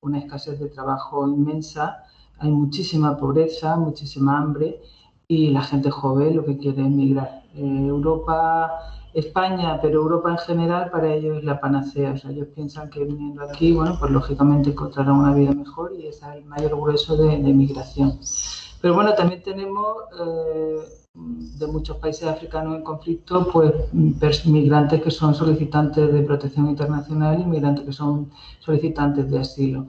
una 0.00 0.18
escasez 0.18 0.58
de 0.58 0.68
trabajo 0.68 1.26
inmensa, 1.28 2.04
hay 2.38 2.50
muchísima 2.50 3.16
pobreza, 3.16 3.76
muchísima 3.76 4.38
hambre 4.38 4.80
y 5.28 5.50
la 5.50 5.62
gente 5.62 5.90
joven 5.90 6.36
lo 6.36 6.44
que 6.44 6.58
quiere 6.58 6.82
es 6.82 6.90
migrar. 6.90 7.42
Eh, 7.54 7.86
Europa, 7.86 8.70
España, 9.12 9.78
pero 9.82 10.00
Europa 10.00 10.30
en 10.30 10.38
general 10.38 10.90
para 10.90 11.12
ellos 11.12 11.38
es 11.38 11.44
la 11.44 11.60
panacea. 11.60 12.12
O 12.12 12.16
sea, 12.16 12.30
ellos 12.30 12.48
piensan 12.54 12.88
que 12.90 13.04
viniendo 13.04 13.42
aquí, 13.42 13.72
bueno, 13.72 13.96
pues 13.98 14.10
lógicamente 14.10 14.70
encontrarán 14.70 15.16
una 15.16 15.34
vida 15.34 15.52
mejor 15.52 15.92
y 15.98 16.06
es 16.06 16.22
el 16.22 16.44
mayor 16.46 16.76
grueso 16.76 17.16
de, 17.16 17.38
de 17.38 17.52
migración. 17.52 18.18
Pero 18.80 18.94
bueno, 18.94 19.14
también 19.14 19.42
tenemos 19.42 19.96
eh, 20.18 20.99
de 21.14 21.66
muchos 21.66 21.96
países 21.96 22.28
africanos 22.28 22.76
en 22.76 22.82
conflicto, 22.82 23.48
pues 23.52 23.72
migrantes 24.46 25.02
que 25.02 25.10
son 25.10 25.34
solicitantes 25.34 26.12
de 26.12 26.22
protección 26.22 26.68
internacional 26.68 27.40
y 27.40 27.44
migrantes 27.44 27.84
que 27.84 27.92
son 27.92 28.30
solicitantes 28.60 29.28
de 29.30 29.40
asilo, 29.40 29.88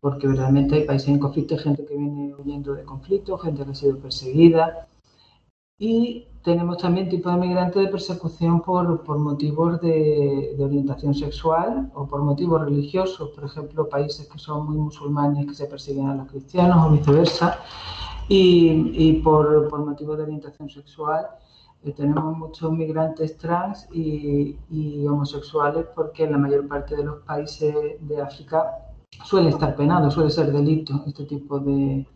porque 0.00 0.28
realmente 0.28 0.76
hay 0.76 0.84
países 0.84 1.08
en 1.08 1.18
conflicto, 1.18 1.58
gente 1.58 1.84
que 1.84 1.96
viene 1.96 2.34
huyendo 2.36 2.74
de 2.74 2.84
conflicto, 2.84 3.36
gente 3.38 3.64
que 3.64 3.70
ha 3.72 3.74
sido 3.74 3.98
perseguida. 3.98 4.86
Y 5.78 6.26
tenemos 6.44 6.76
también 6.78 7.08
tipos 7.08 7.34
de 7.34 7.40
migrantes 7.40 7.82
de 7.82 7.88
persecución 7.88 8.60
por, 8.60 9.02
por 9.02 9.18
motivos 9.18 9.80
de, 9.80 10.54
de, 10.56 10.64
orientación 10.64 11.14
sexual 11.14 11.90
o 11.94 12.06
por 12.06 12.22
motivos 12.22 12.60
religiosos, 12.60 13.30
por 13.30 13.44
ejemplo, 13.44 13.88
países 13.88 14.28
que 14.28 14.38
son 14.38 14.66
muy 14.66 14.76
musulmanes 14.76 15.46
que 15.46 15.54
se 15.54 15.66
persiguen 15.66 16.06
a 16.08 16.14
los 16.14 16.28
cristianos 16.28 16.86
o 16.86 16.90
viceversa 16.90 17.60
y, 18.32 19.20
por, 19.24 19.68
por 19.68 19.84
motivos 19.84 20.16
de 20.16 20.22
orientación 20.22 20.70
sexual 20.70 21.26
eh, 21.82 21.92
tenemos 21.92 22.36
muchos 22.36 22.70
migrantes 22.70 23.36
trans 23.36 23.88
y, 23.92 24.56
homosexuales 25.06 25.86
porque 25.94 26.24
en 26.24 26.32
la 26.32 26.38
mayor 26.38 26.68
parte 26.68 26.96
de 26.96 27.04
los 27.04 27.22
países 27.22 27.74
de 28.00 28.22
África 28.22 28.70
suele 29.24 29.50
estar 29.50 29.74
penado, 29.74 30.10
suele 30.10 30.30
ser 30.30 30.52
delito 30.52 31.02
este 31.06 31.24
tipo 31.24 31.58
de, 31.58 32.06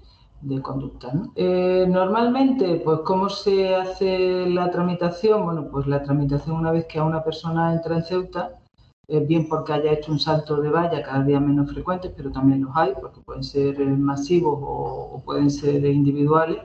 de 0.43 0.63
conducta. 0.63 1.13
Eh, 1.35 1.87
normalmente, 1.89 2.81
pues, 2.85 3.01
¿cómo 3.01 3.29
se 3.29 3.75
hace 3.75 4.47
la 4.47 4.71
tramitación? 4.71 5.45
Bueno, 5.45 5.69
pues 5.71 5.87
la 5.89 6.03
tramitación 6.03 6.57
una 6.57 6.71
vez 6.71 6.87
que 6.87 7.01
a 7.01 7.05
una 7.05 7.25
persona 7.25 7.73
entra 7.73 7.97
en 7.97 8.05
Ceuta, 8.05 8.61
bien 9.09 9.49
porque 9.49 9.73
haya 9.73 9.93
hecho 9.93 10.13
un 10.13 10.19
salto 10.19 10.61
de 10.61 10.71
valla 10.71 11.03
cada 11.03 11.25
día 11.25 11.41
menos 11.41 11.71
frecuentes, 11.71 12.13
pero 12.17 12.31
también 12.31 12.63
los 12.63 12.77
hay, 12.77 12.93
porque 13.01 13.21
pueden 13.21 13.45
ser 13.45 13.79
masivos 13.81 14.59
o, 14.63 15.23
pueden 15.25 15.51
ser 15.51 15.85
individuales, 15.85 16.59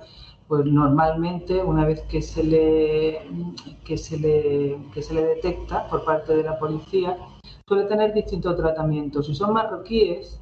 pues 0.48 0.66
normalmente 0.66 1.64
una 1.64 1.86
vez 1.86 2.02
que 2.04 2.22
se 2.22 2.44
le, 2.44 3.22
que 3.86 3.98
se 3.98 4.18
le, 4.18 4.78
que 4.94 5.02
se 5.02 5.14
le 5.14 5.24
detecta 5.24 5.88
por 5.90 6.04
parte 6.06 6.36
de 6.36 6.44
la 6.44 6.58
policía, 6.58 7.18
suele 7.68 7.86
tener 7.86 8.14
distintos 8.14 8.56
tratamientos. 8.56 9.28
Si 9.28 9.36
son 9.36 9.54
marroquíes, 9.54 10.40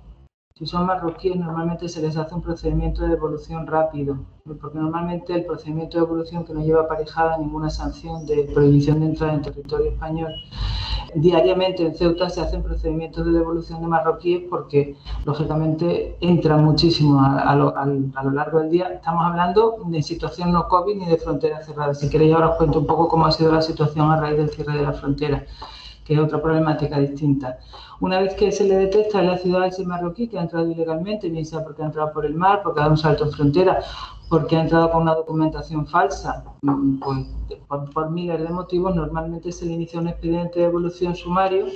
si 0.57 0.65
son 0.65 0.87
marroquíes, 0.87 1.35
normalmente 1.35 1.87
se 1.87 2.01
les 2.01 2.17
hace 2.17 2.33
un 2.33 2.41
procedimiento 2.41 3.03
de 3.03 3.09
devolución 3.09 3.67
rápido, 3.67 4.17
porque 4.43 4.79
normalmente 4.79 5.33
el 5.33 5.45
procedimiento 5.45 5.97
de 5.97 6.05
devolución 6.05 6.45
que 6.45 6.53
no 6.53 6.61
lleva 6.61 6.81
aparejada 6.81 7.37
ninguna 7.37 7.69
sanción 7.69 8.25
de 8.25 8.49
prohibición 8.53 9.01
de 9.01 9.05
entrada 9.07 9.33
en 9.33 9.41
territorio 9.43 9.91
español. 9.91 10.33
Diariamente 11.19 11.83
en 11.83 11.95
Ceuta 11.95 12.29
se 12.29 12.41
hacen 12.41 12.61
procedimientos 12.61 13.25
de 13.25 13.31
devolución 13.31 13.81
de 13.81 13.87
marroquíes 13.87 14.43
porque, 14.47 14.95
lógicamente, 15.25 16.15
entran 16.21 16.63
muchísimo 16.63 17.19
a, 17.19 17.55
lo, 17.55 17.73
largo 18.31 18.59
del 18.59 18.69
día. 18.69 18.93
Estamos 18.93 19.25
hablando 19.25 19.77
de 19.87 20.03
situación 20.03 20.51
no 20.51 20.67
COVID 20.67 20.95
ni 20.95 21.05
de 21.07 21.17
frontera 21.17 21.63
cerrada. 21.63 21.95
Si 21.95 22.07
queréis, 22.07 22.35
ahora 22.35 22.49
os 22.49 22.57
cuento 22.57 22.79
un 22.79 22.85
poco 22.85 23.07
cómo 23.07 23.25
ha 23.25 23.31
sido 23.31 23.51
la 23.51 23.63
situación 23.63 24.11
a 24.11 24.21
raíz 24.21 24.37
del 24.37 24.49
cierre 24.51 24.77
de 24.77 24.83
la 24.83 24.93
frontera 24.93 25.43
que 26.05 26.13
es 26.13 26.19
otra 26.21 26.41
problemática 26.41 26.97
distinta. 26.99 27.59
Una 27.99 28.21
vez 28.21 28.33
que 28.35 28.49
se 28.53 28.63
le 28.63 28.75
detecta 28.75 29.19
en 29.19 29.27
la 29.27 29.37
ciudad 29.37 29.67
ese 29.67 29.85
marroquí 29.85 30.29
que 30.29 30.39
ha 30.39 30.41
entrado 30.43 30.71
ilegalmente, 30.71 31.27
bien 31.27 31.45
sea 31.45 31.65
porque 31.65 31.81
ha 31.81 31.87
entrado 31.87 32.13
por 32.13 32.25
el 32.25 32.33
mar, 32.33 32.61
porque 32.63 32.79
ha 32.79 32.83
dado 32.83 32.93
un 32.93 32.97
salto 32.97 33.25
en 33.25 33.31
frontera, 33.31 33.81
porque 34.29 34.57
ha 34.57 34.61
entrado 34.61 34.91
con 34.91 35.03
una 35.03 35.15
documentación 35.15 35.87
falsa, 35.87 36.43
mm, 36.61 36.99
pues 36.99 37.27
por, 37.67 37.89
por 37.91 38.09
miles 38.11 38.41
de 38.41 38.49
motivos, 38.49 38.95
normalmente 38.95 39.51
se 39.51 39.65
le 39.65 39.73
inicia 39.73 39.99
un 39.99 40.07
expediente 40.07 40.59
de 40.59 40.65
evolución 40.65 41.15
sumario 41.15 41.67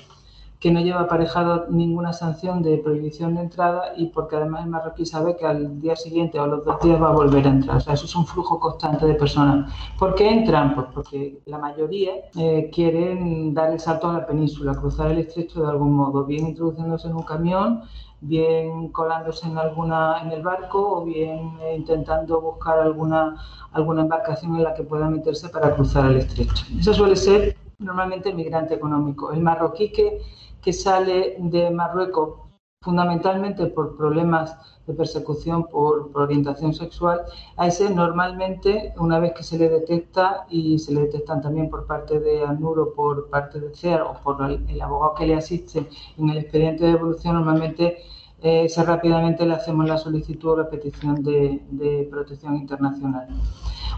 que 0.62 0.72
no 0.72 0.80
lleva 0.80 1.02
aparejado 1.02 1.66
ninguna 1.70 2.14
sanción 2.14 2.62
de 2.62 2.78
prohibición 2.78 3.34
de 3.34 3.42
entrada 3.42 3.94
y 3.98 4.06
porque 4.06 4.36
además 4.36 4.64
el 4.64 4.70
marroquí 4.70 5.08
sabe 5.08 5.36
que 5.36 5.48
al 5.48 5.82
día 5.82 5.96
siguiente 5.96 6.40
o 6.40 6.46
los 6.46 6.64
dos 6.64 6.80
días 6.82 7.02
va 7.02 7.10
a 7.10 7.14
volver 7.14 7.48
a 7.48 7.50
entrar. 7.50 7.78
O 7.78 7.80
sea, 7.80 7.96
eso 7.96 8.06
es 8.06 8.16
un 8.16 8.28
flujo 8.28 8.60
constante 8.60 9.08
de 9.08 9.16
personas. 9.16 9.74
¿Por 9.98 10.14
qué 10.14 10.30
entran? 10.30 10.76
Pues 10.76 10.86
porque 10.94 11.42
la 11.48 11.58
mayoría 11.58 12.12
eh, 12.38 12.70
quieren 12.72 13.56
dar 13.56 13.72
el 13.72 13.80
salto 13.80 14.12
a 14.12 14.14
la 14.14 14.28
península, 14.28 14.76
cruzar 14.76 15.10
el 15.10 15.18
estrecho 15.18 15.64
de 15.64 15.68
algún 15.72 15.94
modo, 15.94 16.26
bien 16.26 16.46
introduciéndose 16.46 17.08
en 17.08 17.16
un 17.16 17.24
camión, 17.24 17.82
bien 18.22 18.90
colándose 18.90 19.48
en 19.48 19.58
alguna 19.58 20.22
en 20.22 20.32
el 20.32 20.44
barco 20.44 20.98
o 20.98 21.06
bien 21.06 21.58
eh, 21.62 21.76
intentando 21.76 22.40
buscar 22.40 22.80
alguna 22.80 23.36
alguna 23.72 24.02
embarcación 24.02 24.56
en 24.56 24.64
la 24.64 24.74
que 24.74 24.84
pueda 24.84 25.10
meterse 25.10 25.50
para 25.50 25.74
cruzar 25.76 26.12
el 26.12 26.18
estrecho. 26.18 26.66
Eso 26.80 26.94
suele 26.94 27.16
ser 27.16 27.58
normalmente 27.80 28.30
el 28.30 28.36
migrante 28.36 28.76
económico. 28.76 29.32
El 29.32 29.42
marroquí 29.42 29.92
que 29.92 30.22
que 30.62 30.74
sale 30.74 31.38
de 31.40 31.72
Marruecos 31.72 32.51
fundamentalmente 32.84 33.68
por 33.68 33.96
problemas 33.96 34.58
de 34.88 34.96
persecución 34.96 35.68
por, 35.68 36.10
orientación 36.16 36.74
sexual, 36.74 37.22
a 37.56 37.68
ese 37.68 37.94
normalmente, 37.94 38.92
una 38.98 39.20
vez 39.20 39.34
que 39.34 39.44
se 39.44 39.60
le 39.60 39.70
detecta 39.70 40.48
y 40.50 40.80
se 40.80 40.92
le 40.92 41.02
detectan 41.02 41.44
también 41.44 41.70
por 41.70 41.86
parte 41.86 42.20
de 42.20 42.44
ANUR 42.44 42.96
por 42.96 43.30
parte 43.30 43.60
de 43.60 43.76
CEAR 43.76 44.02
o 44.02 44.14
por 44.24 44.44
el, 44.50 44.82
abogado 44.82 45.14
que 45.14 45.28
le 45.28 45.36
asiste 45.36 45.88
en 46.18 46.30
el 46.30 46.40
expediente 46.40 46.86
de 46.86 46.94
devolución, 46.94 47.36
normalmente 47.36 48.00
eh, 48.42 48.68
se 48.68 48.84
rápidamente 48.84 49.46
le 49.46 49.54
hacemos 49.54 49.88
la 49.88 50.00
solicitud 50.00 50.50
o 50.50 50.58
la 50.58 50.68
petición 50.68 51.22
de 51.22 52.08
protección 52.10 52.56
internacional 52.56 53.28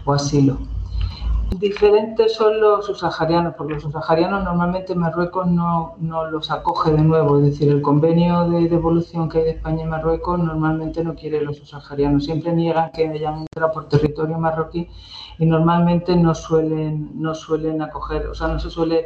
o 0.04 0.12
asilo. 0.12 0.58
Diferentes 1.50 2.34
son 2.34 2.60
los 2.60 2.86
subsaharianos, 2.86 3.54
porque 3.54 3.74
los 3.74 3.82
subsaharianos 3.82 4.42
normalmente 4.44 4.94
Marruecos 4.94 5.46
no, 5.46 5.94
no, 5.98 6.28
los 6.30 6.50
acoge 6.50 6.90
de 6.92 7.02
nuevo, 7.02 7.38
es 7.38 7.44
decir, 7.44 7.70
el 7.70 7.80
convenio 7.80 8.48
de 8.48 8.68
devolución 8.68 9.28
que 9.28 9.38
hay 9.38 9.44
de 9.44 9.50
España 9.52 9.84
y 9.84 9.86
Marruecos 9.86 10.38
normalmente 10.38 11.04
no 11.04 11.14
quiere 11.14 11.40
los 11.42 11.58
subsaharianos, 11.58 12.24
siempre 12.24 12.52
niegan 12.52 12.90
que 12.92 13.08
hayan 13.08 13.40
entrado 13.40 13.72
por 13.72 13.88
territorio 13.88 14.38
marroquí 14.38 14.88
y 15.38 15.46
normalmente 15.46 16.16
no 16.16 16.34
suelen, 16.34 17.10
no 17.14 17.34
suelen 17.34 17.82
acoger, 17.82 18.26
o 18.26 18.34
sea, 18.34 18.48
no 18.48 18.58
se 18.58 18.70
suele, 18.70 19.04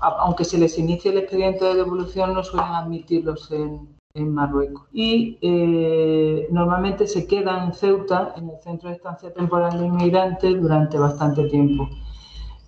aunque 0.00 0.44
se 0.44 0.56
les 0.56 0.78
inicie 0.78 1.10
el 1.10 1.18
expediente 1.18 1.64
de 1.64 1.74
devolución, 1.74 2.32
no 2.32 2.44
suelen 2.44 2.72
admitirlos 2.72 3.50
en, 3.50 3.97
en 4.14 4.34
Marruecos. 4.34 4.86
Y 4.92 5.38
eh, 5.42 6.48
normalmente 6.50 7.06
se 7.06 7.26
quedan 7.26 7.68
en 7.68 7.74
Ceuta, 7.74 8.34
en 8.36 8.50
el 8.50 8.60
centro 8.60 8.88
de 8.88 8.96
estancia 8.96 9.32
temporal 9.32 9.78
de 9.78 9.86
inmigrantes, 9.86 10.60
durante 10.60 10.98
bastante 10.98 11.44
tiempo. 11.44 11.88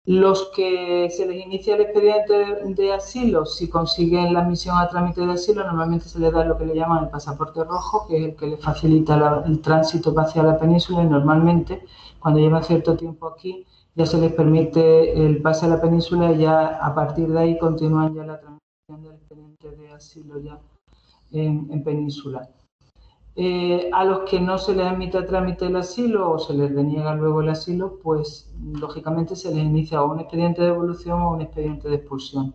Los 0.06 0.50
que 0.56 1.08
se 1.10 1.26
les 1.26 1.44
inicia 1.44 1.76
el 1.76 1.82
expediente 1.82 2.56
de, 2.64 2.92
asilo, 2.92 3.44
si 3.44 3.68
consiguen 3.68 4.32
la 4.32 4.40
admisión 4.40 4.76
a 4.76 4.88
trámite 4.88 5.20
de 5.24 5.32
asilo, 5.32 5.62
normalmente 5.62 6.08
se 6.08 6.18
les 6.18 6.32
da 6.32 6.44
lo 6.44 6.56
que 6.56 6.66
le 6.66 6.74
llaman 6.74 7.04
el 7.04 7.10
pasaporte 7.10 7.62
rojo, 7.62 8.06
que 8.08 8.16
es 8.16 8.24
el 8.24 8.36
que 8.36 8.46
les 8.46 8.60
facilita 8.60 9.44
el 9.46 9.60
tránsito 9.60 10.12
hacia 10.18 10.42
la 10.42 10.58
península 10.58 11.02
y 11.02 11.06
normalmente 11.06 11.84
cuando 12.18 12.40
llevan 12.40 12.64
cierto 12.64 12.96
tiempo 12.96 13.28
aquí 13.28 13.66
ya 13.94 14.06
se 14.06 14.18
les 14.18 14.32
permite 14.32 15.26
el 15.26 15.42
pase 15.42 15.66
a 15.66 15.68
la 15.68 15.80
península 15.80 16.32
y 16.32 16.38
ya 16.38 16.78
a 16.84 16.94
partir 16.94 17.28
de 17.28 17.38
ahí 17.38 17.58
continúan 17.58 18.14
ya 18.14 18.24
la 18.24 18.40
tramitación 18.40 19.02
del 19.02 19.14
expediente 19.14 19.70
de 19.70 19.92
asilo 19.92 20.38
ya 20.40 20.58
en, 21.32 21.82
península. 21.84 22.48
Eh, 23.36 23.88
a 23.92 24.04
los 24.04 24.20
que 24.28 24.40
no 24.40 24.58
se 24.58 24.74
les 24.74 24.86
admite 24.86 25.22
trámite 25.22 25.66
el 25.66 25.76
asilo 25.76 26.32
o 26.32 26.38
se 26.38 26.52
les 26.52 26.74
deniega 26.74 27.14
luego 27.14 27.40
el 27.40 27.48
asilo, 27.48 27.98
pues 28.02 28.52
lógicamente 28.60 29.36
se 29.36 29.54
les 29.54 29.64
inicia 29.64 30.02
o 30.02 30.12
un 30.12 30.20
expediente 30.20 30.62
de 30.62 30.68
devolución 30.68 31.22
o 31.22 31.30
un 31.32 31.40
expediente 31.40 31.88
de 31.88 31.96
expulsión. 31.96 32.54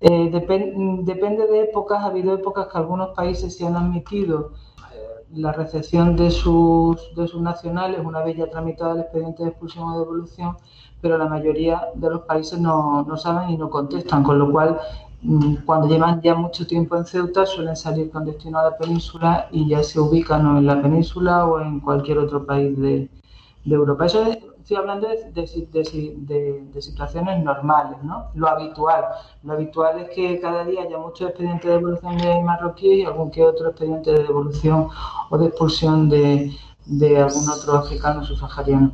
Eh, 0.00 0.30
depende 0.30 1.46
de 1.46 1.64
épocas, 1.64 2.02
ha 2.02 2.06
habido 2.06 2.34
épocas 2.34 2.68
que 2.68 2.78
algunos 2.78 3.10
países 3.10 3.54
se 3.54 3.66
han 3.66 3.76
admitido 3.76 4.52
eh, 4.94 5.26
la 5.34 5.52
recepción 5.52 6.16
de 6.16 6.30
sus, 6.30 7.14
de 7.14 7.28
sus 7.28 7.42
nacionales 7.42 8.00
una 8.02 8.22
vez 8.22 8.38
ya 8.38 8.48
tramitado 8.48 8.94
el 8.94 9.00
expediente 9.00 9.42
de 9.42 9.50
expulsión 9.50 9.90
o 9.90 9.98
devolución, 9.98 10.56
pero 11.02 11.18
la 11.18 11.26
mayoría 11.26 11.88
de 11.94 12.10
los 12.10 12.22
países 12.22 12.58
no, 12.58 13.02
no 13.02 13.16
saben 13.18 13.50
y 13.50 13.58
no 13.58 13.68
contestan, 13.68 14.22
con 14.22 14.38
lo 14.38 14.50
cual 14.50 14.80
cuando 15.66 15.86
llevan 15.86 16.22
ya 16.22 16.34
mucho 16.34 16.66
tiempo 16.66 16.96
en 16.96 17.04
Ceuta 17.04 17.44
suelen 17.44 17.76
salir 17.76 18.10
con 18.10 18.24
destino 18.24 18.58
a 18.58 18.64
la 18.64 18.78
península 18.78 19.48
y 19.50 19.68
ya 19.68 19.82
se 19.82 20.00
ubican 20.00 20.56
en 20.56 20.66
la 20.66 20.80
península 20.80 21.44
o 21.46 21.60
en 21.60 21.80
cualquier 21.80 22.18
otro 22.18 22.46
país 22.46 22.78
de, 22.78 23.08
Europa. 23.66 24.06
Eso 24.06 24.24
estoy 24.26 24.76
hablando 24.78 25.06
de, 25.06 25.46
situaciones 26.80 27.44
normales, 27.44 28.02
¿no? 28.02 28.28
Lo 28.34 28.48
habitual. 28.48 29.04
Lo 29.42 29.52
habitual 29.52 30.00
es 30.00 30.10
que 30.10 30.40
cada 30.40 30.64
día 30.64 30.82
haya 30.82 30.96
muchos 30.96 31.28
expedientes 31.28 31.66
de 31.66 31.76
devolución 31.76 32.16
de 32.16 32.42
marroquíes 32.42 32.98
y 33.00 33.04
algún 33.04 33.30
que 33.30 33.44
otro 33.44 33.68
expediente 33.68 34.12
de 34.12 34.22
devolución 34.22 34.88
o 35.28 35.36
de 35.36 35.46
expulsión 35.46 36.08
de, 36.08 36.56
algún 37.18 37.50
otro 37.50 37.74
africano 37.74 38.24
subsahariano. 38.24 38.92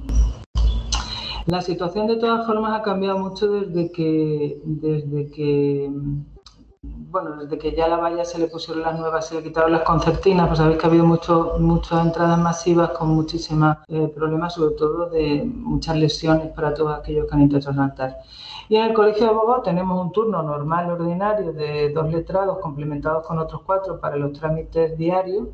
La 1.47 1.63
situación 1.63 2.09
de 2.09 2.17
todas 2.17 2.45
formas 2.47 2.79
ha 2.79 2.83
cambiado 2.83 3.19
mucho 3.19 3.47
desde 3.49 3.93
que, 3.93 4.61
desde 4.65 5.31
que 5.31 5.91
bueno, 7.09 7.37
desde 7.37 7.59
que 7.59 7.75
ya 7.75 7.89
la 7.89 7.97
valla 7.97 8.25
se 8.25 8.39
le 8.39 8.49
pusieron 8.49 8.83
las 8.83 8.99
nuevas, 8.99 9.29
se 9.29 9.37
le 9.37 9.43
quitaron 9.43 9.73
las 9.73 9.83
concertinas, 9.83 10.49
pues 10.49 10.59
sabéis 10.59 10.79
que 10.79 10.87
ha 10.87 10.91
habido 10.91 11.05
mucho, 11.05 11.57
muchas 11.59 12.05
entradas 12.05 12.39
masivas 12.39 12.91
con 12.91 13.09
muchísimos 13.11 13.77
eh, 13.89 14.09
problemas, 14.15 14.55
sobre 14.55 14.75
todo 14.75 15.09
de 15.11 15.45
muchas 15.45 15.97
lesiones 15.97 16.49
para 16.49 16.75
todos 16.75 16.99
aquellos 16.99 17.27
que 17.27 17.35
han 17.35 17.43
intentado 17.43 17.75
saltar. 17.75 18.17
Y 18.69 18.77
en 18.77 18.85
el 18.85 18.95
Colegio 18.95 19.25
de 19.25 19.31
Abogados 19.31 19.63
tenemos 19.65 20.05
un 20.05 20.13
turno 20.13 20.43
normal, 20.43 20.91
ordinario, 20.91 21.53
de 21.53 21.91
dos 21.91 22.11
letrados 22.11 22.59
complementados 22.59 23.27
con 23.27 23.39
otros 23.39 23.63
cuatro 23.65 24.01
para 24.01 24.17
los 24.17 24.33
trámites 24.33 24.99
diarios 24.99 25.49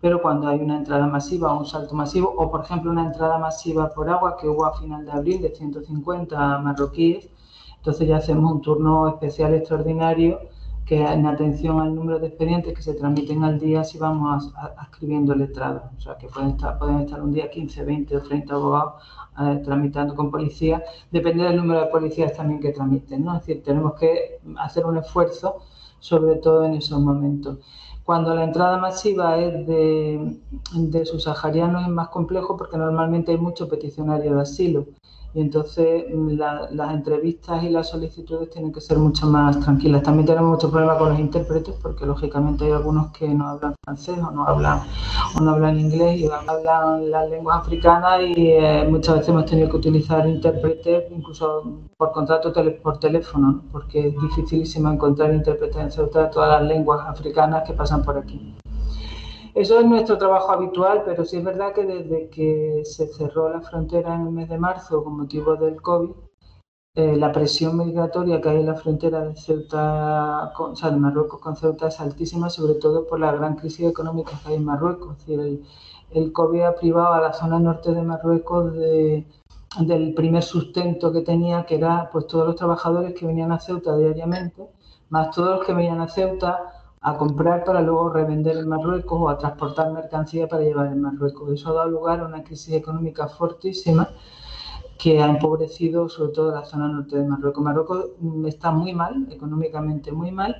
pero 0.00 0.22
cuando 0.22 0.48
hay 0.48 0.60
una 0.60 0.76
entrada 0.76 1.06
masiva 1.06 1.52
o 1.52 1.58
un 1.58 1.66
salto 1.66 1.94
masivo, 1.94 2.32
o 2.36 2.50
por 2.50 2.64
ejemplo 2.64 2.90
una 2.90 3.06
entrada 3.06 3.38
masiva 3.38 3.90
por 3.90 4.08
agua 4.08 4.36
que 4.36 4.48
hubo 4.48 4.64
a 4.64 4.78
final 4.78 5.04
de 5.04 5.12
abril 5.12 5.42
de 5.42 5.54
150 5.54 6.58
marroquíes, 6.58 7.28
entonces 7.76 8.08
ya 8.08 8.18
hacemos 8.18 8.52
un 8.52 8.60
turno 8.60 9.08
especial 9.08 9.54
extraordinario 9.54 10.40
que 10.88 11.04
en 11.04 11.26
atención 11.26 11.80
al 11.80 11.94
número 11.94 12.18
de 12.18 12.28
expedientes 12.28 12.74
que 12.74 12.82
se 12.82 12.94
transmiten 12.94 13.44
al 13.44 13.58
día 13.60 13.84
si 13.84 13.98
vamos 13.98 14.50
escribiendo 14.82 15.34
letrados. 15.34 15.82
O 15.98 16.00
sea, 16.00 16.16
que 16.16 16.28
pueden 16.28 16.50
estar, 16.50 16.78
pueden 16.78 17.00
estar 17.00 17.20
un 17.20 17.32
día 17.32 17.50
15, 17.50 17.84
20 17.84 18.16
o 18.16 18.22
30 18.22 18.54
abogados 18.54 18.94
eh, 19.38 19.60
tramitando 19.62 20.14
con 20.14 20.30
policía. 20.30 20.82
Depende 21.10 21.44
del 21.44 21.58
número 21.58 21.80
de 21.80 21.86
policías 21.88 22.32
también 22.34 22.58
que 22.60 22.72
tramiten, 22.72 23.22
¿no? 23.22 23.36
Es 23.36 23.46
decir, 23.46 23.62
tenemos 23.62 23.94
que 23.94 24.40
hacer 24.58 24.86
un 24.86 24.96
esfuerzo 24.96 25.58
sobre 26.00 26.36
todo 26.36 26.64
en 26.64 26.74
esos 26.74 27.00
momentos. 27.00 27.58
Cuando 28.08 28.34
la 28.34 28.44
entrada 28.44 28.78
masiva 28.78 29.36
es 29.36 29.66
de, 29.66 30.34
de 30.72 31.04
subsaharianos 31.04 31.82
es 31.82 31.90
más 31.90 32.08
complejo 32.08 32.56
porque 32.56 32.78
normalmente 32.78 33.32
hay 33.32 33.36
muchos 33.36 33.68
peticionarios 33.68 34.34
de 34.34 34.40
asilo 34.40 34.86
y 35.38 35.40
entonces 35.40 36.04
las 36.32 36.92
entrevistas 36.92 37.62
y 37.62 37.68
las 37.68 37.88
solicitudes 37.90 38.50
tienen 38.50 38.72
que 38.72 38.80
ser 38.80 38.98
mucho 38.98 39.24
más 39.26 39.60
tranquilas. 39.60 40.02
También 40.02 40.26
tenemos 40.26 40.50
mucho 40.50 40.68
problema 40.68 40.98
con 40.98 41.10
los 41.10 41.18
intérpretes 41.20 41.76
porque 41.80 42.04
lógicamente 42.06 42.64
hay 42.64 42.72
algunos 42.72 43.12
que 43.12 43.28
no 43.28 43.46
hablan 43.46 43.76
francés 43.84 44.18
o 44.18 44.32
no 44.32 44.44
hablan 44.44 44.80
o 45.36 45.40
no 45.40 45.52
hablan 45.52 45.78
inglés 45.78 46.22
y 46.22 46.26
hablan 46.26 47.08
las 47.08 47.30
lenguas 47.30 47.58
africanas 47.60 48.20
y 48.20 48.48
eh, 48.48 48.84
muchas 48.90 49.18
veces 49.18 49.28
hemos 49.28 49.46
tenido 49.46 49.70
que 49.70 49.76
utilizar 49.76 50.26
intérpretes 50.26 51.04
incluso 51.12 51.62
por 51.96 52.10
contrato 52.10 52.52
por 52.82 52.98
teléfono 52.98 53.62
porque 53.70 54.08
es 54.08 54.20
dificilísimo 54.20 54.90
encontrar 54.90 55.32
intérpretes 55.32 55.80
en 55.80 55.92
Ceuta 55.92 56.22
de 56.24 56.28
todas 56.30 56.60
las 56.60 56.68
lenguas 56.68 57.06
africanas 57.06 57.62
que 57.64 57.74
pasan 57.74 58.02
por 58.02 58.18
aquí. 58.18 58.56
Eso 59.54 59.78
es 59.80 59.86
nuestro 59.86 60.18
trabajo 60.18 60.52
habitual, 60.52 61.02
pero 61.04 61.24
sí 61.24 61.38
es 61.38 61.44
verdad 61.44 61.72
que 61.72 61.84
desde 61.84 62.28
que 62.30 62.82
se 62.84 63.06
cerró 63.08 63.48
la 63.48 63.60
frontera 63.60 64.14
en 64.14 64.22
el 64.26 64.32
mes 64.32 64.48
de 64.48 64.58
marzo 64.58 65.02
con 65.02 65.16
motivo 65.16 65.56
del 65.56 65.80
COVID, 65.80 66.10
eh, 66.94 67.16
la 67.16 67.32
presión 67.32 67.76
migratoria 67.76 68.40
que 68.40 68.48
hay 68.48 68.56
en 68.60 68.66
la 68.66 68.74
frontera 68.74 69.20
de 69.20 69.36
Ceuta, 69.36 70.52
o 70.58 70.74
sea, 70.76 70.90
de 70.90 70.96
Marruecos 70.96 71.40
con 71.40 71.56
Ceuta 71.56 71.88
es 71.88 72.00
altísima, 72.00 72.50
sobre 72.50 72.74
todo 72.74 73.06
por 73.06 73.20
la 73.20 73.32
gran 73.32 73.56
crisis 73.56 73.86
económica 73.86 74.32
que 74.42 74.50
hay 74.50 74.56
en 74.56 74.64
Marruecos. 74.64 75.16
Es 75.18 75.26
decir, 75.26 75.40
el, 75.40 75.64
el 76.10 76.32
COVID 76.32 76.62
ha 76.62 76.74
privado 76.74 77.14
a 77.14 77.20
la 77.20 77.32
zona 77.32 77.58
norte 77.60 77.92
de 77.92 78.02
Marruecos 78.02 78.72
de, 78.74 79.26
del 79.80 80.14
primer 80.14 80.42
sustento 80.42 81.12
que 81.12 81.20
tenía, 81.20 81.64
que 81.66 81.76
era 81.76 82.08
pues 82.10 82.26
todos 82.26 82.46
los 82.46 82.56
trabajadores 82.56 83.14
que 83.14 83.26
venían 83.26 83.52
a 83.52 83.60
Ceuta 83.60 83.96
diariamente, 83.96 84.66
más 85.10 85.30
todos 85.34 85.58
los 85.58 85.66
que 85.66 85.74
venían 85.74 86.00
a 86.00 86.08
Ceuta 86.08 86.77
a 87.00 87.16
comprar 87.16 87.64
para 87.64 87.80
luego 87.80 88.10
revender 88.10 88.56
en 88.56 88.68
Marruecos 88.68 89.20
o 89.20 89.28
a 89.28 89.38
transportar 89.38 89.92
mercancía 89.92 90.48
para 90.48 90.64
llevar 90.64 90.86
en 90.88 91.00
Marruecos. 91.00 91.52
Eso 91.52 91.70
ha 91.70 91.74
dado 91.74 91.90
lugar 91.90 92.20
a 92.20 92.26
una 92.26 92.42
crisis 92.42 92.74
económica 92.74 93.28
fortísima 93.28 94.10
que 94.98 95.22
ha 95.22 95.26
empobrecido 95.26 96.08
sobre 96.08 96.32
todo 96.32 96.52
la 96.52 96.64
zona 96.64 96.88
norte 96.88 97.16
de 97.18 97.24
Marruecos. 97.24 97.62
Marruecos 97.62 98.06
mm, 98.18 98.46
está 98.46 98.72
muy 98.72 98.94
mal, 98.94 99.28
económicamente 99.30 100.12
muy 100.12 100.32
mal. 100.32 100.56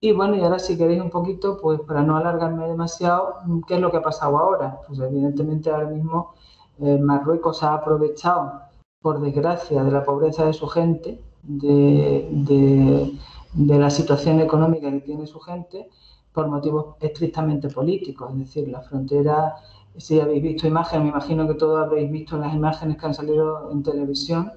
Y 0.00 0.12
bueno, 0.12 0.36
y 0.36 0.42
ahora 0.42 0.58
si 0.58 0.76
queréis 0.76 1.00
un 1.00 1.10
poquito, 1.10 1.58
pues 1.60 1.80
para 1.80 2.02
no 2.02 2.16
alargarme 2.16 2.68
demasiado, 2.68 3.36
¿qué 3.66 3.76
es 3.76 3.80
lo 3.80 3.90
que 3.90 3.96
ha 3.96 4.02
pasado 4.02 4.38
ahora? 4.38 4.80
Pues 4.86 5.00
evidentemente 5.00 5.70
ahora 5.70 5.88
mismo 5.88 6.34
eh, 6.78 6.98
Marruecos 6.98 7.62
ha 7.62 7.74
aprovechado, 7.74 8.60
por 9.00 9.20
desgracia, 9.20 9.82
de 9.82 9.90
la 9.90 10.04
pobreza 10.04 10.44
de 10.44 10.52
su 10.52 10.66
gente, 10.66 11.20
de, 11.42 13.18
la 13.56 13.90
situación 13.90 14.40
económica 14.40 14.90
que 14.90 15.00
tiene 15.00 15.26
su 15.26 15.40
gente, 15.40 15.88
por 16.32 16.48
motivos 16.48 16.96
estrictamente 17.00 17.68
políticos. 17.68 18.30
Es 18.32 18.38
decir, 18.38 18.68
la 18.68 18.82
frontera, 18.82 19.56
si 19.96 20.20
habéis 20.20 20.42
visto 20.42 20.66
imágenes, 20.66 21.04
me 21.04 21.10
imagino 21.10 21.46
que 21.48 21.54
todos 21.54 21.82
habréis 21.82 22.10
visto 22.10 22.36
las 22.36 22.54
imágenes 22.54 22.98
que 22.98 23.06
han 23.06 23.14
salido 23.14 23.70
en 23.72 23.82
televisión, 23.82 24.52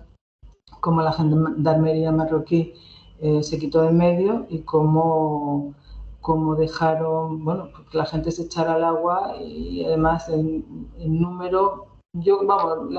como 0.81 1.01
la 1.01 1.13
gendarmería 1.13 2.11
marroquí 2.11 2.73
eh, 3.21 3.43
se 3.43 3.59
quitó 3.59 3.81
de 3.81 3.91
medio 3.91 4.45
y 4.49 4.59
cómo 4.59 5.73
como 6.21 6.55
dejaron, 6.55 7.43
bueno, 7.45 7.69
que 7.89 7.97
la 7.97 8.05
gente 8.05 8.31
se 8.31 8.43
echara 8.43 8.73
al 8.73 8.83
agua 8.83 9.35
y 9.39 9.85
además 9.85 10.27
en, 10.29 10.65
número 10.97 11.87
yo, 12.13 12.45
vamos, 12.45 12.89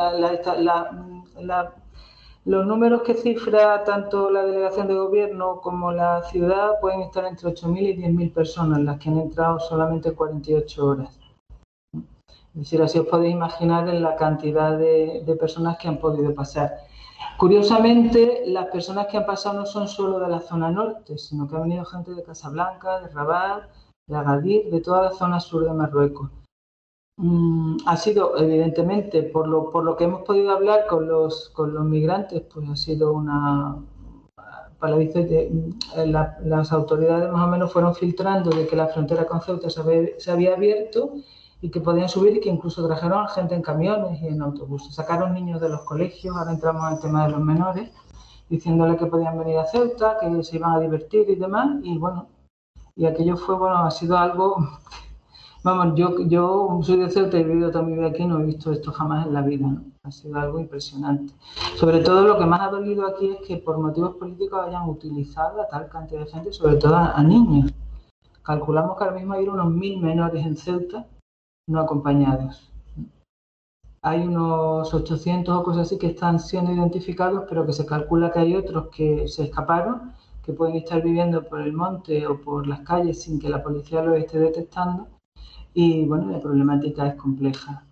los 2.47 2.66
números 2.66 3.03
que 3.03 3.14
cifra 3.14 3.84
tanto 3.84 4.30
la 4.30 4.43
delegación 4.43 4.88
de 4.88 4.95
gobierno 4.95 5.61
como 5.61 5.93
la 5.93 6.22
ciudad 6.22 6.80
pueden 6.80 7.03
estar 7.03 7.24
entre 7.26 7.51
8.000 7.51 7.78
y 7.80 7.97
10.000 7.97 8.32
personas, 8.32 8.80
las 8.80 8.99
que 8.99 9.11
han 9.11 9.18
entrado 9.18 9.61
solamente 9.61 10.12
48 10.12 10.86
horas. 10.86 11.18
Es 11.93 12.55
decir, 12.55 12.82
así 12.82 12.99
os 12.99 13.07
podéis 13.07 13.34
imaginar 13.34 13.88
en 13.88 14.03
la 14.03 14.16
cantidad 14.16 14.76
de, 14.76 15.22
de 15.24 15.36
personas 15.36 15.78
que 15.78 15.88
han 15.88 15.99
podido 15.99 16.34
pasar. 16.34 16.78
Curiosamente, 17.36 18.43
las 18.47 18.66
personas 18.66 19.07
que 19.07 19.18
han 19.18 19.26
pasado 19.26 19.61
no 19.61 19.66
son 19.66 19.86
solo 19.86 20.18
de 20.18 20.28
la 20.28 20.41
zona 20.41 20.70
norte, 20.70 21.18
sino 21.18 21.47
que 21.47 21.57
ha 21.57 21.61
venido 21.61 21.84
gente 21.84 22.12
de 22.12 22.22
Casablanca, 22.22 23.01
de 23.01 23.09
Rabat, 23.09 23.64
de 24.07 24.16
Agadir, 24.16 24.70
de 24.70 24.80
toda 24.80 25.03
la 25.03 25.12
zona 25.12 25.41
sur 25.41 25.64
de 25.64 25.72
Marruecos. 25.72 26.30
Mm, 27.23 27.77
ha 27.85 27.97
sido, 27.99 28.35
evidentemente, 28.39 29.23
por 29.23 29.47
lo, 29.47 29.71
por 29.71 29.85
lo 29.85 29.95
que 29.95 30.05
hemos 30.05 30.23
podido 30.23 30.53
hablar 30.53 30.87
con 30.89 31.07
los, 31.07 31.51
con 31.51 31.75
los 31.75 31.85
migrantes, 31.85 32.43
pues 32.53 32.68
ha 32.68 32.77
sido 32.77 33.12
una... 33.12 33.77
Para 34.79 34.97
de, 34.97 35.51
mm, 35.53 36.11
las 36.45 36.73
autoridades 36.73 37.31
más 37.31 37.47
o 37.47 37.51
menos 37.51 37.71
fueron 37.73 37.95
filtrando 37.95 38.49
de 38.51 38.66
que 38.66 38.77
la 38.77 38.87
frontera 38.89 39.27
con 39.27 39.43
Ceuta 39.43 39.68
se 39.68 39.81
había, 39.81 40.09
se 40.18 40.31
había 40.31 40.55
abierto 40.55 41.12
y 41.61 41.71
que 41.71 41.81
podían 41.81 42.09
subir 42.09 42.37
y 42.37 42.41
que 42.41 42.49
incluso 42.49 42.87
trajeron 42.87 43.29
gente 43.29 43.55
en 43.55 43.61
camiones 43.61 44.23
y 44.23 44.29
en 44.29 44.41
autobuses. 44.41 44.95
Sacaron 44.95 45.35
niños 45.35 45.61
de 45.61 45.68
los 45.68 45.83
colegios, 45.83 46.35
ahora 46.35 46.53
entramos 46.53 46.87
en 46.89 46.95
el 46.95 47.01
tema 47.01 47.27
de 47.27 47.33
los 47.33 47.41
menores, 47.43 47.91
diciéndole 48.49 48.97
que 48.97 49.05
podían 49.07 49.39
venir 49.39 49.59
a 49.59 49.66
Ceuta, 49.66 50.16
que 50.18 50.43
se 50.43 50.57
iban 50.57 50.73
a 50.73 50.81
divertir 50.81 51.29
y 51.29 51.35
demás. 51.35 51.68
Y 51.83 51.99
bueno, 51.99 52.29
y 52.97 53.05
aquello 53.05 53.37
fue, 53.37 53.57
bueno, 53.57 53.77
ha 53.77 53.91
sido 53.91 54.16
algo 54.16 54.57
Vamos, 55.63 55.95
yo, 55.95 56.19
yo 56.21 56.81
soy 56.83 57.01
de 57.01 57.11
Ceuta 57.11 57.37
y 57.37 57.43
he 57.43 57.45
vivido 57.45 57.71
toda 57.71 57.85
mi 57.85 57.93
vida 57.93 58.07
aquí, 58.07 58.25
no 58.25 58.41
he 58.41 58.45
visto 58.45 58.73
esto 58.73 58.93
jamás 58.93 59.27
en 59.27 59.35
la 59.35 59.43
vida, 59.43 59.67
¿no? 59.67 59.85
Ha 60.05 60.11
sido 60.11 60.41
algo 60.41 60.59
impresionante. 60.59 61.35
Sobre 61.77 62.01
todo 62.01 62.23
lo 62.23 62.39
que 62.39 62.47
más 62.47 62.63
ha 62.63 62.71
dolido 62.71 63.07
aquí 63.07 63.29
es 63.29 63.47
que 63.47 63.59
por 63.59 63.77
motivos 63.77 64.17
políticos 64.17 64.59
hayan 64.67 64.89
utilizado 64.89 65.61
a 65.61 65.69
tal 65.69 65.91
cantidad 65.91 66.21
de 66.21 66.31
gente, 66.31 66.53
sobre 66.55 66.77
todo 66.77 66.97
a, 66.97 67.23
niños. 67.23 67.75
Calculamos 68.43 68.97
que 68.97 69.05
ahora 69.05 69.17
mismo 69.17 69.35
hay 69.35 69.47
unos 69.47 69.71
mil 69.71 70.01
menores 70.01 70.47
en 70.47 70.57
Ceuta 70.57 71.07
no 71.69 71.81
acompañados. 71.81 72.73
Hay 74.01 74.23
unos 74.23 74.95
800 74.95 75.55
o 75.55 75.63
cosas 75.63 75.89
así 75.89 75.99
que 75.99 76.07
están 76.07 76.41
siendo 76.41 76.73
identificados, 76.73 77.45
pero 77.47 77.67
que 77.67 77.75
se 77.75 77.85
calcula 77.85 78.33
que 78.33 78.39
hay 78.39 78.57
otros 78.57 78.89
que 78.89 79.29
se 79.29 79.45
escaparon, 79.45 80.15
que 80.43 80.55
pueden 80.55 80.77
estar 80.77 81.03
viviendo 81.03 81.47
por 81.47 81.61
el 81.61 81.75
monte 81.75 82.27
o 82.27 82.41
por 82.41 82.67
las 82.67 82.81
calles 82.81 83.23
sin 83.23 83.39
que 83.39 83.51
la 83.51 83.63
policía 83.63 84.03
los 84.03 84.17
esté 84.17 84.39
detectando 84.39 85.07
y 85.75 86.07
bueno, 86.07 86.31
la 86.31 86.41
problemática 86.41 87.07
es 87.07 87.14
compleja. 87.14 87.85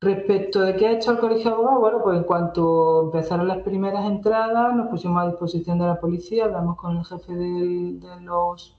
Respecto 0.00 0.60
de 0.60 0.76
qué 0.76 0.86
ha 0.86 0.92
hecho 0.92 1.12
el 1.12 1.18
Colegio 1.18 1.50
de 1.50 1.56
Abogados, 1.56 1.80
bueno, 1.80 2.02
pues 2.02 2.18
en 2.18 2.24
cuanto 2.24 3.04
empezaron 3.04 3.48
las 3.48 3.58
primeras 3.58 4.04
entradas, 4.04 4.74
nos 4.76 4.88
pusimos 4.88 5.22
a 5.22 5.28
disposición 5.28 5.78
de 5.78 5.86
la 5.86 6.00
policía, 6.00 6.44
hablamos 6.44 6.76
con 6.76 6.98
el 6.98 7.04
jefe 7.04 7.34
de, 7.34 8.20
los 8.20 8.76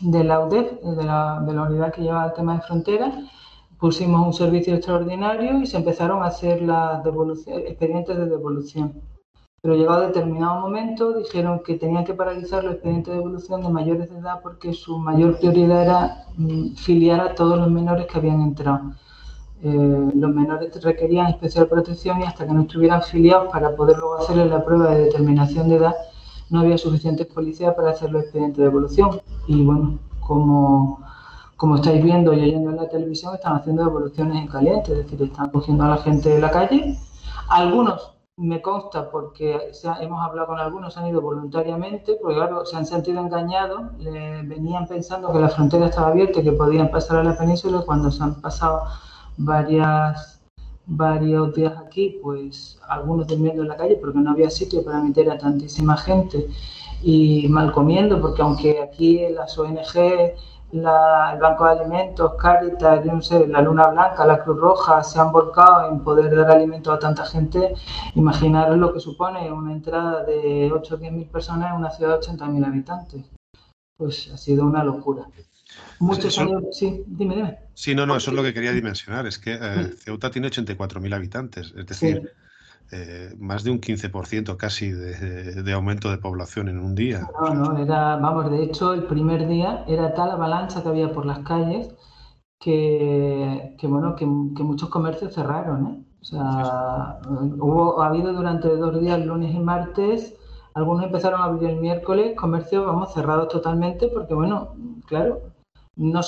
de 0.00 0.24
la 0.24 0.40
UDEF, 0.40 0.82
de 0.82 1.04
la, 1.04 1.42
de 1.46 1.54
la 1.54 1.62
unidad 1.62 1.92
que 1.92 2.02
lleva 2.02 2.26
el 2.26 2.34
tema 2.34 2.56
de 2.56 2.62
fronteras, 2.62 3.14
pusimos 3.78 4.26
un 4.26 4.32
servicio 4.34 4.74
extraordinario 4.74 5.60
y 5.60 5.66
se 5.66 5.78
empezaron 5.78 6.22
a 6.22 6.26
hacer 6.26 6.60
las 6.62 7.04
expedientes 7.06 8.16
de 8.16 8.26
devolución 8.26 9.00
pero 9.64 9.76
llegado 9.76 10.02
a 10.02 10.08
determinado 10.08 10.60
momento 10.60 11.14
dijeron 11.14 11.62
que 11.64 11.78
tenían 11.78 12.04
que 12.04 12.12
paralizar 12.12 12.62
los 12.62 12.74
expedientes 12.74 13.10
de 13.10 13.16
devolución 13.16 13.62
de 13.62 13.70
mayores 13.70 14.10
de 14.10 14.18
edad 14.18 14.40
porque 14.42 14.74
su 14.74 14.98
mayor 14.98 15.38
prioridad 15.38 15.82
era 15.82 16.26
mm, 16.36 16.74
filiar 16.74 17.20
a 17.20 17.34
todos 17.34 17.58
los 17.58 17.70
menores 17.70 18.06
que 18.06 18.18
habían 18.18 18.42
entrado. 18.42 18.92
Eh, 19.62 20.10
los 20.14 20.34
menores 20.34 20.84
requerían 20.84 21.28
especial 21.28 21.66
protección 21.66 22.20
y 22.20 22.24
hasta 22.24 22.46
que 22.46 22.52
no 22.52 22.60
estuvieran 22.60 23.00
filiados 23.04 23.50
para 23.50 23.74
poder 23.74 23.96
luego 23.96 24.18
hacerles 24.18 24.50
la 24.50 24.62
prueba 24.62 24.90
de 24.90 25.04
determinación 25.04 25.70
de 25.70 25.76
edad, 25.76 25.94
no 26.50 26.60
había 26.60 26.76
suficientes 26.76 27.26
policías 27.28 27.72
para 27.74 27.92
hacer 27.92 28.12
los 28.12 28.24
expedientes 28.24 28.58
de 28.58 28.64
devolución. 28.64 29.18
Y 29.46 29.64
bueno, 29.64 29.98
como, 30.20 31.00
como 31.56 31.76
estáis 31.76 32.04
viendo 32.04 32.34
y 32.34 32.40
oyendo 32.40 32.68
en 32.68 32.76
la 32.76 32.88
televisión, 32.90 33.34
están 33.34 33.56
haciendo 33.56 33.82
devoluciones 33.84 34.36
en 34.42 34.46
caliente, 34.46 34.92
es 34.92 34.98
decir, 34.98 35.22
están 35.22 35.48
cogiendo 35.48 35.84
a 35.84 35.88
la 35.88 35.96
gente 35.96 36.28
de 36.28 36.38
la 36.38 36.50
calle. 36.50 36.98
Algunos 37.48 38.13
me 38.36 38.60
consta 38.60 39.10
porque 39.10 39.70
hemos 40.00 40.20
hablado 40.26 40.48
con 40.48 40.58
algunos, 40.58 40.96
han 40.96 41.06
ido 41.06 41.20
voluntariamente, 41.20 42.18
porque 42.20 42.36
claro, 42.36 42.66
se 42.66 42.76
han 42.76 42.84
sentido 42.84 43.20
engañados, 43.20 43.82
venían 43.98 44.88
pensando 44.88 45.32
que 45.32 45.38
la 45.38 45.48
frontera 45.48 45.86
estaba 45.86 46.08
abierta 46.08 46.40
y 46.40 46.44
que 46.44 46.52
podían 46.52 46.90
pasar 46.90 47.18
a 47.18 47.24
la 47.24 47.38
península 47.38 47.82
cuando 47.86 48.10
se 48.10 48.22
han 48.22 48.40
pasado 48.40 48.82
varias, 49.36 50.42
varios 50.86 51.54
días 51.54 51.74
aquí, 51.78 52.18
pues 52.22 52.80
algunos 52.88 53.28
durmiendo 53.28 53.62
en 53.62 53.68
la 53.68 53.76
calle 53.76 53.96
porque 53.96 54.18
no 54.18 54.32
había 54.32 54.50
sitio 54.50 54.84
para 54.84 55.00
meter 55.00 55.30
a 55.30 55.38
tantísima 55.38 55.96
gente 55.96 56.48
y 57.02 57.46
mal 57.48 57.70
comiendo, 57.70 58.20
porque 58.20 58.42
aunque 58.42 58.82
aquí 58.82 59.28
las 59.28 59.56
ONG 59.56 60.34
el 60.78 61.40
Banco 61.40 61.64
de 61.64 61.80
Alimentos, 61.80 62.34
Caritas, 62.34 63.04
yo 63.04 63.12
no 63.12 63.22
sé, 63.22 63.46
la 63.46 63.60
Luna 63.60 63.88
Blanca, 63.88 64.26
la 64.26 64.42
Cruz 64.42 64.58
Roja 64.58 65.02
se 65.02 65.20
han 65.20 65.30
volcado 65.30 65.88
en 65.88 66.00
poder 66.00 66.34
dar 66.34 66.50
alimento 66.50 66.92
a 66.92 66.98
tanta 66.98 67.24
gente, 67.24 67.74
imaginaros 68.14 68.76
lo 68.78 68.92
que 68.92 69.00
supone 69.00 69.50
una 69.52 69.72
entrada 69.72 70.24
de 70.24 70.70
8 70.72 70.94
o 70.94 70.98
10 70.98 71.12
mil 71.12 71.26
personas 71.26 71.70
en 71.70 71.76
una 71.76 71.90
ciudad 71.90 72.12
de 72.12 72.18
80 72.18 72.46
mil 72.46 72.64
habitantes. 72.64 73.24
Pues 73.96 74.30
ha 74.32 74.36
sido 74.36 74.64
una 74.64 74.82
locura. 74.82 75.24
Muchos 76.00 76.38
años, 76.38 76.62
sí, 76.72 77.04
dime, 77.06 77.36
dime. 77.36 77.58
Sí, 77.74 77.94
no, 77.94 78.06
no, 78.06 78.16
eso 78.16 78.30
es 78.30 78.36
lo 78.36 78.42
que 78.42 78.52
quería 78.52 78.72
dimensionar, 78.72 79.26
es 79.26 79.38
que 79.38 79.58
eh, 79.60 79.92
Ceuta 79.96 80.30
tiene 80.30 80.48
84 80.48 81.00
mil 81.00 81.12
habitantes, 81.12 81.72
es 81.76 81.86
decir... 81.86 82.32
Eh, 82.92 83.34
más 83.38 83.64
de 83.64 83.70
un 83.70 83.80
15% 83.80 84.56
casi 84.56 84.90
de, 84.90 85.72
aumento 85.72 86.10
de 86.10 86.18
población 86.18 86.68
en 86.68 86.78
un 86.78 86.94
día. 86.94 87.26
No, 87.40 87.54
no, 87.54 87.78
era, 87.78 88.16
vamos, 88.16 88.50
de 88.50 88.62
hecho 88.62 88.92
el 88.92 89.04
primer 89.04 89.48
día 89.48 89.84
era 89.88 90.14
tal 90.14 90.30
avalancha 90.30 90.82
que 90.82 90.88
había 90.88 91.12
por 91.12 91.26
las 91.26 91.40
calles 91.40 91.94
que, 92.60 93.76
bueno, 93.82 94.14
que, 94.16 94.26
muchos 94.26 94.88
comercios 94.88 95.34
cerraron, 95.34 95.86
¿eh? 95.86 96.04
O 96.20 96.24
sea, 96.24 97.18
hubo, 97.28 98.00
ha 98.00 98.06
habido 98.06 98.32
durante 98.32 98.68
dos 98.68 98.98
días, 98.98 99.24
lunes 99.24 99.54
y 99.54 99.58
martes, 99.58 100.34
algunos 100.72 101.04
empezaron 101.04 101.42
a 101.42 101.44
abrir 101.44 101.68
el 101.68 101.76
miércoles, 101.76 102.34
comercios, 102.34 102.86
vamos, 102.86 103.12
cerrados 103.12 103.48
totalmente 103.48 104.08
porque, 104.08 104.32
bueno, 104.32 104.74
claro, 105.06 105.42
no, 105.96 106.20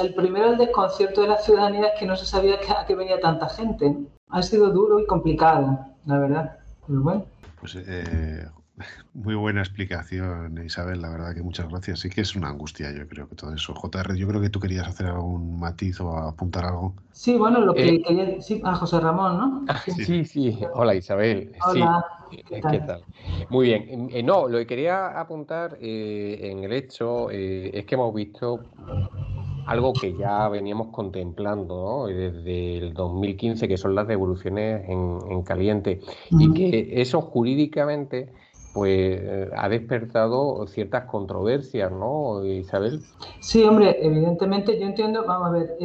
el 0.00 0.14
primero 0.14 0.50
el 0.50 0.58
desconcierto 0.58 1.22
de 1.22 1.28
la 1.28 1.38
ciudadanía 1.38 1.88
es 1.88 1.98
que 1.98 2.06
no 2.06 2.16
se 2.16 2.26
sabía 2.26 2.56
a 2.56 2.86
qué 2.86 2.94
venía 2.94 3.20
tanta 3.20 3.48
gente. 3.48 3.96
Ha 4.28 4.42
sido 4.42 4.70
duro 4.70 5.00
y 5.00 5.06
complicado 5.06 5.78
la 6.08 6.18
verdad. 6.18 6.58
Pues 6.86 6.98
bueno. 7.00 7.26
Pues 7.60 7.76
eh, 7.76 8.46
Muy 9.14 9.34
buena 9.34 9.60
explicación, 9.60 10.62
Isabel. 10.64 11.02
La 11.02 11.10
verdad 11.10 11.34
que 11.34 11.42
muchas 11.42 11.68
gracias. 11.68 12.00
Sí 12.00 12.08
que 12.08 12.22
es 12.22 12.34
una 12.34 12.48
angustia, 12.48 12.92
yo 12.92 13.06
creo 13.08 13.28
que 13.28 13.34
todo 13.34 13.54
eso. 13.54 13.74
JR, 13.74 14.16
yo 14.16 14.26
creo 14.28 14.40
que 14.40 14.50
tú 14.50 14.60
querías 14.60 14.86
hacer 14.86 15.06
algún 15.06 15.58
matiz 15.58 16.00
o 16.00 16.16
apuntar 16.16 16.64
algo. 16.64 16.94
Sí, 17.12 17.36
bueno, 17.36 17.60
lo 17.60 17.74
que 17.74 17.88
eh, 17.88 18.02
quería. 18.02 18.40
Sí, 18.40 18.60
a 18.64 18.74
José 18.74 19.00
Ramón, 19.00 19.36
¿no? 19.36 19.64
Ah, 19.68 19.80
sí, 19.84 20.24
sí. 20.24 20.58
Hola, 20.74 20.94
Isabel. 20.94 21.52
Hola. 21.66 22.04
¿Qué 22.30 22.80
tal? 22.80 23.02
Muy 23.48 23.66
bien. 23.66 24.08
Eh, 24.12 24.22
no, 24.22 24.48
lo 24.48 24.58
que 24.58 24.66
quería 24.66 25.18
apuntar 25.18 25.78
eh, 25.80 26.38
en 26.42 26.64
el 26.64 26.72
hecho 26.72 27.30
es 27.30 27.84
que 27.84 27.94
hemos 27.94 28.14
visto 28.14 28.60
algo 29.68 29.92
que 29.92 30.16
ya 30.16 30.48
veníamos 30.48 30.88
contemplando 30.88 32.06
desde 32.06 32.78
el 32.78 32.94
2015, 32.94 33.68
que 33.68 33.76
son 33.76 33.94
las 33.94 34.08
devoluciones 34.08 34.88
en, 34.88 35.42
caliente, 35.42 36.00
y 36.30 36.52
que 36.52 37.00
eso 37.00 37.20
jurídicamente 37.20 38.32
pues 38.74 39.20
ha 39.56 39.68
despertado 39.68 40.66
ciertas 40.66 41.04
controversias, 41.04 41.90
¿no, 41.90 42.44
Isabel? 42.44 43.00
Sí, 43.40 43.64
hombre, 43.64 43.96
evidentemente 44.00 44.78
yo 44.78 44.86
entiendo, 44.86 45.24
vamos 45.26 45.48
a 45.48 45.50
ver, 45.50 45.76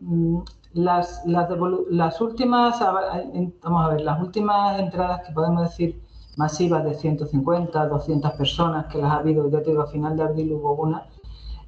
mm, 0.00 0.38
las, 0.74 1.22
las, 1.26 2.20
últimas, 2.20 2.80
vamos 2.80 3.84
a 3.84 3.88
ver, 3.90 4.00
las 4.00 4.20
últimas 4.20 4.80
entradas 4.80 5.26
que 5.26 5.32
podemos 5.32 5.62
decir 5.62 6.00
masivas 6.36 6.84
de 6.84 6.94
150, 6.94 7.86
200 7.86 8.32
personas 8.32 8.86
que 8.86 8.98
las 8.98 9.10
ha 9.10 9.16
habido, 9.16 9.48
ya 9.50 9.62
te 9.62 9.70
digo, 9.70 9.82
a 9.82 9.86
final 9.86 10.16
de 10.16 10.22
abril 10.24 10.52
hubo 10.52 10.74
una, 10.74 11.06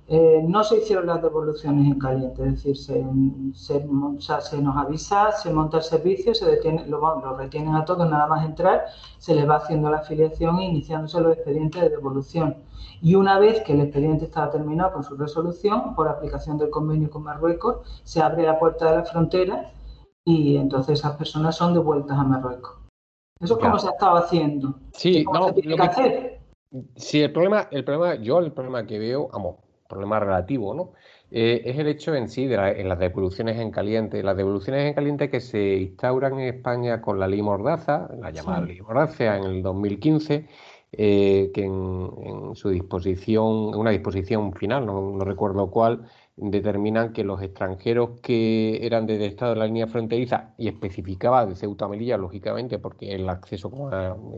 eh, 0.08 0.40
no 0.46 0.62
se 0.62 0.78
hicieron 0.78 1.06
las 1.06 1.20
devoluciones 1.20 1.84
en 1.84 1.98
caliente, 1.98 2.40
es 2.46 2.62
decir, 2.62 2.76
se, 2.76 3.84
nos 3.84 4.76
avisa, 4.76 5.32
se 5.32 5.52
monta 5.52 5.78
el 5.78 5.82
servicio, 5.82 6.32
se 6.32 6.46
detiene, 6.46 6.86
lo, 6.86 7.36
retienen 7.36 7.74
a 7.74 7.84
todos 7.84 8.08
nada 8.08 8.28
más 8.28 8.44
entrar, 8.44 8.84
se 9.18 9.34
les 9.34 9.48
va 9.48 9.56
haciendo 9.56 9.90
la 9.90 9.98
afiliación 9.98 10.60
e 10.60 10.66
iniciándose 10.66 11.20
los 11.20 11.32
expedientes 11.34 11.82
de 11.82 11.88
devolución. 11.88 12.56
Y 13.02 13.16
una 13.16 13.40
vez 13.40 13.62
que 13.62 13.72
el 13.72 13.80
expediente 13.80 14.26
estaba 14.26 14.48
terminado 14.50 14.92
con 14.92 15.02
su 15.02 15.16
resolución, 15.16 15.96
por 15.96 16.06
aplicación 16.06 16.56
del 16.56 16.70
convenio 16.70 17.10
con 17.10 17.24
Marruecos, 17.24 18.00
se 18.04 18.22
abre 18.22 18.44
la 18.44 18.60
puerta 18.60 18.88
de 18.88 18.96
la 18.98 19.04
frontera 19.04 19.72
y 20.24 20.56
entonces 20.56 21.00
esas 21.00 21.16
personas 21.16 21.56
son 21.56 21.74
devueltas 21.74 22.16
a 22.16 22.22
Marruecos. 22.22 22.78
Eso 23.40 23.54
es 23.54 23.60
como 23.60 23.78
se 23.78 23.88
ha 23.88 23.90
estado 23.90 24.16
haciendo. 24.16 24.74
Sí, 24.92 25.24
no, 25.32 25.50
lo 25.50 25.82
hacer? 25.82 26.40
Sí, 26.94 27.22
el 27.22 27.32
problema, 27.32 27.66
el 27.72 27.84
problema, 27.84 28.14
yo 28.22 28.38
el 28.38 28.52
problema 28.52 28.86
que 28.86 28.98
veo, 28.98 29.28
vamos, 29.32 29.56
problema 29.88 30.20
relativo, 30.20 30.74
¿no? 30.74 30.92
Eh, 31.30 31.62
es 31.64 31.78
el 31.78 31.88
hecho 31.88 32.14
en 32.14 32.28
sí 32.28 32.46
de 32.46 32.54
en 32.54 32.88
las 32.88 32.98
devoluciones 32.98 33.58
en 33.58 33.70
caliente. 33.70 34.22
Las 34.22 34.36
devoluciones 34.36 34.86
en 34.86 34.94
caliente 34.94 35.28
que 35.28 35.40
se 35.40 35.76
instauran 35.76 36.34
en 36.34 36.54
España 36.54 37.00
con 37.00 37.18
la 37.18 37.26
ley 37.26 37.42
Mordaza, 37.42 38.08
la 38.20 38.30
llamada 38.30 38.60
ley 38.60 38.80
Mordaza 38.80 39.36
en 39.36 39.44
el 39.44 39.62
2015, 39.62 40.46
eh, 40.92 41.50
que 41.52 41.64
en, 41.64 42.54
su 42.54 42.70
disposición, 42.70 43.74
una 43.74 43.90
disposición 43.90 44.52
final, 44.52 44.86
no, 44.86 45.18
recuerdo 45.24 45.70
cuál, 45.70 46.08
determinan 46.36 47.14
que 47.14 47.24
los 47.24 47.40
extranjeros 47.40 48.20
que 48.20 48.86
eran 48.86 49.06
del 49.06 49.22
Estado 49.22 49.54
de 49.54 49.60
la 49.60 49.66
línea 49.66 49.86
fronteriza 49.86 50.52
y 50.58 50.68
especificaba 50.68 51.46
de 51.46 51.56
Ceuta 51.56 51.88
Melilla, 51.88 52.18
lógicamente, 52.18 52.78
porque 52.78 53.14
el 53.14 53.26
acceso 53.30 53.70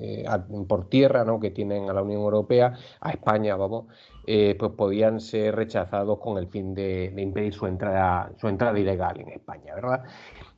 eh, 0.01 0.25
por 0.69 0.89
tierra 0.89 1.25
¿no? 1.25 1.41
que 1.41 1.51
tienen 1.51 1.91
a 1.91 1.93
la 1.93 2.03
Unión 2.03 2.21
Europea, 2.21 2.75
a 3.01 3.11
España, 3.11 3.57
vamos, 3.57 3.87
eh, 4.29 4.55
pues 4.57 4.73
podían 4.73 5.21
ser 5.21 5.57
rechazados 5.57 6.21
con 6.21 6.39
el 6.39 6.47
fin 6.47 6.73
de, 6.73 7.13
impedir 7.17 7.53
su 7.53 7.67
entrada, 7.67 8.31
su 8.37 8.47
entrada 8.47 8.79
ilegal 8.79 9.19
en 9.21 9.31
España, 9.31 9.75
¿verdad? 9.75 10.05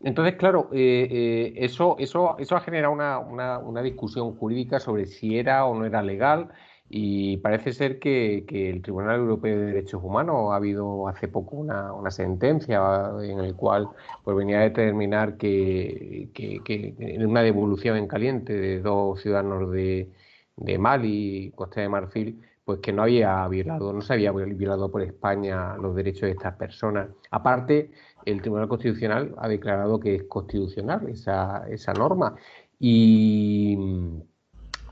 Entonces, 0.03 0.34
claro, 0.36 0.68
eh, 0.72 1.55
eso, 1.57 1.97
eso, 1.99 2.36
eso 2.38 2.57
ha 2.57 2.61
generado 2.61 2.93
una, 2.93 3.82
discusión 3.82 4.36
jurídica 4.36 4.78
sobre 4.78 5.07
si 5.07 5.38
era 5.38 5.64
o 5.64 5.74
no 5.74 5.86
era 5.86 6.03
legal 6.03 6.49
y 6.93 7.36
parece 7.36 7.72
ser 7.72 8.01
que, 8.01 8.45
el 8.49 8.82
Tribunal 8.82 9.20
Europeo 9.20 9.57
de 9.57 9.66
Derechos 9.66 10.03
Humanos 10.03 10.51
ha 10.51 10.57
habido 10.57 11.07
hace 11.07 11.28
poco 11.28 11.57
una, 11.57 12.11
sentencia 12.11 13.12
en 13.22 13.38
el 13.38 13.55
cual 13.55 13.88
pues, 14.24 14.36
venía 14.36 14.59
a 14.59 14.62
determinar 14.62 15.36
que, 15.36 16.30
en 16.34 17.26
una 17.26 17.43
devolución 17.43 17.97
en 17.97 18.09
caliente 18.09 18.55
de 18.55 18.80
dos 18.80 19.20
ciudadanos 19.22 19.70
de, 19.70 20.11
de 20.57 20.78
Mali, 20.78 21.53
Costa 21.55 21.80
de 21.80 21.88
Marfil, 21.88 22.41
pues 22.64 22.80
que 22.80 22.93
no 22.93 23.03
había 23.03 23.47
violado, 23.47 23.93
no 23.93 24.01
se 24.01 24.12
había 24.14 24.32
violado 24.32 24.91
por 24.91 25.03
España 25.03 25.76
los 25.76 25.95
derechos 25.95 26.22
de 26.22 26.32
estas 26.32 26.57
personas. 26.57 27.09
Aparte, 27.30 27.93
el 28.24 28.41
Tribunal 28.41 28.66
Constitucional 28.68 29.32
ha 29.38 29.49
declarado 29.49 30.01
que 30.01 30.16
es 30.16 30.22
constitucional 30.24 31.09
esa, 31.09 31.68
esa 31.68 31.93
norma. 31.93 32.34
Y 32.80 33.76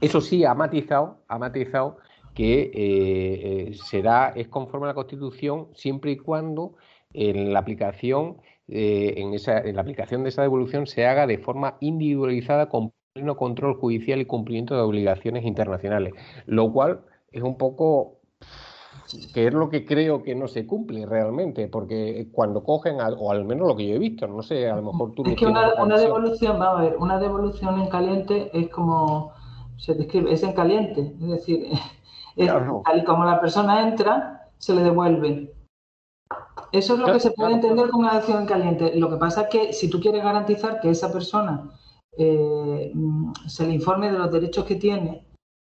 eso 0.00 0.20
sí, 0.20 0.44
ha 0.44 0.54
matizado, 0.54 1.18
ha 1.28 1.38
matizado 1.38 1.98
que 2.34 2.60
eh, 2.62 2.70
eh, 2.74 3.74
será, 3.74 4.32
es 4.36 4.48
conforme 4.48 4.86
a 4.86 4.88
la 4.88 4.94
Constitución 4.94 5.68
siempre 5.74 6.12
y 6.12 6.16
cuando 6.18 6.74
en 7.12 7.52
la 7.52 7.58
aplicación, 7.58 8.36
eh, 8.68 9.14
en, 9.16 9.34
esa, 9.34 9.58
en 9.58 9.74
la 9.74 9.82
aplicación 9.82 10.22
de 10.22 10.28
esa 10.28 10.42
devolución 10.42 10.86
se 10.86 11.06
haga 11.06 11.26
de 11.26 11.38
forma 11.38 11.78
individualizada 11.80 12.68
con 12.68 12.92
pleno 13.12 13.36
control 13.36 13.74
judicial 13.74 14.20
y 14.20 14.26
cumplimiento 14.26 14.76
de 14.76 14.82
obligaciones 14.82 15.44
internacionales, 15.44 16.12
lo 16.46 16.72
cual 16.72 17.00
es 17.32 17.42
un 17.42 17.56
poco 17.56 18.18
que 19.32 19.46
es 19.46 19.54
lo 19.54 19.70
que 19.70 19.84
creo 19.86 20.22
que 20.22 20.34
no 20.34 20.48
se 20.48 20.66
cumple 20.66 21.06
realmente, 21.06 21.66
porque 21.66 22.28
cuando 22.30 22.62
cogen, 22.62 22.98
o 23.00 23.30
al 23.30 23.44
menos 23.46 23.66
lo 23.66 23.74
que 23.74 23.88
yo 23.88 23.94
he 23.94 23.98
visto, 23.98 24.26
no 24.26 24.42
sé, 24.42 24.68
a 24.68 24.76
lo 24.76 24.82
mejor 24.82 25.14
tú... 25.14 25.22
Es 25.26 25.34
que 25.34 25.46
una, 25.46 25.72
devolución, 25.98 26.58
vamos 26.58 26.80
a 26.80 26.82
ver, 26.84 26.96
una 26.98 27.18
devolución 27.18 27.80
en 27.80 27.88
caliente 27.88 28.50
es 28.52 28.68
como 28.68 29.32
se 29.78 29.94
describe, 29.94 30.32
es 30.32 30.42
en 30.42 30.52
caliente, 30.52 31.14
es 31.20 31.28
decir, 31.28 31.68
es, 32.36 32.50
tal 32.84 32.98
y 32.98 33.04
como 33.04 33.24
la 33.24 33.40
persona 33.40 33.88
entra, 33.88 34.50
se 34.58 34.74
le 34.74 34.82
devuelve. 34.82 35.54
Eso 36.72 36.94
es 36.94 37.00
lo 37.00 37.12
que 37.12 37.20
se 37.20 37.30
puede 37.30 37.54
entender 37.54 37.88
como 37.88 38.02
una 38.02 38.14
devolución 38.14 38.42
en 38.42 38.48
caliente. 38.48 38.92
Lo 38.96 39.08
que 39.08 39.16
pasa 39.16 39.42
es 39.42 39.48
que 39.48 39.72
si 39.72 39.88
tú 39.88 40.00
quieres 40.00 40.22
garantizar 40.22 40.80
que 40.80 40.90
esa 40.90 41.10
persona 41.10 41.70
eh, 42.18 42.90
mm, 42.92 43.32
se 43.46 43.66
le 43.66 43.72
informe 43.72 44.10
de 44.10 44.18
los 44.18 44.30
derechos 44.30 44.66
que 44.66 44.74
tiene, 44.74 45.24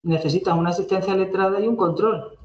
necesitan 0.05 0.59
una 0.59 0.70
asistencia 0.70 1.14
letrada 1.16 1.59
y 1.59 1.66
un 1.66 1.76
control. 1.76 2.38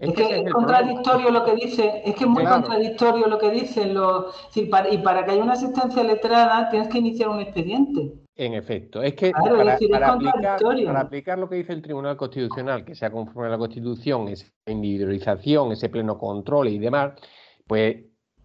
Es, 0.00 0.12
que, 0.14 0.40
es, 0.40 0.52
contradictorio 0.52 1.30
lo 1.30 1.44
que 1.44 1.54
dice, 1.54 2.02
es 2.04 2.16
que 2.16 2.24
es 2.24 2.30
muy 2.30 2.44
contradictorio 2.44 3.28
lo 3.28 3.38
que 3.38 3.50
dicen 3.50 3.94
los. 3.94 4.34
y 4.56 4.66
para 4.66 5.24
que 5.24 5.30
haya 5.30 5.42
una 5.42 5.52
asistencia 5.52 6.02
letrada 6.02 6.68
tienes 6.70 6.88
que 6.88 6.98
iniciar 6.98 7.28
un 7.28 7.40
expediente. 7.40 8.18
En 8.40 8.54
efecto, 8.54 9.02
es 9.02 9.14
que 9.14 9.32
para, 9.32 9.74
aplicar, 9.74 10.00
para, 10.86 11.00
aplicar, 11.00 11.38
lo 11.40 11.48
que 11.48 11.56
dice 11.56 11.72
el 11.72 11.82
Tribunal 11.82 12.16
Constitucional, 12.16 12.84
que 12.84 12.94
sea 12.94 13.10
conforme 13.10 13.48
a 13.48 13.50
la 13.50 13.58
Constitución, 13.58 14.28
esa 14.28 14.46
individualización, 14.66 15.72
ese 15.72 15.88
pleno 15.88 16.16
control 16.16 16.68
y 16.68 16.78
demás, 16.78 17.14
pues 17.66 17.96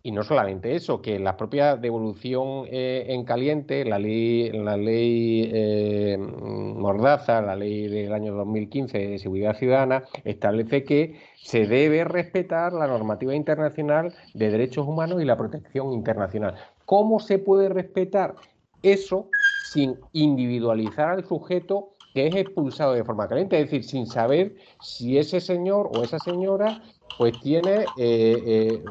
y 0.06 0.12
no 0.12 0.24
solamente 0.24 0.76
eso, 0.76 1.02
que 1.02 1.18
la 1.18 1.38
propia 1.38 1.78
devolución 1.78 2.66
eh, 2.72 3.06
en 3.08 3.24
caliente, 3.24 3.86
la 3.86 4.00
ley, 4.00 4.52
la 4.52 4.76
ley 4.76 5.50
eh, 5.54 6.18
Mordaza, 6.18 7.42
la 7.42 7.56
ley 7.56 7.88
del 7.88 8.14
año 8.14 8.34
2015 8.34 8.98
de 8.98 9.18
Seguridad 9.20 9.56
Ciudadana, 9.56 10.04
establece 10.26 10.84
que 10.84 11.22
se 11.36 11.68
debe 11.68 12.04
respetar 12.04 12.74
la 12.74 12.88
normativa 12.88 13.34
internacional 13.34 14.14
de 14.34 14.50
derechos 14.50 14.88
humanos 14.88 15.22
y 15.22 15.26
la 15.26 15.38
protección 15.38 15.94
internacional. 15.94 16.56
¿Cómo 16.84 17.20
se 17.20 17.38
puede 17.38 17.70
respetar 17.70 18.36
eso 18.82 19.30
sin 19.74 20.00
individualizar 20.12 21.10
al 21.10 21.26
sujeto 21.26 21.96
que 22.14 22.28
es 22.28 22.36
expulsado 22.36 22.94
de 22.94 23.04
forma 23.04 23.28
caliente? 23.28 23.60
Es 23.60 23.66
decir, 23.66 23.84
sin 23.84 24.06
saber 24.06 24.56
si 24.82 25.18
ese 25.18 25.42
señor 25.42 25.90
o 25.92 26.04
esa 26.04 26.20
señora 26.20 26.84
pues 27.18 27.40
tiene 27.40 27.84
eh, 27.96 28.44
eh, 28.46 28.84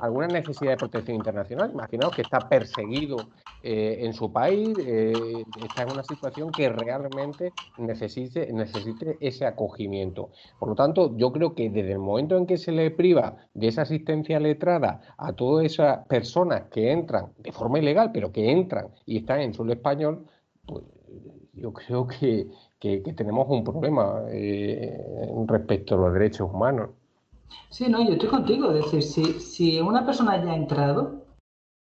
alguna 0.00 0.28
necesidad 0.28 0.72
de 0.72 0.76
protección 0.76 1.16
internacional. 1.16 1.70
Imaginaos 1.72 2.14
que 2.14 2.22
está 2.22 2.48
perseguido 2.48 3.16
eh, 3.62 3.98
en 4.00 4.12
su 4.12 4.32
país, 4.32 4.78
está 4.78 5.82
en 5.82 5.90
una 5.90 6.04
situación 6.04 6.52
que 6.52 6.68
realmente 6.68 7.52
necesite, 7.76 8.52
necesite 8.52 9.18
ese 9.20 9.44
acogimiento. 9.44 10.30
Por 10.58 10.68
lo 10.68 10.74
tanto, 10.76 11.16
yo 11.16 11.32
creo 11.32 11.54
que 11.54 11.68
desde 11.68 11.92
el 11.92 11.98
momento 11.98 12.36
en 12.36 12.46
que 12.46 12.58
se 12.58 12.70
le 12.70 12.92
priva 12.92 13.36
de 13.54 13.68
esa 13.68 13.82
asistencia 13.82 14.38
letrada 14.38 15.00
a 15.18 15.32
todas 15.32 15.66
esas 15.66 16.06
personas 16.06 16.64
que 16.70 16.92
entran 16.92 17.32
de 17.38 17.50
forma 17.50 17.80
ilegal, 17.80 18.12
pero 18.12 18.30
que 18.30 18.52
entran 18.52 18.88
y 19.04 19.18
están 19.18 19.40
en 19.40 19.52
suelo 19.52 19.72
español, 19.72 20.26
pues 20.64 20.84
yo 21.54 21.72
creo 21.72 22.06
que, 22.06 22.46
que 22.78 23.00
tenemos 23.00 23.48
un 23.48 23.64
problema 23.64 24.22
respecto 25.48 25.96
a 25.96 25.98
los 25.98 26.12
derechos 26.12 26.48
humanos. 26.52 26.90
Sí, 27.70 27.88
no, 27.88 28.02
yo 28.04 28.12
estoy 28.12 28.28
contigo. 28.28 28.70
Es 28.70 28.84
decir, 28.84 29.02
si, 29.02 29.40
si 29.40 29.80
una 29.80 30.04
persona 30.04 30.42
ya 30.42 30.52
ha 30.52 30.56
entrado 30.56 31.24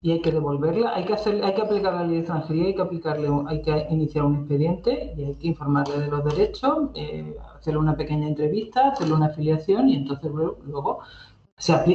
y 0.00 0.12
hay 0.12 0.20
que 0.22 0.30
devolverla, 0.30 0.94
hay 0.94 1.04
que 1.04 1.14
hacer, 1.14 1.44
hay 1.44 1.54
que 1.54 1.62
aplicar 1.62 1.94
la 1.94 2.04
ley 2.04 2.14
de 2.14 2.18
extranjería, 2.20 2.66
hay 2.66 2.74
que 2.74 2.82
aplicarle, 2.82 3.28
hay 3.48 3.62
que 3.62 3.86
iniciar 3.90 4.24
un 4.24 4.36
expediente 4.36 5.12
y 5.16 5.24
hay 5.24 5.34
que 5.34 5.48
informarle 5.48 5.98
de 5.98 6.08
los 6.08 6.24
derechos, 6.24 6.90
eh, 6.94 7.36
hacerle 7.56 7.80
una 7.80 7.96
pequeña 7.96 8.28
entrevista, 8.28 8.88
hacerle 8.90 9.14
una 9.14 9.26
afiliación 9.26 9.88
y 9.88 9.96
entonces 9.96 10.30
luego, 10.30 11.00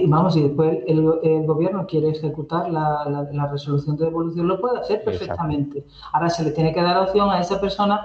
vamos, 0.08 0.36
y 0.36 0.42
después 0.44 0.80
el, 0.88 1.02
gobierno 1.46 1.88
quiere 1.88 2.10
ejecutar 2.10 2.70
la, 2.70 3.48
resolución 3.50 3.96
de 3.96 4.06
devolución, 4.06 4.48
lo 4.48 4.60
puede 4.60 4.80
hacer 4.80 5.04
perfectamente. 5.04 5.86
Ahora 6.12 6.30
se 6.30 6.44
le 6.44 6.52
tiene 6.52 6.74
que 6.74 6.82
dar 6.82 6.98
opción 6.98 7.30
a 7.30 7.40
esa 7.40 7.62
persona 7.62 8.02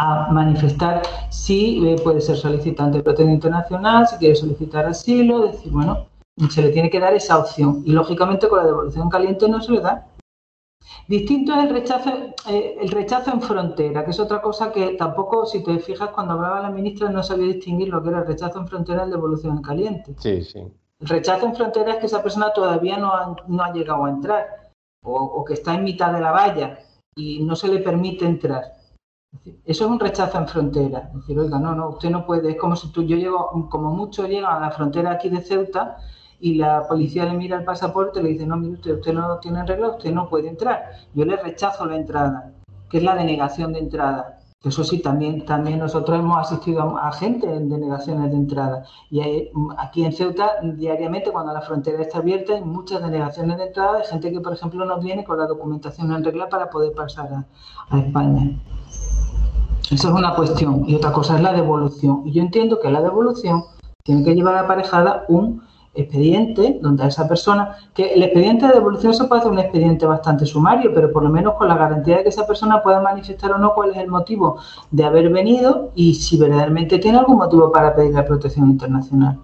a 0.00 0.30
manifestar 0.30 1.02
si 1.28 1.84
eh, 1.84 1.96
puede 2.04 2.20
ser 2.20 2.36
solicitante 2.36 2.98
de 2.98 3.02
protección 3.02 3.34
internacional, 3.34 4.06
si 4.06 4.16
quiere 4.16 4.36
solicitar 4.36 4.86
asilo, 4.86 5.48
decir, 5.48 5.72
bueno, 5.72 6.06
se 6.50 6.62
le 6.62 6.70
tiene 6.70 6.88
que 6.88 7.00
dar 7.00 7.14
esa 7.14 7.36
opción. 7.36 7.82
Y 7.84 7.90
lógicamente 7.90 8.48
con 8.48 8.60
la 8.60 8.66
devolución 8.66 9.10
caliente 9.10 9.48
no 9.48 9.60
se 9.60 9.72
le 9.72 9.80
da. 9.80 10.06
Distinto 11.08 11.52
es 11.54 11.64
el 11.64 11.70
rechazo, 11.70 12.10
eh, 12.48 12.76
el 12.80 12.90
rechazo 12.90 13.32
en 13.32 13.42
frontera, 13.42 14.04
que 14.04 14.12
es 14.12 14.20
otra 14.20 14.40
cosa 14.40 14.70
que 14.70 14.90
tampoco, 14.90 15.46
si 15.46 15.64
te 15.64 15.80
fijas, 15.80 16.10
cuando 16.10 16.34
hablaba 16.34 16.60
la 16.60 16.70
ministra 16.70 17.10
no 17.10 17.24
sabía 17.24 17.46
distinguir 17.46 17.88
lo 17.88 18.00
que 18.00 18.10
era 18.10 18.20
el 18.20 18.26
rechazo 18.26 18.60
en 18.60 18.68
frontera 18.68 19.02
y 19.02 19.10
la 19.10 19.16
devolución 19.16 19.56
en 19.56 19.62
caliente. 19.62 20.14
Sí, 20.18 20.44
sí. 20.44 20.60
El 21.00 21.08
rechazo 21.08 21.46
en 21.46 21.56
frontera 21.56 21.94
es 21.94 21.98
que 21.98 22.06
esa 22.06 22.22
persona 22.22 22.52
todavía 22.52 22.98
no 22.98 23.12
ha, 23.12 23.34
no 23.48 23.62
ha 23.64 23.72
llegado 23.72 24.04
a 24.04 24.10
entrar 24.10 24.70
o, 25.02 25.44
que 25.44 25.54
está 25.54 25.74
en 25.74 25.84
mitad 25.84 26.12
de 26.12 26.20
la 26.20 26.30
valla 26.30 26.78
y 27.16 27.42
no 27.42 27.56
se 27.56 27.66
le 27.66 27.80
permite 27.80 28.24
entrar. 28.24 28.77
Eso 29.64 29.84
es 29.84 29.90
un 29.90 30.00
rechazo 30.00 30.38
en 30.38 30.48
frontera. 30.48 31.10
Es 31.12 31.20
decir, 31.20 31.38
oiga, 31.38 31.58
no, 31.58 31.74
no, 31.74 31.90
usted 31.90 32.10
no 32.10 32.24
puede. 32.24 32.50
Es 32.50 32.56
como 32.56 32.74
si 32.74 32.90
tú, 32.90 33.02
yo 33.02 33.16
llego, 33.16 33.68
como 33.70 33.90
mucho 33.90 34.26
llega 34.26 34.56
a 34.56 34.60
la 34.60 34.70
frontera 34.70 35.12
aquí 35.12 35.28
de 35.28 35.42
Ceuta 35.42 35.98
y 36.40 36.54
la 36.54 36.86
policía 36.88 37.24
le 37.24 37.36
mira 37.36 37.58
el 37.58 37.64
pasaporte 37.64 38.20
y 38.20 38.22
le 38.22 38.28
dice, 38.30 38.46
no, 38.46 38.56
mire 38.56 38.74
usted, 38.74 38.94
usted 38.94 39.12
no 39.12 39.38
tiene 39.38 39.64
regla, 39.66 39.90
usted 39.90 40.12
no 40.12 40.28
puede 40.28 40.48
entrar. 40.48 40.92
Yo 41.14 41.24
le 41.24 41.36
rechazo 41.36 41.84
la 41.86 41.96
entrada, 41.96 42.52
que 42.88 42.98
es 42.98 43.04
la 43.04 43.14
denegación 43.14 43.72
de 43.72 43.80
entrada. 43.80 44.38
Eso 44.64 44.82
sí, 44.82 44.98
también, 44.98 45.44
también 45.44 45.78
nosotros 45.78 46.18
hemos 46.18 46.38
asistido 46.38 46.98
a, 46.98 47.12
gente 47.12 47.46
en 47.54 47.68
denegaciones 47.68 48.30
de 48.30 48.36
entrada. 48.36 48.84
Y 49.10 49.20
aquí 49.76 50.04
en 50.04 50.12
Ceuta, 50.12 50.54
diariamente, 50.62 51.30
cuando 51.30 51.52
la 51.52 51.60
frontera 51.60 52.02
está 52.02 52.18
abierta, 52.18 52.54
hay 52.54 52.64
muchas 52.64 53.02
denegaciones 53.02 53.56
de 53.58 53.66
entrada 53.66 53.98
de 53.98 54.04
gente 54.04 54.32
que, 54.32 54.40
por 54.40 54.54
ejemplo, 54.54 54.84
no 54.84 54.98
viene 54.98 55.24
con 55.24 55.38
la 55.38 55.46
documentación 55.46 56.12
en 56.12 56.24
regla 56.24 56.48
para 56.48 56.70
poder 56.70 56.92
pasar 56.92 57.44
a 57.90 57.98
España. 57.98 58.58
Eso 59.90 60.08
es 60.08 60.14
una 60.14 60.34
cuestión. 60.34 60.84
Y 60.86 60.94
otra 60.94 61.12
cosa 61.12 61.36
es 61.36 61.42
la 61.42 61.52
devolución. 61.52 62.22
Y 62.26 62.32
yo 62.32 62.42
entiendo 62.42 62.80
que 62.80 62.90
la 62.90 63.00
devolución 63.00 63.64
tiene 64.04 64.24
que 64.24 64.34
llevar 64.34 64.56
aparejada 64.56 65.24
un 65.28 65.62
expediente 65.94 66.78
donde 66.80 67.04
a 67.04 67.08
esa 67.08 67.28
persona, 67.28 67.76
que 67.94 68.14
el 68.14 68.22
expediente 68.22 68.66
de 68.66 68.74
devolución 68.74 69.14
se 69.14 69.24
puede 69.24 69.40
hacer 69.40 69.52
un 69.52 69.58
expediente 69.58 70.06
bastante 70.06 70.46
sumario, 70.46 70.92
pero 70.94 71.12
por 71.12 71.22
lo 71.22 71.30
menos 71.30 71.54
con 71.54 71.68
la 71.68 71.76
garantía 71.76 72.18
de 72.18 72.22
que 72.22 72.28
esa 72.28 72.46
persona 72.46 72.82
pueda 72.82 73.00
manifestar 73.00 73.52
o 73.52 73.58
no 73.58 73.74
cuál 73.74 73.90
es 73.90 73.96
el 73.96 74.08
motivo 74.08 74.58
de 74.90 75.04
haber 75.04 75.30
venido 75.30 75.90
y 75.94 76.14
si 76.14 76.36
verdaderamente 76.38 76.98
tiene 76.98 77.18
algún 77.18 77.36
motivo 77.36 77.72
para 77.72 77.94
pedir 77.94 78.14
la 78.14 78.24
protección 78.24 78.70
internacional. 78.70 79.38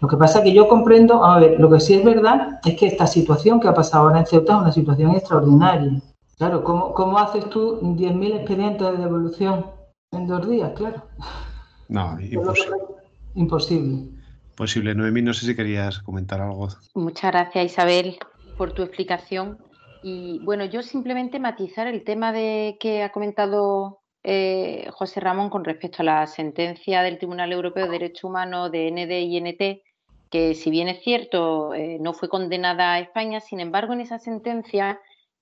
Lo 0.00 0.08
que 0.08 0.16
pasa 0.16 0.38
es 0.38 0.44
que 0.44 0.52
yo 0.52 0.68
comprendo, 0.68 1.24
a 1.24 1.38
ver, 1.38 1.58
lo 1.58 1.70
que 1.70 1.80
sí 1.80 1.94
es 1.94 2.04
verdad 2.04 2.60
es 2.64 2.76
que 2.76 2.86
esta 2.86 3.06
situación 3.06 3.60
que 3.60 3.68
ha 3.68 3.74
pasado 3.74 4.04
ahora 4.04 4.20
en 4.20 4.26
Ceuta 4.26 4.54
es 4.54 4.60
una 4.60 4.72
situación 4.72 5.10
extraordinaria. 5.12 6.00
Claro, 6.40 6.64
¿cómo, 6.64 6.92
cómo 6.94 7.18
haces 7.18 7.48
tú 7.50 7.78
10.000 7.80 8.34
expedientes 8.34 8.90
de 8.90 8.96
devolución 8.96 9.66
en 10.10 10.26
dos 10.26 10.48
días? 10.48 10.72
Claro. 10.74 11.04
No, 11.88 12.18
imposible. 12.20 12.76
Imposible 13.36 14.20
posible. 14.60 14.94
Noemí, 14.94 15.22
no 15.22 15.32
sé 15.32 15.46
si 15.46 15.56
querías 15.56 16.00
comentar 16.00 16.38
algo. 16.38 16.68
Muchas 16.94 17.32
gracias, 17.32 17.64
Isabel, 17.64 18.18
por 18.58 18.72
tu 18.72 18.82
explicación. 18.82 19.56
Y 20.02 20.38
bueno, 20.40 20.66
yo 20.66 20.82
simplemente 20.82 21.38
matizar 21.38 21.86
el 21.86 22.04
tema 22.04 22.30
de 22.30 22.76
que 22.78 23.02
ha 23.02 23.10
comentado 23.10 24.00
eh, 24.22 24.86
José 24.92 25.20
Ramón 25.20 25.48
con 25.48 25.64
respecto 25.64 26.02
a 26.02 26.04
la 26.04 26.26
sentencia 26.26 27.00
del 27.00 27.16
Tribunal 27.16 27.52
Europeo 27.52 27.86
de 27.86 27.92
Derechos 27.92 28.24
Humanos 28.24 28.70
de 28.70 28.90
ND 28.90 29.80
que 30.30 30.54
si 30.54 30.70
bien 30.70 30.88
es 30.88 31.02
cierto, 31.02 31.72
eh, 31.72 31.96
no 31.98 32.12
fue 32.12 32.28
condenada 32.28 32.92
a 32.92 33.00
España, 33.00 33.40
sin 33.40 33.60
embargo, 33.60 33.94
en 33.94 34.02
esa 34.02 34.18
sentencia 34.18 35.00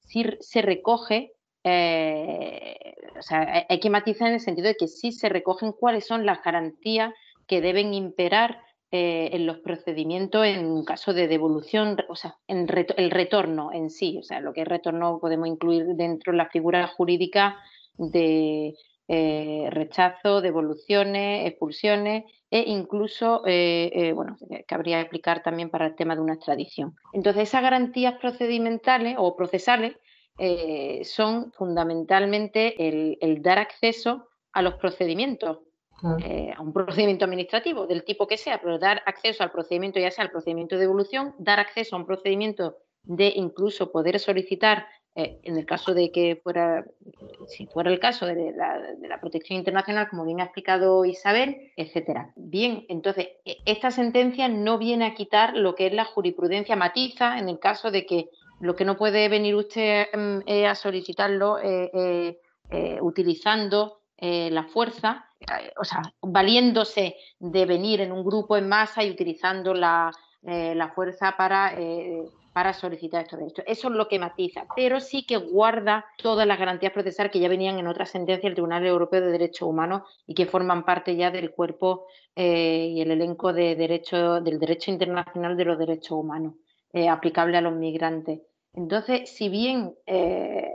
sí 0.09 0.25
se 0.41 0.63
recoge, 0.63 1.33
eh, 1.65 2.95
o 3.19 3.23
sea, 3.23 3.67
hay 3.69 3.81
que 3.81 3.91
matizar 3.91 4.29
en 4.29 4.35
el 4.35 4.41
sentido 4.41 4.69
de 4.69 4.77
que 4.77 4.89
sí 4.89 5.13
se 5.13 5.29
recogen 5.29 5.73
cuáles 5.73 6.07
son 6.07 6.27
las 6.27 6.43
garantías 6.43 7.13
que 7.47 7.61
deben 7.61 7.95
imperar 7.95 8.61
eh, 8.91 9.31
en 9.33 9.47
los 9.47 9.59
procedimientos 9.59 10.47
en 10.47 10.83
caso 10.85 11.13
de 11.13 11.29
devolución, 11.29 11.97
o 12.09 12.17
sea, 12.17 12.37
en 12.47 12.67
el 12.97 13.11
retorno 13.11 13.71
en 13.73 13.91
sí, 13.91 14.19
o 14.19 14.23
sea, 14.23 14.41
lo 14.41 14.55
que 14.55 14.63
es 14.63 14.69
retorno 14.69 15.19
podemos 15.21 15.47
incluir 15.47 15.85
dentro 15.89 16.33
de 16.33 16.39
la 16.39 16.49
figura 16.49 16.87
jurídica 16.89 17.59
de 17.99 18.75
eh, 19.09 19.69
rechazo, 19.71 20.41
devoluciones, 20.41 21.47
expulsiones 21.49 22.25
e 22.51 22.61
incluso, 22.67 23.43
eh, 23.47 24.13
bueno, 24.15 24.37
cabría 24.67 25.01
explicar 25.01 25.43
también 25.43 25.71
para 25.71 25.87
el 25.87 25.97
tema 25.97 26.15
de 26.15 26.23
una 26.23 26.35
extradición. 26.35 26.95
Entonces, 27.13 27.49
esas 27.49 27.63
garantías 27.63 28.15
procedimentales 28.21 29.17
o 29.19 29.37
procesales 29.37 29.97
son 31.03 31.51
fundamentalmente 31.53 32.77
el 32.79 33.43
dar 33.43 33.59
acceso 33.59 34.29
a 34.53 34.63
los 34.63 34.75
procedimientos 34.75 35.59
eh, 36.25 36.53
a 36.57 36.63
un 36.63 36.73
procedimiento 36.73 37.25
administrativo 37.25 37.89
del 37.89 38.05
tipo 38.05 38.29
que 38.29 38.37
sea, 38.37 38.61
pero 38.61 38.79
dar 38.79 39.03
acceso 39.05 39.43
al 39.43 39.51
procedimiento, 39.51 39.99
ya 39.99 40.13
sea 40.13 40.25
al 40.25 40.31
procedimiento 40.31 40.77
de 40.77 40.83
devolución, 40.83 41.35
dar 41.39 41.59
acceso 41.59 41.97
a 41.97 41.99
un 41.99 42.07
procedimiento 42.07 42.77
de 43.03 43.33
incluso 43.35 43.91
poder 43.91 44.21
solicitar, 44.21 44.87
eh, 45.21 45.41
en 45.43 45.57
el 45.57 45.67
caso 45.67 45.95
de 45.95 46.13
que 46.13 46.41
fuera, 46.45 46.85
si 47.49 47.67
fuera 47.67 47.91
el 47.91 47.99
caso 47.99 48.25
de 48.25 48.53
la, 48.55 49.21
protección 49.21 49.59
internacional, 49.59 50.09
como 50.09 50.25
bien 50.25 50.41
ha 50.41 50.45
explicado 50.45 51.05
Isabel, 51.05 51.73
etcétera. 51.77 52.33
Bien, 52.37 52.87
entonces, 52.89 53.31
e, 53.45 53.57
esta 53.67 53.91
sentencia 53.91 54.47
no 54.47 54.79
viene 54.79 55.07
a 55.07 55.15
quitar 55.15 55.57
lo 55.57 55.75
que 55.75 55.89
es 55.89 55.93
la 55.93 56.05
jurisprudencia 56.05 56.77
matiza 56.77 57.37
en 57.39 57.49
el 57.49 57.59
caso 57.59 57.91
de 57.91 58.07
que 58.07 58.29
lo 58.61 58.77
que 58.77 58.85
no 58.85 58.97
puede 58.97 59.29
venir 59.29 59.57
usted 59.57 60.07
mm, 60.15 60.67
a 60.69 60.75
solicitarlo 60.77 61.59
eh, 61.61 62.39
utilizando 63.01 64.03
la 64.21 64.65
fuerza, 64.65 65.27
o 65.81 65.85
sea, 65.85 66.03
valiéndose 66.23 67.17
de 67.39 67.67
venir 67.67 68.01
en 68.01 68.13
un 68.13 68.25
grupo 68.25 68.57
en 68.57 68.69
masa 68.69 69.03
y 69.03 69.11
utilizando 69.11 69.75
la, 69.75 70.13
eh, 70.47 70.79
fuerza 70.95 71.35
para, 71.37 71.75
eh, 71.77 72.25
para 72.59 72.73
solicitar 72.73 73.23
estos 73.23 73.39
derechos. 73.39 73.65
Eso 73.69 73.87
es 73.87 73.95
lo 73.95 74.09
que 74.09 74.19
matiza, 74.19 74.67
pero 74.75 74.99
sí 74.99 75.25
que 75.25 75.37
guarda 75.37 76.05
todas 76.21 76.45
las 76.45 76.59
garantías 76.59 76.93
procesales 76.93 77.31
que 77.31 77.39
ya 77.39 77.49
venían 77.49 77.79
en 77.79 77.87
otras 77.87 78.11
sentencias 78.11 78.43
del 78.43 78.55
Tribunal 78.55 78.85
Europeo 78.85 79.21
de 79.21 79.31
Derechos 79.31 79.69
Humanos 79.69 80.03
y 80.27 80.35
que 80.35 80.47
forman 80.47 80.85
parte 80.85 81.15
ya 81.15 81.31
del 81.31 81.53
cuerpo 81.53 82.07
eh, 82.35 82.89
y 82.91 83.01
el 83.01 83.13
elenco 83.13 83.53
del 83.53 83.77
derecho 83.77 84.91
internacional 84.91 85.57
de 85.57 85.65
los 85.65 85.79
derechos 85.79 86.11
humanos 86.11 86.55
aplicable 87.09 87.57
a 87.57 87.61
los 87.61 87.75
migrantes. 87.75 88.41
Entonces, 88.75 89.31
si 89.31 89.49
bien 89.49 89.95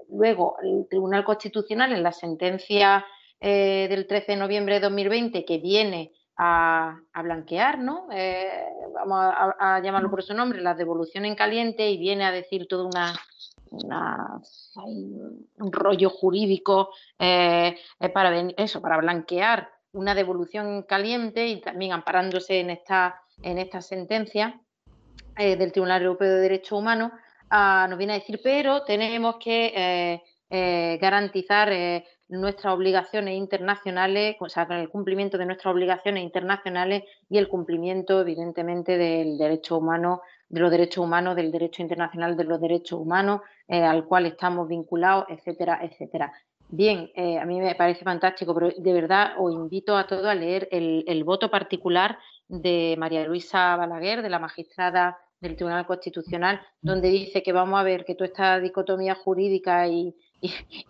luego 0.10 0.56
el 0.64 0.88
Tribunal 0.90 1.26
Constitucional 1.26 1.92
en 1.92 2.02
la 2.02 2.14
sentencia 2.14 3.04
eh, 3.46 3.88
del 3.90 4.08
13 4.08 4.32
de 4.32 4.38
noviembre 4.38 4.76
de 4.76 4.80
2020 4.80 5.44
que 5.44 5.58
viene 5.58 6.14
a, 6.38 7.00
blanquear, 7.22 7.80
¿no? 7.80 8.08
Eh, 8.12 8.66
vamos 8.94 9.34
a, 9.60 9.80
llamarlo 9.82 10.10
por 10.10 10.24
su 10.24 10.34
nombre, 10.34 10.62
la 10.62 10.74
devolución 10.74 11.26
en 11.26 11.36
caliente 11.36 11.90
y 11.90 11.98
viene 11.98 12.26
a 12.26 12.32
decir 12.32 12.68
todo 12.68 12.88
una, 12.88 13.14
un 13.72 15.72
rollo 15.72 16.10
jurídico 16.10 16.90
eh, 17.20 17.78
para 18.14 18.36
eso, 18.58 18.82
para 18.82 18.98
blanquear 18.98 19.70
una 19.94 20.16
devolución 20.16 20.68
en 20.68 20.84
caliente 20.84 21.48
y 21.48 21.62
también 21.62 21.94
amparándose 21.94 22.60
en 22.60 22.72
esta, 22.72 23.22
en 23.44 23.60
esta 23.60 23.82
sentencia 23.82 24.60
del 25.36 25.72
Tribunal 25.72 26.04
Europeo 26.04 26.30
de 26.30 26.42
Derechos 26.42 26.80
Humanos, 26.80 27.12
ah, 27.50 27.88
nos 27.90 27.98
viene 27.98 28.14
a 28.14 28.20
decir, 28.20 28.40
pero 28.44 28.84
tenemos 28.84 29.38
que 29.38 30.22
garantizar 31.00 31.72
nuestras 32.40 32.74
obligaciones 32.74 33.36
internacionales, 33.36 34.36
o 34.40 34.50
sea, 34.50 34.66
con 34.66 34.78
el 34.78 34.90
cumplimiento 34.90 35.38
de 35.38 35.46
nuestras 35.46 35.72
obligaciones 35.72 36.24
internacionales 36.24 37.04
y 37.30 37.38
el 37.38 37.48
cumplimiento, 37.48 38.22
evidentemente, 38.22 38.98
del 38.98 39.38
derecho 39.38 39.78
humano, 39.78 40.22
de 40.50 40.60
los 40.60 40.72
derechos 40.72 41.04
humanos, 41.04 41.36
del 41.36 41.52
derecho 41.52 41.82
internacional 41.82 42.36
de 42.36 42.44
los 42.44 42.60
derechos 42.60 43.00
humanos, 43.00 43.42
eh, 43.68 43.84
al 43.84 44.06
cual 44.06 44.26
estamos 44.26 44.68
vinculados, 44.68 45.26
etcétera, 45.30 45.80
etcétera. 45.82 46.34
Bien, 46.70 47.12
eh, 47.16 47.38
a 47.38 47.46
mí 47.46 47.60
me 47.60 47.76
parece 47.76 48.04
fantástico, 48.04 48.54
pero 48.54 48.72
de 48.76 48.94
verdad 48.94 49.34
os 49.38 49.54
invito 49.54 49.96
a 49.96 50.08
todos 50.08 50.26
a 50.26 50.34
leer 50.34 50.68
el, 50.72 51.04
el 51.08 51.24
voto 51.24 51.52
particular 51.52 52.18
de 52.48 52.96
María 52.98 53.26
Luisa 53.28 53.76
Balaguer, 53.76 54.22
de 54.24 54.30
la 54.30 54.40
magistrada 54.40 55.18
del 55.40 55.56
Tribunal 55.56 55.86
Constitucional, 55.86 56.62
donde 56.82 57.10
dice 57.10 57.44
que 57.44 57.52
vamos 57.52 57.80
a 57.80 57.84
ver 57.84 58.06
que 58.06 58.16
toda 58.16 58.28
esta 58.28 58.60
dicotomía 58.60 59.14
jurídica 59.14 59.88
y, 59.88 60.16
y, 60.44 60.86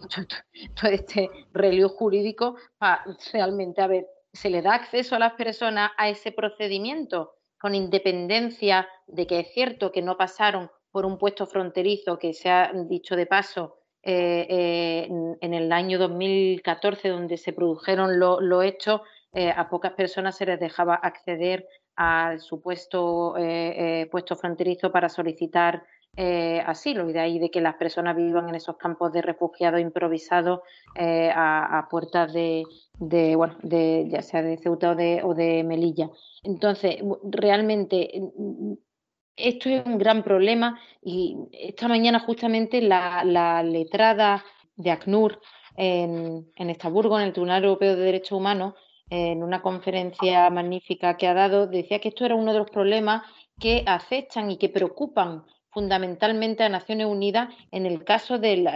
todo, 0.76 0.92
este 0.92 1.30
reloj 1.54 1.94
jurídico 1.94 2.56
realmente, 3.32 3.82
a 3.82 3.88
ver, 3.88 4.08
se 4.34 4.50
le 4.50 4.62
da 4.62 4.74
acceso 4.74 5.16
a 5.16 5.20
las 5.20 5.34
personas 5.34 5.92
a 5.98 6.10
ese 6.10 6.32
procedimiento 6.32 7.36
con 7.60 7.76
independencia 7.76 8.90
de 9.08 9.28
que 9.28 9.40
es 9.40 9.54
cierto 9.54 9.92
que 9.92 10.02
no 10.02 10.18
pasaron 10.18 10.72
por 10.92 11.06
un 11.06 11.18
puesto 11.18 11.46
fronterizo 11.46 12.18
que 12.18 12.34
se 12.34 12.50
ha 12.50 12.72
dicho 12.74 13.16
de 13.16 13.26
paso 13.26 13.78
eh, 14.02 14.46
eh, 14.50 15.08
en 15.40 15.54
el 15.54 15.72
año 15.72 15.98
2014 15.98 17.10
donde 17.10 17.38
se 17.38 17.54
produjeron 17.54 18.20
los 18.20 18.64
hechos, 18.66 19.02
eh, 19.34 19.54
a 19.56 19.70
pocas 19.70 19.94
personas 19.94 20.36
se 20.36 20.46
les 20.46 20.60
dejaba 20.60 20.96
acceder 20.96 21.68
al 21.96 22.40
supuesto 22.40 23.36
puesto 24.12 24.36
fronterizo 24.36 24.92
para 24.92 25.10
solicitar 25.10 25.84
asilo 26.16 27.10
y 27.10 27.14
de 27.14 27.20
ahí 27.20 27.40
de 27.40 27.50
que 27.50 27.60
las 27.62 27.76
personas 27.76 28.16
vivan 28.16 28.50
en 28.50 28.56
esos 28.56 28.78
campos 28.78 29.12
de 29.12 29.22
refugiados 29.22 29.82
improvisados 29.82 30.62
a, 30.96 31.88
puertas 31.90 32.32
de, 32.34 32.66
bueno, 33.36 33.56
de, 33.64 34.08
ya 34.10 34.22
sea 34.22 34.42
de 34.42 34.58
Ceuta 34.58 34.92
o 34.92 34.96
de, 34.96 35.22
o 35.24 35.34
de 35.34 35.64
Melilla. 35.64 36.10
Entonces, 36.44 36.98
realmente 37.24 38.12
esto 39.36 39.70
es 39.70 39.86
un 39.86 39.98
gran 39.98 40.24
problema 40.24 40.80
y 41.02 41.38
esta 41.52 41.88
mañana 41.88 42.20
justamente 42.20 42.82
la, 42.82 43.64
letrada 43.64 44.44
de 44.76 44.92
ACNUR 44.92 45.40
en, 45.76 46.48
en 46.56 46.70
Estaburgo, 46.70 47.20
en 47.20 47.28
el 47.28 47.34
Tribunal 47.34 47.64
Europeo 47.64 47.96
de 47.96 48.04
Derechos 48.04 48.38
Humanos, 48.38 48.76
en 49.10 49.44
una 49.44 49.62
conferencia 49.62 50.50
magnífica 50.50 51.18
que 51.18 51.28
ha 51.28 51.34
dado, 51.34 51.68
decía 51.68 52.00
que 52.00 52.10
esto 52.10 52.26
era 52.26 52.36
uno 52.36 52.54
de 52.54 52.60
los 52.60 52.70
problemas 52.70 53.24
que 53.60 53.84
acechan 53.86 54.50
y 54.52 54.58
que 54.58 54.70
preocupan 54.70 55.44
fundamentalmente 55.74 56.64
a 56.64 56.70
Naciones 56.70 57.08
Unidas 57.08 57.54
en 57.72 57.86
el 57.86 58.04
caso 58.04 58.38
del 58.38 58.68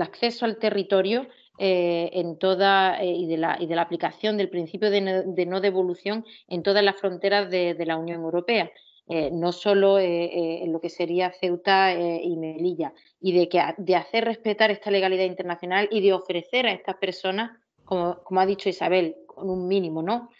acceso 0.00 0.44
al 0.44 0.58
territorio 0.58 1.26
eh, 1.58 2.10
en 2.14 2.38
toda 2.38 3.00
eh, 3.00 3.06
y, 3.06 3.26
de 3.26 3.36
la, 3.36 3.56
y 3.60 3.66
de 3.66 3.76
la 3.76 3.82
aplicación 3.82 4.38
del 4.38 4.48
principio 4.48 4.90
de 4.90 5.46
no, 5.46 5.60
devolución 5.60 6.24
en 6.48 6.62
todas 6.62 6.82
las 6.82 6.96
fronteras 6.96 7.50
de 7.50 7.84
la 7.86 7.96
Unión 7.96 8.22
Europea. 8.22 8.70
Eh, 9.08 9.30
no 9.30 9.52
solo 9.52 9.98
en 9.98 10.72
lo 10.72 10.80
que 10.80 10.88
sería 10.88 11.32
Ceuta 11.32 11.92
y 11.92 12.36
Melilla, 12.36 12.94
y 13.20 13.32
de, 13.32 13.48
que, 13.48 13.60
de 13.76 13.96
hacer 13.96 14.24
respetar 14.24 14.70
esta 14.70 14.90
legalidad 14.90 15.24
internacional 15.24 15.88
y 15.90 16.00
de 16.00 16.12
ofrecer 16.14 16.66
a 16.66 16.72
estas 16.72 16.96
personas, 16.96 17.50
como, 17.84 18.40
ha 18.40 18.46
dicho 18.46 18.68
Isabel, 18.68 19.16
con 19.26 19.50
un 19.50 19.68
mínimo, 19.68 20.02
¿no? 20.02 20.30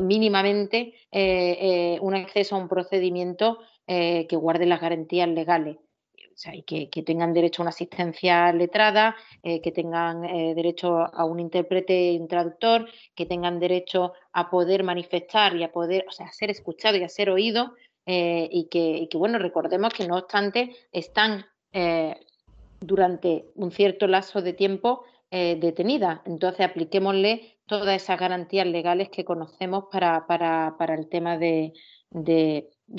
mínimamente 0.00 0.94
un 2.00 2.14
acceso 2.14 2.54
a 2.54 2.58
un 2.58 2.68
procedimiento 2.68 3.58
que 3.90 4.36
guarde 4.36 4.66
las 4.66 4.80
garantías 4.80 5.28
legales. 5.28 5.76
O 6.16 6.42
sea, 6.42 6.54
y 6.54 6.62
que, 6.62 7.02
tengan 7.02 7.34
derecho 7.34 7.60
a 7.60 7.64
una 7.64 7.70
asistencia 7.70 8.52
letrada, 8.52 9.16
que 9.42 9.72
tengan 9.72 10.22
derecho 10.22 10.98
a 11.12 11.24
un 11.24 11.40
intérprete 11.40 12.12
y 12.12 12.18
un 12.18 12.28
traductor, 12.28 12.88
que 13.14 13.26
tengan 13.26 13.58
derecho 13.58 14.12
a 14.32 14.48
poder 14.48 14.84
manifestar 14.84 15.56
y 15.56 15.64
a 15.64 15.72
poder, 15.72 16.06
o 16.08 16.12
sea, 16.12 16.30
ser 16.32 16.50
escuchado 16.50 16.96
y 16.96 17.02
a 17.02 17.08
ser 17.08 17.30
oído 17.30 17.74
eh, 18.06 18.48
y, 18.50 18.66
que, 18.66 19.16
bueno, 19.16 19.38
recordemos 19.38 19.92
que 19.92 20.08
no 20.08 20.16
obstante 20.16 20.74
están 20.90 21.46
eh, 21.72 22.16
durante 22.80 23.44
un 23.54 23.70
cierto 23.70 24.06
lazo 24.06 24.42
de 24.42 24.52
tiempo 24.52 25.04
eh, 25.30 25.56
detenidas. 25.60 26.20
Entonces 26.24 26.66
apliquémosle 26.66 27.58
todas 27.66 28.02
esas 28.02 28.18
garantías 28.18 28.66
legales 28.66 29.10
que 29.10 29.24
conocemos 29.24 29.84
para, 29.92 30.26
para, 30.26 30.94
el 30.94 31.08
tema 31.08 31.38
de 31.38 31.72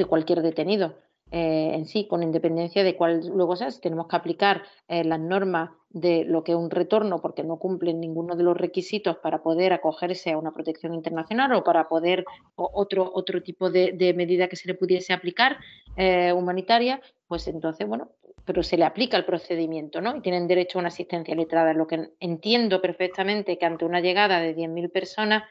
cualquier 0.07 0.41
detenido. 0.41 0.95
Eh, 1.33 1.75
en 1.75 1.85
sí, 1.85 2.07
con 2.07 2.23
independencia 2.23 2.83
de 2.83 2.97
cuál 2.97 3.25
luego 3.25 3.55
sea, 3.55 3.71
si 3.71 3.79
tenemos 3.79 4.07
que 4.07 4.17
aplicar 4.17 4.63
eh, 4.89 5.05
las 5.05 5.19
normas 5.19 5.69
de 5.89 6.25
lo 6.25 6.43
que 6.43 6.51
es 6.51 6.57
un 6.57 6.69
retorno 6.69 7.21
porque 7.21 7.43
no 7.43 7.57
cumplen 7.57 8.01
ninguno 8.01 8.35
de 8.35 8.43
los 8.43 8.57
requisitos 8.57 9.15
para 9.17 9.41
poder 9.41 9.71
acogerse 9.71 10.31
a 10.31 10.37
una 10.37 10.51
protección 10.51 10.93
internacional 10.93 11.53
o 11.53 11.63
para 11.63 11.87
poder 11.87 12.25
otro, 12.55 13.09
otro 13.13 13.41
tipo 13.41 13.69
de, 13.69 14.13
medida 14.13 14.49
que 14.49 14.57
se 14.57 14.67
le 14.67 14.73
pudiese 14.73 15.13
aplicar 15.13 15.57
eh, 15.95 16.33
humanitaria, 16.33 17.01
pues 17.29 17.47
entonces, 17.47 17.87
bueno, 17.87 18.11
pero 18.43 18.61
se 18.61 18.75
le 18.75 18.83
aplica 18.83 19.15
el 19.15 19.23
procedimiento, 19.23 20.01
¿no? 20.01 20.17
Y 20.17 20.21
tienen 20.21 20.49
derecho 20.49 20.79
a 20.79 20.81
una 20.81 20.89
asistencia 20.89 21.33
letrada. 21.33 21.73
Lo 21.73 21.87
que 21.87 22.09
entiendo 22.19 22.81
perfectamente 22.81 23.57
que 23.57 23.65
ante 23.65 23.85
una 23.85 24.01
llegada 24.01 24.41
de 24.41 24.53
10.000 24.53 24.91
personas, 24.91 25.43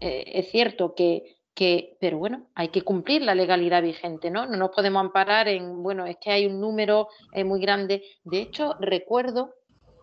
es 0.00 0.50
cierto 0.50 0.94
que 0.94 1.36
que, 1.54 1.96
pero 2.00 2.18
bueno, 2.18 2.46
hay 2.54 2.68
que 2.68 2.82
cumplir 2.82 3.22
la 3.22 3.34
legalidad 3.34 3.82
vigente, 3.82 4.30
¿no? 4.30 4.46
No 4.46 4.56
nos 4.56 4.70
podemos 4.70 5.00
amparar 5.00 5.48
en, 5.48 5.82
bueno, 5.82 6.06
es 6.06 6.16
que 6.16 6.30
hay 6.30 6.46
un 6.46 6.60
número 6.60 7.08
eh, 7.32 7.44
muy 7.44 7.60
grande. 7.60 8.02
De 8.24 8.38
hecho, 8.40 8.74
recuerdo 8.80 9.54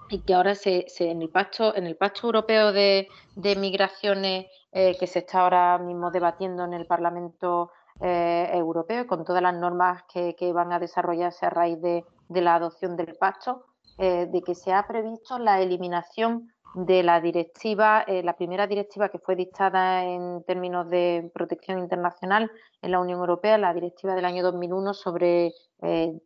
y 0.10 0.22
que 0.22 0.34
ahora 0.34 0.56
se, 0.56 0.86
en 1.00 1.22
el 1.22 1.30
pacto, 1.30 1.76
en 1.76 1.86
el 1.86 1.96
pacto 1.96 2.28
europeo 2.28 2.72
de, 2.72 3.08
migraciones 3.36 4.48
eh, 4.72 4.96
que 5.00 5.08
se 5.08 5.20
está 5.20 5.42
ahora 5.42 5.78
mismo 5.80 6.12
debatiendo 6.12 6.66
en 6.66 6.74
el 6.74 6.86
Parlamento 6.86 7.72
eh, 8.02 8.50
Europeo, 8.54 9.08
con 9.08 9.24
todas 9.24 9.42
las 9.42 9.56
normas 9.56 10.04
que, 10.12 10.54
van 10.54 10.72
a 10.72 10.80
desarrollarse 10.80 11.46
a 11.46 11.50
raíz 11.50 11.82
de, 11.82 12.06
de 12.28 12.42
la 12.42 12.56
adopción 12.56 12.96
del 12.96 13.16
pacto, 13.16 13.66
de 13.98 14.42
que 14.46 14.56
se 14.56 14.72
ha 14.72 14.88
previsto 14.88 15.38
la 15.40 15.60
eliminación 15.62 16.54
de 16.76 17.04
la 17.04 17.20
directiva, 17.20 18.04
eh, 18.08 18.22
la 18.24 18.36
primera 18.36 18.68
directiva 18.68 19.10
que 19.10 19.20
fue 19.20 19.36
dictada 19.36 20.04
en 20.06 20.44
términos 20.44 20.90
de 20.90 21.32
protección 21.34 21.80
internacional 21.80 22.52
en 22.82 22.92
la 22.92 23.00
Unión 23.00 23.20
Europea, 23.20 23.58
la 23.58 23.74
directiva 23.74 24.16
del 24.16 24.26
año 24.26 24.44
2001 24.44 24.94
sobre, 24.94 25.54
eh, 25.82 26.20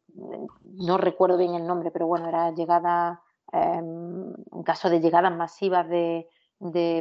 no 0.63 0.97
recuerdo 0.97 1.37
bien 1.37 1.55
el 1.55 1.65
nombre, 1.65 1.91
pero 1.91 2.07
bueno, 2.07 2.27
era 2.27 2.51
llegada, 2.51 3.21
em, 3.51 4.33
caso 4.65 4.89
de 4.89 4.99
llegadas 4.99 5.35
masivas 5.35 5.87
de, 5.87 6.27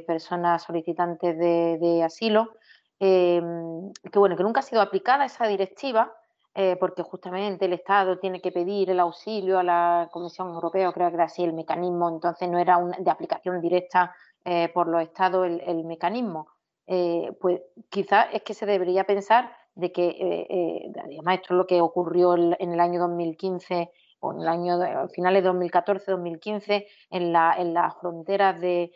personas 0.07 0.63
solicitantes 0.65 1.39
de, 1.39 2.03
asilo, 2.05 2.51
em, 2.99 3.93
que 4.11 4.19
bueno, 4.19 4.37
que 4.37 4.43
nunca 4.43 4.61
ha 4.61 4.63
sido 4.63 4.81
aplicada 4.81 5.25
esa 5.25 5.47
directiva 5.47 6.13
eh, 6.55 6.77
porque 6.77 7.03
justamente 7.03 7.65
el 7.65 7.73
Estado 7.73 8.19
tiene 8.19 8.43
que 8.43 8.53
pedir 8.53 8.91
el 8.91 9.01
auxilio 9.01 9.59
a 9.59 9.63
la 9.63 10.11
Comisión 10.13 10.49
Europea, 10.49 10.93
creo 10.93 11.09
que 11.09 11.15
era 11.15 11.25
así 11.25 11.43
el 11.43 11.55
mecanismo, 11.55 12.11
entonces 12.11 12.47
no 12.51 12.59
era 12.59 12.79
de 12.99 13.11
aplicación 13.11 13.63
directa 13.63 14.15
eh, 14.45 14.69
por 14.69 14.87
los 14.87 15.03
Estados 15.03 15.47
el, 15.47 15.85
mecanismo. 15.85 16.49
Eh, 16.87 17.33
pues 17.41 17.63
quizás 17.89 18.27
es 18.35 18.43
que 18.43 18.53
se 18.53 18.67
debería 18.67 19.05
pensar 19.05 19.51
de 19.75 19.93
que, 19.93 20.93
además 21.03 21.37
esto 21.37 21.55
es 21.55 21.57
lo 21.57 21.67
que 21.67 21.81
ocurrió 21.81 22.35
en 22.35 22.73
el 22.73 22.81
año 22.81 23.01
2015 23.01 23.91
o 24.21 24.35
en 24.35 24.41
el 24.43 24.49
año 24.49 24.79
finales 25.15 25.43
de 25.43 25.51
2014-2015 25.51 26.87
en, 27.11 27.33
la, 27.33 27.55
en 27.57 27.73
las 27.73 27.97
fronteras 27.99 28.61
de, 28.61 28.93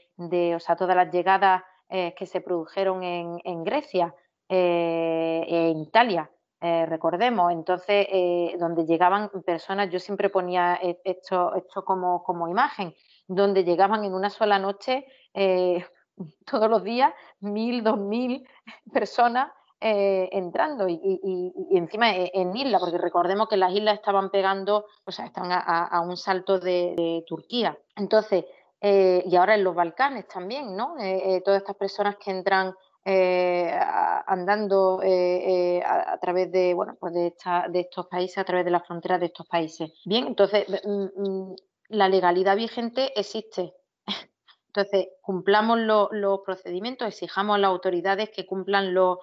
o 0.55 0.61
sea, 0.61 0.77
todas 0.77 0.95
las 0.95 1.11
llegadas 1.11 1.63
que 1.89 2.27
se 2.27 2.43
produjeron 2.43 3.03
en, 3.03 3.39
en 3.45 3.65
Grecia, 3.65 4.15
en 4.49 5.79
Italia, 5.79 6.31
eh, 6.61 6.87
recordemos. 6.87 7.53
Entonces, 7.53 8.07
eh, 8.11 8.57
donde 8.59 8.87
llegaban 8.87 9.31
personas, 9.45 9.91
yo 9.91 9.99
siempre 9.99 10.31
ponía 10.31 10.79
e-, 10.83 11.01
esto, 11.05 11.55
esto 11.55 11.85
como, 11.85 12.23
como 12.23 12.49
imagen, 12.49 12.95
donde 13.29 13.65
llegaban 13.65 14.05
en 14.05 14.15
una 14.15 14.31
sola 14.31 14.59
noche, 14.59 15.07
eh, 15.35 15.85
todos 16.51 16.71
los 16.71 16.83
días, 16.83 17.13
mil, 17.41 17.85
dos 17.85 17.99
mil 17.99 18.47
personas 18.93 19.51
entrando 19.79 20.89
y, 20.89 20.99
encima 21.71 22.11
en 22.11 22.57
isla, 22.57 22.79
porque 22.81 22.97
recordemos 22.97 23.47
que 23.47 23.59
las 23.59 23.73
islas 23.73 23.97
estaban 23.97 24.31
pegando, 24.31 24.87
o 25.05 25.13
sea, 25.13 25.27
estaban 25.27 25.53
a, 25.53 26.01
un 26.01 26.17
salto 26.17 26.59
de, 26.59 27.23
Turquía. 27.29 27.79
Entonces, 27.95 28.47
y 28.81 29.37
ahora 29.37 29.55
en 29.55 29.63
los 29.63 29.75
Balcanes 29.75 30.27
también, 30.27 30.75
¿no? 30.75 30.97
todas 31.45 31.61
estas 31.61 31.77
personas 31.77 32.17
que 32.17 32.31
entran 32.31 32.75
eh, 33.09 33.71
andando 34.27 35.01
eh, 35.01 35.77
eh, 35.77 35.83
a, 35.87 36.19
través 36.19 36.51
de, 36.51 36.75
bueno, 36.75 36.97
pues 36.99 37.15
de, 37.15 37.33
de, 37.69 37.79
estos 37.79 38.09
países, 38.09 38.39
a 38.39 38.45
través 38.45 38.65
de 38.65 38.73
las 38.73 38.85
fronteras 38.85 39.21
de 39.21 39.27
estos 39.27 39.47
países. 39.47 39.93
Bien, 40.05 40.27
entonces 40.27 40.67
mm, 40.85 41.05
mm, 41.15 41.57
la 41.91 42.09
legalidad 42.09 42.57
vigente 42.57 43.13
existe. 43.15 43.75
Entonces, 44.67 45.07
cumplamos 45.23 45.79
los 45.79 46.41
procedimientos, 46.45 47.07
exijamos 47.07 47.55
a 47.55 47.59
las 47.59 47.69
autoridades 47.69 48.31
que 48.31 48.45
cumplan 48.45 48.93
los 48.93 49.19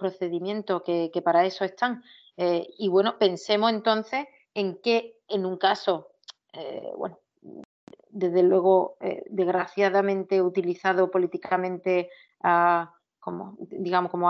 procedimientos 0.00 0.82
que, 0.82 1.22
para 1.24 1.46
eso 1.46 1.64
están. 1.64 2.02
y 2.36 2.88
bueno, 2.88 3.18
pensemos 3.18 3.70
entonces 3.70 4.26
en 4.52 4.82
que 4.82 5.16
en 5.28 5.46
un 5.46 5.56
caso, 5.56 6.08
bueno, 6.98 7.20
desde 8.10 8.42
luego, 8.42 8.98
desgraciadamente 9.30 10.42
utilizado 10.42 11.10
políticamente 11.10 12.10
a 12.42 12.97
como, 13.28 13.58
digamos, 13.60 14.10
como, 14.10 14.26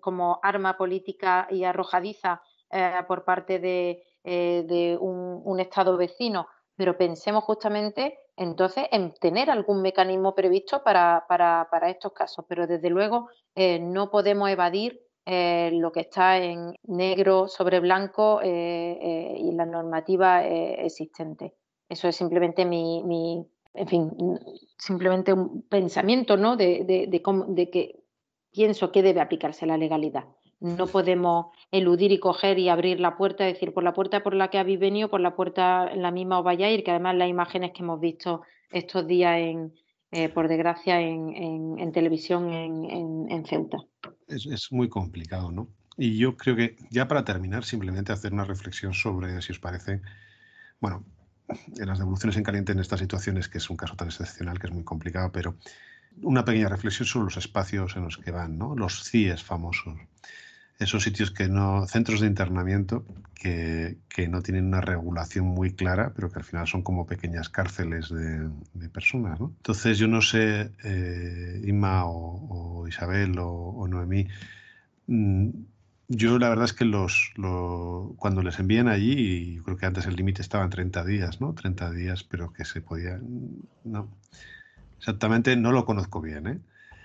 como 0.00 0.40
arma 0.42 0.78
política 0.78 1.46
y 1.50 1.64
arrojadiza 1.64 2.40
eh, 2.70 2.92
por 3.06 3.24
parte 3.24 3.58
de, 3.58 4.02
eh, 4.24 4.96
un, 4.98 5.60
Estado 5.60 5.98
vecino, 5.98 6.46
pero 6.76 6.96
pensemos 6.96 7.44
justamente 7.44 8.18
entonces 8.36 8.86
en 8.90 9.12
tener 9.12 9.50
algún 9.50 9.82
mecanismo 9.82 10.34
previsto 10.34 10.82
para, 10.82 11.26
estos 11.88 12.12
casos, 12.12 12.46
pero 12.48 12.66
desde 12.66 12.88
luego 12.88 13.28
eh, 13.54 13.78
no 13.80 14.10
podemos 14.10 14.48
evadir 14.48 15.02
lo 15.26 15.90
que 15.90 16.00
está 16.00 16.38
en 16.38 16.74
negro 16.84 17.48
sobre 17.48 17.80
blanco 17.80 18.40
y 18.42 19.52
la 19.52 19.66
normativa 19.66 20.44
existente. 20.44 21.54
Eso 21.88 22.06
es 22.06 22.14
simplemente 22.14 22.64
mi, 22.64 23.44
en 23.74 23.88
fin, 23.88 24.10
simplemente 24.78 25.32
un 25.32 25.62
pensamiento, 25.62 26.36
¿no? 26.36 26.56
De, 26.56 26.84
de 26.86 27.70
que 27.70 27.95
pienso 28.56 28.90
que 28.90 29.02
debe 29.02 29.20
aplicarse 29.20 29.66
la 29.66 29.76
legalidad. 29.76 30.24
No 30.60 30.86
podemos 30.86 31.48
eludir 31.70 32.10
y 32.10 32.18
coger 32.18 32.58
y 32.58 32.70
abrir 32.70 32.98
la 32.98 33.18
puerta, 33.18 33.44
decir 33.44 33.74
por 33.74 33.84
la 33.84 33.92
puerta 33.92 34.22
por 34.22 34.34
la 34.34 34.48
que 34.48 34.56
habéis 34.56 34.80
venido, 34.80 35.10
por 35.10 35.20
la 35.20 35.36
puerta 35.36 35.86
en 35.92 36.00
la 36.00 36.10
misma 36.10 36.38
os 36.38 36.44
vayáis, 36.44 36.82
que 36.82 36.90
además 36.90 37.16
las 37.16 37.28
imágenes 37.28 37.72
que 37.72 37.82
hemos 37.82 38.00
visto 38.00 38.40
estos 38.70 39.06
días 39.06 39.36
en, 39.38 39.74
eh, 40.10 40.30
por 40.30 40.48
desgracia, 40.48 40.98
en, 40.98 41.92
televisión 41.92 42.50
en, 42.54 43.44
Ceuta. 43.44 43.76
Es, 44.26 44.72
muy 44.72 44.88
complicado, 44.88 45.52
¿no? 45.52 45.68
Y 45.98 46.16
yo 46.16 46.36
creo 46.38 46.56
que 46.56 46.76
ya 46.90 47.06
para 47.06 47.24
terminar, 47.24 47.64
simplemente 47.64 48.12
hacer 48.12 48.32
una 48.32 48.44
reflexión 48.44 48.94
sobre, 48.94 49.42
si 49.42 49.52
os 49.52 49.58
parece, 49.58 50.00
bueno, 50.80 51.04
en 51.48 51.86
las 51.86 51.98
devoluciones 51.98 52.38
en 52.38 52.42
caliente 52.42 52.72
en 52.72 52.78
estas 52.78 53.00
situaciones, 53.00 53.48
que 53.48 53.58
es 53.58 53.68
un 53.68 53.76
caso 53.76 53.94
tan 53.96 54.08
excepcional 54.08 54.58
que 54.58 54.68
es 54.68 54.72
muy 54.72 54.84
complicado, 54.84 55.30
pero 55.30 55.56
una 56.22 56.44
pequeña 56.44 56.68
reflexión 56.68 57.06
sobre 57.06 57.24
los 57.26 57.36
espacios 57.36 57.96
en 57.96 58.04
los 58.04 58.16
que 58.18 58.30
van, 58.30 58.58
¿no? 58.58 58.74
Los 58.74 59.04
CIES 59.04 59.42
famosos 59.42 59.96
esos 60.78 61.02
sitios 61.02 61.30
que 61.30 61.48
no, 61.48 61.86
centros 61.86 62.20
de 62.20 62.26
internamiento 62.26 63.04
que, 63.34 63.96
no 64.28 64.42
tienen 64.42 64.66
una 64.66 64.80
regulación 64.80 65.46
muy 65.46 65.72
clara, 65.72 66.12
pero 66.14 66.30
que 66.30 66.38
al 66.38 66.44
final 66.44 66.66
son 66.66 66.82
como 66.82 67.06
pequeñas 67.06 67.48
cárceles 67.48 68.08
de, 68.08 68.88
personas. 68.88 69.38
¿no? 69.38 69.52
Entonces 69.56 69.98
yo 69.98 70.08
no 70.08 70.20
sé, 70.20 70.72
eh, 70.84 71.80
o, 71.82 72.86
Isabel 72.88 73.36
o, 73.38 73.86
Noemí, 73.88 74.26
mm, 75.06 75.50
yo 76.08 76.38
la 76.38 76.48
verdad 76.48 76.66
es 76.66 76.72
que 76.72 76.84
los, 76.84 77.32
cuando 78.16 78.42
les 78.42 78.58
envían 78.58 78.88
allí, 78.88 79.60
creo 79.64 79.76
que 79.76 79.86
antes 79.86 80.06
el 80.06 80.16
límite 80.16 80.42
estaba 80.42 80.64
en 80.64 80.70
30 80.70 81.04
días, 81.04 81.40
¿no? 81.40 81.52
30 81.52 81.90
días, 81.92 82.24
pero 82.24 82.52
que 82.52 82.64
se 82.64 82.80
podía... 82.80 83.20
No, 83.84 84.08
exactamente 84.98 85.56
no 85.56 85.72
lo 85.72 85.84
conozco 85.84 86.20
bien, 86.20 86.46
¿eh? 86.46 86.60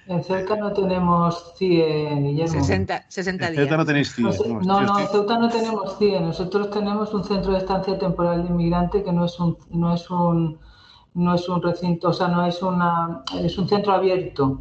En 0.07 0.23
Ceuta 0.23 0.55
no 0.55 0.73
tenemos 0.73 1.53
CIE, 1.57 2.15
Guillermo. 2.15 2.53
60, 2.53 3.05
60 3.07 3.51
días. 3.51 3.51
En 3.51 3.63
Ceuta 3.63 3.77
no 3.77 3.85
tenéis 3.85 4.13
CIE. 4.13 4.23
No, 4.65 4.81
no, 4.81 4.99
en 4.99 5.07
Ceuta 5.07 5.37
no 5.37 5.49
tenemos 5.49 5.97
CIE. 5.97 6.19
Nosotros 6.19 6.69
tenemos 6.71 7.13
un 7.13 7.23
centro 7.23 7.51
de 7.51 7.59
estancia 7.59 7.97
temporal 7.97 8.43
de 8.43 8.49
inmigrante 8.49 9.03
que 9.03 9.11
no 9.11 9.25
es 9.25 9.39
un, 9.39 9.57
no 9.69 9.93
es 9.93 10.09
un, 10.09 10.59
no 11.13 11.35
es 11.35 11.47
un 11.47 11.61
recinto, 11.61 12.09
o 12.09 12.13
sea, 12.13 12.27
no 12.27 12.45
es 12.45 12.61
una, 12.61 13.23
es 13.39 13.57
un 13.57 13.67
centro 13.69 13.93
abierto. 13.93 14.59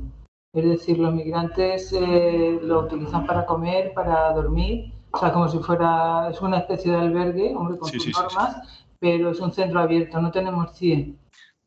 Es 0.53 0.65
decir, 0.65 0.99
los 0.99 1.15
migrantes 1.15 1.93
eh, 1.93 2.59
lo 2.63 2.81
utilizan 2.81 3.27
para 3.27 3.47
comer, 3.47 3.93
para 3.95 4.33
dormir, 4.33 4.93
o 5.13 5.19
sea, 5.19 5.33
como 5.33 5.49
si 5.49 5.59
fuera, 5.59 6.29
es 6.31 6.41
una 6.41 6.59
especie 6.59 6.93
de 6.93 6.99
albergue, 6.99 7.55
hombre, 7.55 7.79
con 7.79 7.89
sus 7.89 8.13
normas, 8.13 8.85
pero 8.99 9.31
es 9.31 9.41
un 9.41 9.53
centro 9.53 9.81
abierto, 9.81 10.21
no 10.21 10.31
tenemos 10.31 10.77
CIE. 10.77 11.15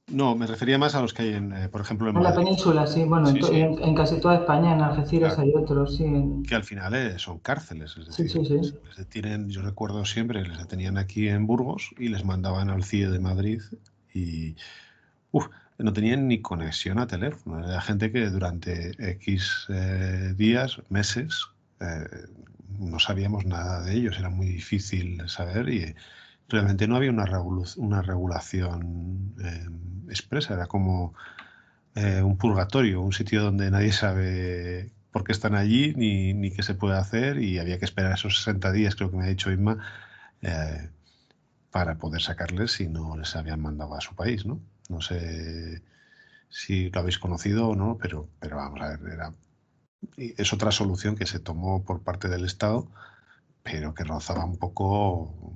No, 0.07 0.35
me 0.35 0.45
refería 0.45 0.77
más 0.77 0.95
a 0.95 1.01
los 1.01 1.13
que 1.13 1.23
hay, 1.23 1.33
en, 1.33 1.53
eh, 1.53 1.69
por 1.69 1.79
ejemplo, 1.79 2.09
en, 2.09 2.21
la 2.21 2.35
península, 2.35 2.85
sí. 2.85 3.03
Bueno, 3.05 3.29
en, 3.29 3.95
casi 3.95 4.19
toda 4.19 4.35
España, 4.35 4.73
en 4.73 4.81
Algeciras 4.81 5.39
hay 5.39 5.53
otros, 5.55 5.95
sí. 5.95 6.05
Que 6.47 6.55
al 6.55 6.63
final 6.65 6.93
eh, 6.93 7.17
son 7.17 7.39
cárceles. 7.39 7.95
Es 7.97 8.07
decir, 8.07 8.29
sí, 8.29 8.45
sí, 8.45 8.59
sí. 8.63 8.73
Les 8.85 8.97
detienen, 8.97 9.49
yo 9.49 9.61
recuerdo 9.61 10.03
siempre, 10.03 10.43
les 10.43 10.57
detenían 10.57 10.97
aquí 10.97 11.29
en 11.29 11.47
Burgos 11.47 11.91
y 11.97 12.09
les 12.09 12.25
mandaban 12.25 12.69
al 12.69 12.83
CIE 12.83 13.09
de 13.09 13.19
Madrid 13.19 13.61
y 14.13 14.55
uf, 15.31 15.47
no 15.77 15.93
tenían 15.93 16.27
ni 16.27 16.41
conexión 16.41 16.99
a 16.99 17.07
teléfono. 17.07 17.65
Era 17.65 17.79
gente 17.79 18.11
que 18.11 18.29
durante 18.29 18.91
X 19.11 19.67
eh, 19.69 20.33
días, 20.35 20.81
meses, 20.89 21.47
no 22.77 22.99
sabíamos 22.99 23.45
nada 23.45 23.81
de 23.83 23.93
ellos. 23.93 24.19
Era 24.19 24.29
muy 24.29 24.47
difícil 24.47 25.21
saber 25.29 25.69
y 25.69 25.95
realmente 26.53 26.87
no 26.87 26.95
había 26.95 27.09
una, 27.09 27.25
regulación 28.03 29.33
em, 29.39 30.09
expresa, 30.09 30.53
era 30.53 30.67
como 30.67 31.15
eh, 31.95 32.21
un 32.21 32.37
purgatorio, 32.37 33.01
un 33.01 33.11
sitio 33.11 33.41
donde 33.41 33.71
nadie 33.71 33.91
sabe 33.91 34.91
por 35.11 35.23
qué 35.23 35.31
están 35.31 35.55
allí 35.55 35.93
ni, 35.95 36.33
ni, 36.33 36.51
qué 36.51 36.61
se 36.61 36.75
puede 36.75 36.97
hacer 36.97 37.41
y 37.41 37.57
había 37.57 37.79
que 37.79 37.85
esperar 37.85 38.13
esos 38.13 38.37
60 38.37 38.71
días, 38.71 38.95
creo 38.95 39.09
que 39.09 39.17
me 39.17 39.23
ha 39.23 39.27
dicho 39.27 39.51
Inma, 39.51 39.77
eh, 40.43 40.89
para 41.71 41.97
poder 41.97 42.21
sacarles 42.21 42.73
si 42.73 42.87
no 42.87 43.17
les 43.17 43.35
habían 43.35 43.59
mandado 43.59 43.95
a 43.95 44.01
su 44.01 44.15
país, 44.15 44.45
¿no? 44.45 44.61
No 44.89 45.01
sé 45.01 45.81
si 46.49 46.91
lo 46.91 46.99
habéis 46.99 47.17
conocido 47.17 47.69
o 47.69 47.75
no, 47.75 47.97
pero, 47.99 48.29
pero 48.39 48.57
vamos 48.57 48.79
a 48.81 48.89
ver, 48.89 49.11
era, 49.11 49.33
es 50.17 50.53
otra 50.53 50.71
solución 50.71 51.15
que 51.15 51.25
se 51.25 51.39
tomó 51.39 51.83
por 51.83 52.03
parte 52.03 52.27
del 52.29 52.45
Estado, 52.45 52.87
pero 53.63 53.95
que 53.95 54.03
rozaba 54.03 54.45
un 54.45 54.57
poco 54.57 55.55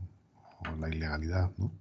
la 0.75 0.89
ilegalidad, 0.89 1.51
¿no? 1.57 1.71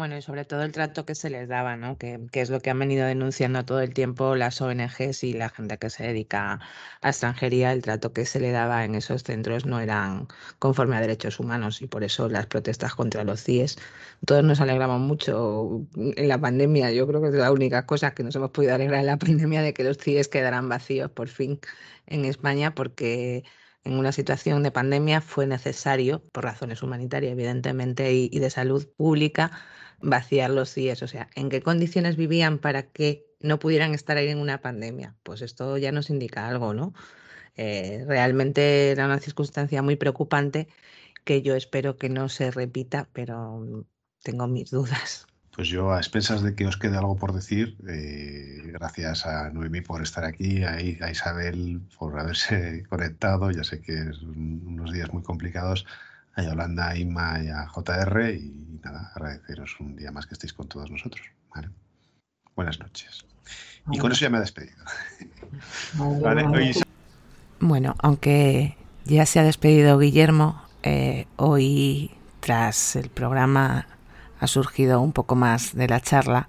Bueno, 0.00 0.16
y 0.16 0.22
sobre 0.22 0.44
todo 0.44 0.62
el 0.62 0.72
trato 0.72 1.04
que 1.04 1.14
se 1.14 1.28
les 1.30 1.48
daba, 1.48 1.76
¿no? 1.76 1.98
Que, 1.98 2.18
es 2.32 2.48
lo 2.48 2.60
que 2.60 2.70
han 2.70 2.78
venido 2.78 3.06
denunciando 3.06 3.64
todo 3.64 3.80
el 3.80 3.92
tiempo 3.92 4.34
las 4.36 4.60
ONGs 4.60 5.24
y 5.24 5.32
la 5.34 5.50
gente 5.50 5.76
que 5.78 5.90
se 5.90 6.04
dedica 6.04 6.60
a 7.02 7.08
extranjería, 7.08 7.72
el 7.72 7.82
trato 7.82 8.12
que 8.12 8.24
se 8.24 8.40
le 8.40 8.50
daba 8.52 8.84
en 8.84 8.94
esos 8.94 9.24
centros 9.24 9.66
no 9.66 9.80
eran 9.80 10.28
conforme 10.58 10.96
a 10.96 11.00
derechos 11.00 11.40
humanos 11.40 11.82
y 11.82 11.86
por 11.86 12.04
eso 12.04 12.28
las 12.28 12.46
protestas 12.46 12.94
contra 12.94 13.24
los 13.24 13.42
CIES. 13.42 13.76
Todos 14.24 14.44
nos 14.44 14.60
alegramos 14.60 15.00
mucho 15.00 15.82
en 15.96 16.28
la 16.28 16.38
pandemia, 16.40 16.92
yo 16.92 17.06
creo 17.06 17.20
que 17.20 17.28
es 17.28 17.34
la 17.34 17.52
única 17.52 17.84
cosa 17.84 18.14
que 18.14 18.22
nos 18.22 18.34
hemos 18.36 18.52
podido 18.52 18.74
alegrar 18.74 19.00
en 19.00 19.06
la 19.06 19.18
pandemia 19.18 19.60
de 19.60 19.74
que 19.74 19.84
los 19.84 19.98
CIES 19.98 20.28
quedaran 20.28 20.68
vacíos 20.68 21.10
por 21.10 21.28
fin 21.28 21.60
en 22.06 22.24
España 22.24 22.74
porque 22.74 23.44
en 23.84 23.94
una 23.94 24.12
situación 24.12 24.62
de 24.62 24.70
pandemia 24.70 25.20
fue 25.20 25.46
necesario, 25.46 26.22
por 26.32 26.44
razones 26.44 26.82
humanitarias 26.82 27.32
evidentemente 27.32 28.12
y, 28.12 28.38
de 28.38 28.50
salud 28.50 28.88
pública, 28.96 29.52
vaciar 30.00 30.50
los 30.50 30.72
CIES. 30.72 31.02
O 31.02 31.08
sea, 31.08 31.30
¿en 31.34 31.48
qué 31.48 31.62
condiciones 31.62 32.16
vivían 32.16 32.58
para 32.58 32.90
que 32.90 33.26
no 33.40 33.58
pudieran 33.58 33.94
estar 33.94 34.16
ahí 34.16 34.28
en 34.28 34.38
una 34.38 34.60
pandemia? 34.60 35.16
Pues 35.22 35.42
esto 35.42 35.78
ya 35.78 35.92
nos 35.92 36.10
indica 36.10 36.48
algo, 36.48 36.74
¿no? 36.74 36.92
Eh, 37.56 38.04
realmente 38.06 38.90
era 38.90 39.06
una 39.06 39.18
circunstancia 39.18 39.82
muy 39.82 39.96
preocupante 39.96 40.68
que 41.24 41.42
yo 41.42 41.56
espero 41.56 41.96
que 41.96 42.08
no 42.08 42.28
se 42.28 42.50
repita, 42.50 43.08
pero 43.12 43.86
tengo 44.22 44.46
mis 44.48 44.70
dudas. 44.70 45.26
Pues 45.60 45.68
yo, 45.68 45.92
a 45.92 45.98
expensas 45.98 46.40
de 46.40 46.54
que 46.54 46.66
os 46.66 46.78
quede 46.78 46.96
algo 46.96 47.16
por 47.16 47.34
decir, 47.34 47.76
eh, 47.86 48.62
gracias 48.72 49.26
a 49.26 49.50
Noemí 49.50 49.82
por 49.82 50.00
estar 50.00 50.24
aquí, 50.24 50.64
a, 50.64 50.80
Isabel 50.80 51.82
por 51.98 52.18
haberse 52.18 52.82
conectado, 52.88 53.50
ya 53.50 53.62
sé 53.62 53.82
que 53.82 53.92
es 53.92 54.22
unos 54.22 54.90
días 54.90 55.12
muy 55.12 55.22
complicados, 55.22 55.84
a 56.34 56.42
Yolanda, 56.44 56.88
a 56.88 56.96
Inma 56.96 57.44
y 57.44 57.48
a 57.48 57.66
JR, 57.66 58.30
y 58.32 58.80
nada, 58.82 59.12
agradeceros 59.14 59.78
un 59.80 59.96
día 59.96 60.10
más 60.10 60.26
que 60.26 60.32
estéis 60.32 60.54
con 60.54 60.66
todos 60.66 60.90
nosotros. 60.90 61.26
Buenas 62.56 62.80
noches. 62.80 63.26
Y 63.92 63.98
con 63.98 64.12
eso 64.12 64.22
ya 64.22 64.30
me 64.30 64.38
he 64.38 64.40
despedido. 64.40 64.82
Bueno, 67.60 67.96
aunque 67.98 68.78
ya 69.04 69.26
se 69.26 69.38
ha 69.38 69.42
despedido 69.42 69.98
Guillermo, 69.98 70.62
eh, 70.82 71.26
hoy 71.36 72.10
tras 72.40 72.96
el 72.96 73.10
programa 73.10 73.86
ha 74.40 74.46
surgido 74.46 75.00
un 75.00 75.12
poco 75.12 75.36
más 75.36 75.74
de 75.74 75.86
la 75.86 76.00
charla. 76.00 76.48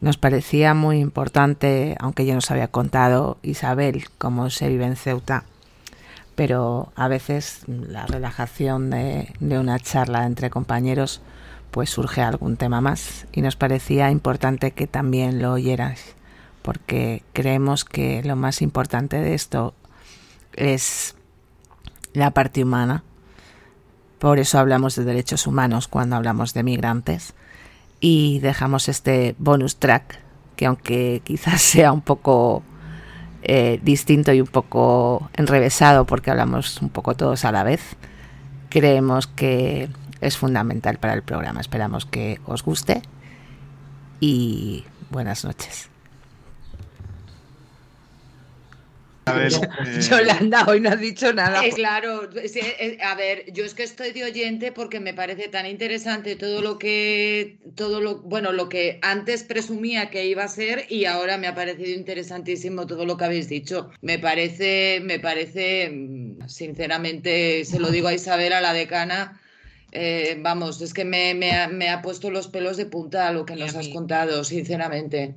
Nos 0.00 0.16
parecía 0.16 0.74
muy 0.74 0.98
importante, 0.98 1.96
aunque 2.00 2.24
ya 2.24 2.34
nos 2.34 2.50
había 2.50 2.68
contado 2.68 3.38
Isabel 3.42 4.06
cómo 4.18 4.50
se 4.50 4.68
vive 4.68 4.86
en 4.86 4.96
Ceuta, 4.96 5.44
pero 6.34 6.92
a 6.96 7.08
veces 7.08 7.62
la 7.68 8.06
relajación 8.06 8.90
de, 8.90 9.32
una 9.40 9.78
charla 9.78 10.26
entre 10.26 10.50
compañeros 10.50 11.20
pues 11.70 11.90
surge 11.90 12.22
algún 12.22 12.56
tema 12.56 12.80
más 12.80 13.26
y 13.32 13.42
nos 13.42 13.56
parecía 13.56 14.10
importante 14.10 14.70
que 14.72 14.86
también 14.86 15.42
lo 15.42 15.52
oyeras 15.52 16.14
porque 16.62 17.22
creemos 17.32 17.84
que 17.84 18.22
lo 18.22 18.36
más 18.36 18.62
importante 18.62 19.16
de 19.16 19.34
esto 19.34 19.74
es 20.54 21.16
la 22.12 22.30
parte 22.30 22.62
humana 22.62 23.02
por 24.24 24.38
eso 24.38 24.58
hablamos 24.58 24.96
de 24.96 25.04
derechos 25.04 25.46
humanos 25.46 25.86
cuando 25.86 26.16
hablamos 26.16 26.54
de 26.54 26.62
migrantes. 26.62 27.34
Y 28.00 28.38
dejamos 28.38 28.88
este 28.88 29.34
bonus 29.36 29.76
track, 29.76 30.18
que 30.56 30.64
aunque 30.64 31.20
quizás 31.24 31.60
sea 31.60 31.92
un 31.92 32.00
poco 32.00 32.62
eh, 33.42 33.78
distinto 33.82 34.32
y 34.32 34.40
un 34.40 34.46
poco 34.46 35.28
enrevesado 35.34 36.06
porque 36.06 36.30
hablamos 36.30 36.80
un 36.80 36.88
poco 36.88 37.14
todos 37.14 37.44
a 37.44 37.52
la 37.52 37.64
vez, 37.64 37.96
creemos 38.70 39.26
que 39.26 39.90
es 40.22 40.38
fundamental 40.38 40.96
para 40.96 41.12
el 41.12 41.22
programa. 41.22 41.60
Esperamos 41.60 42.06
que 42.06 42.40
os 42.46 42.62
guste 42.62 43.02
y 44.20 44.86
buenas 45.10 45.44
noches. 45.44 45.93
Eh, 49.34 50.00
Yolanda, 50.08 50.64
hoy 50.66 50.80
no 50.80 50.90
has 50.90 51.00
dicho 51.00 51.32
nada. 51.32 51.62
claro, 51.74 52.28
a 53.02 53.14
ver, 53.14 53.52
yo 53.52 53.64
es 53.64 53.74
que 53.74 53.82
estoy 53.82 54.12
de 54.12 54.24
oyente 54.24 54.70
porque 54.70 55.00
me 55.00 55.14
parece 55.14 55.48
tan 55.48 55.66
interesante 55.66 56.36
todo 56.36 56.60
lo 56.60 56.78
que, 56.78 57.58
todo 57.74 58.00
lo, 58.00 58.18
bueno, 58.20 58.52
lo 58.52 58.68
que 58.68 58.98
antes 59.02 59.42
presumía 59.42 60.10
que 60.10 60.26
iba 60.26 60.44
a 60.44 60.48
ser 60.48 60.86
y 60.90 61.06
ahora 61.06 61.38
me 61.38 61.46
ha 61.46 61.54
parecido 61.54 61.90
interesantísimo 61.90 62.86
todo 62.86 63.06
lo 63.06 63.16
que 63.16 63.24
habéis 63.24 63.48
dicho. 63.48 63.90
Me 64.02 64.18
parece, 64.18 65.00
me 65.02 65.18
parece, 65.18 65.90
sinceramente, 66.46 67.64
se 67.64 67.80
lo 67.80 67.90
digo 67.90 68.08
a 68.08 68.14
Isabel, 68.14 68.52
a 68.52 68.60
la 68.60 68.72
decana, 68.72 69.40
eh, 69.92 70.36
vamos, 70.40 70.82
es 70.82 70.92
que 70.92 71.04
me, 71.04 71.34
me, 71.34 71.88
ha, 71.88 72.02
puesto 72.02 72.30
los 72.30 72.48
pelos 72.48 72.76
de 72.76 72.86
punta 72.86 73.28
a 73.28 73.32
lo 73.32 73.46
que 73.46 73.54
nos 73.54 73.76
has 73.76 73.88
contado, 73.88 74.42
sinceramente. 74.42 75.36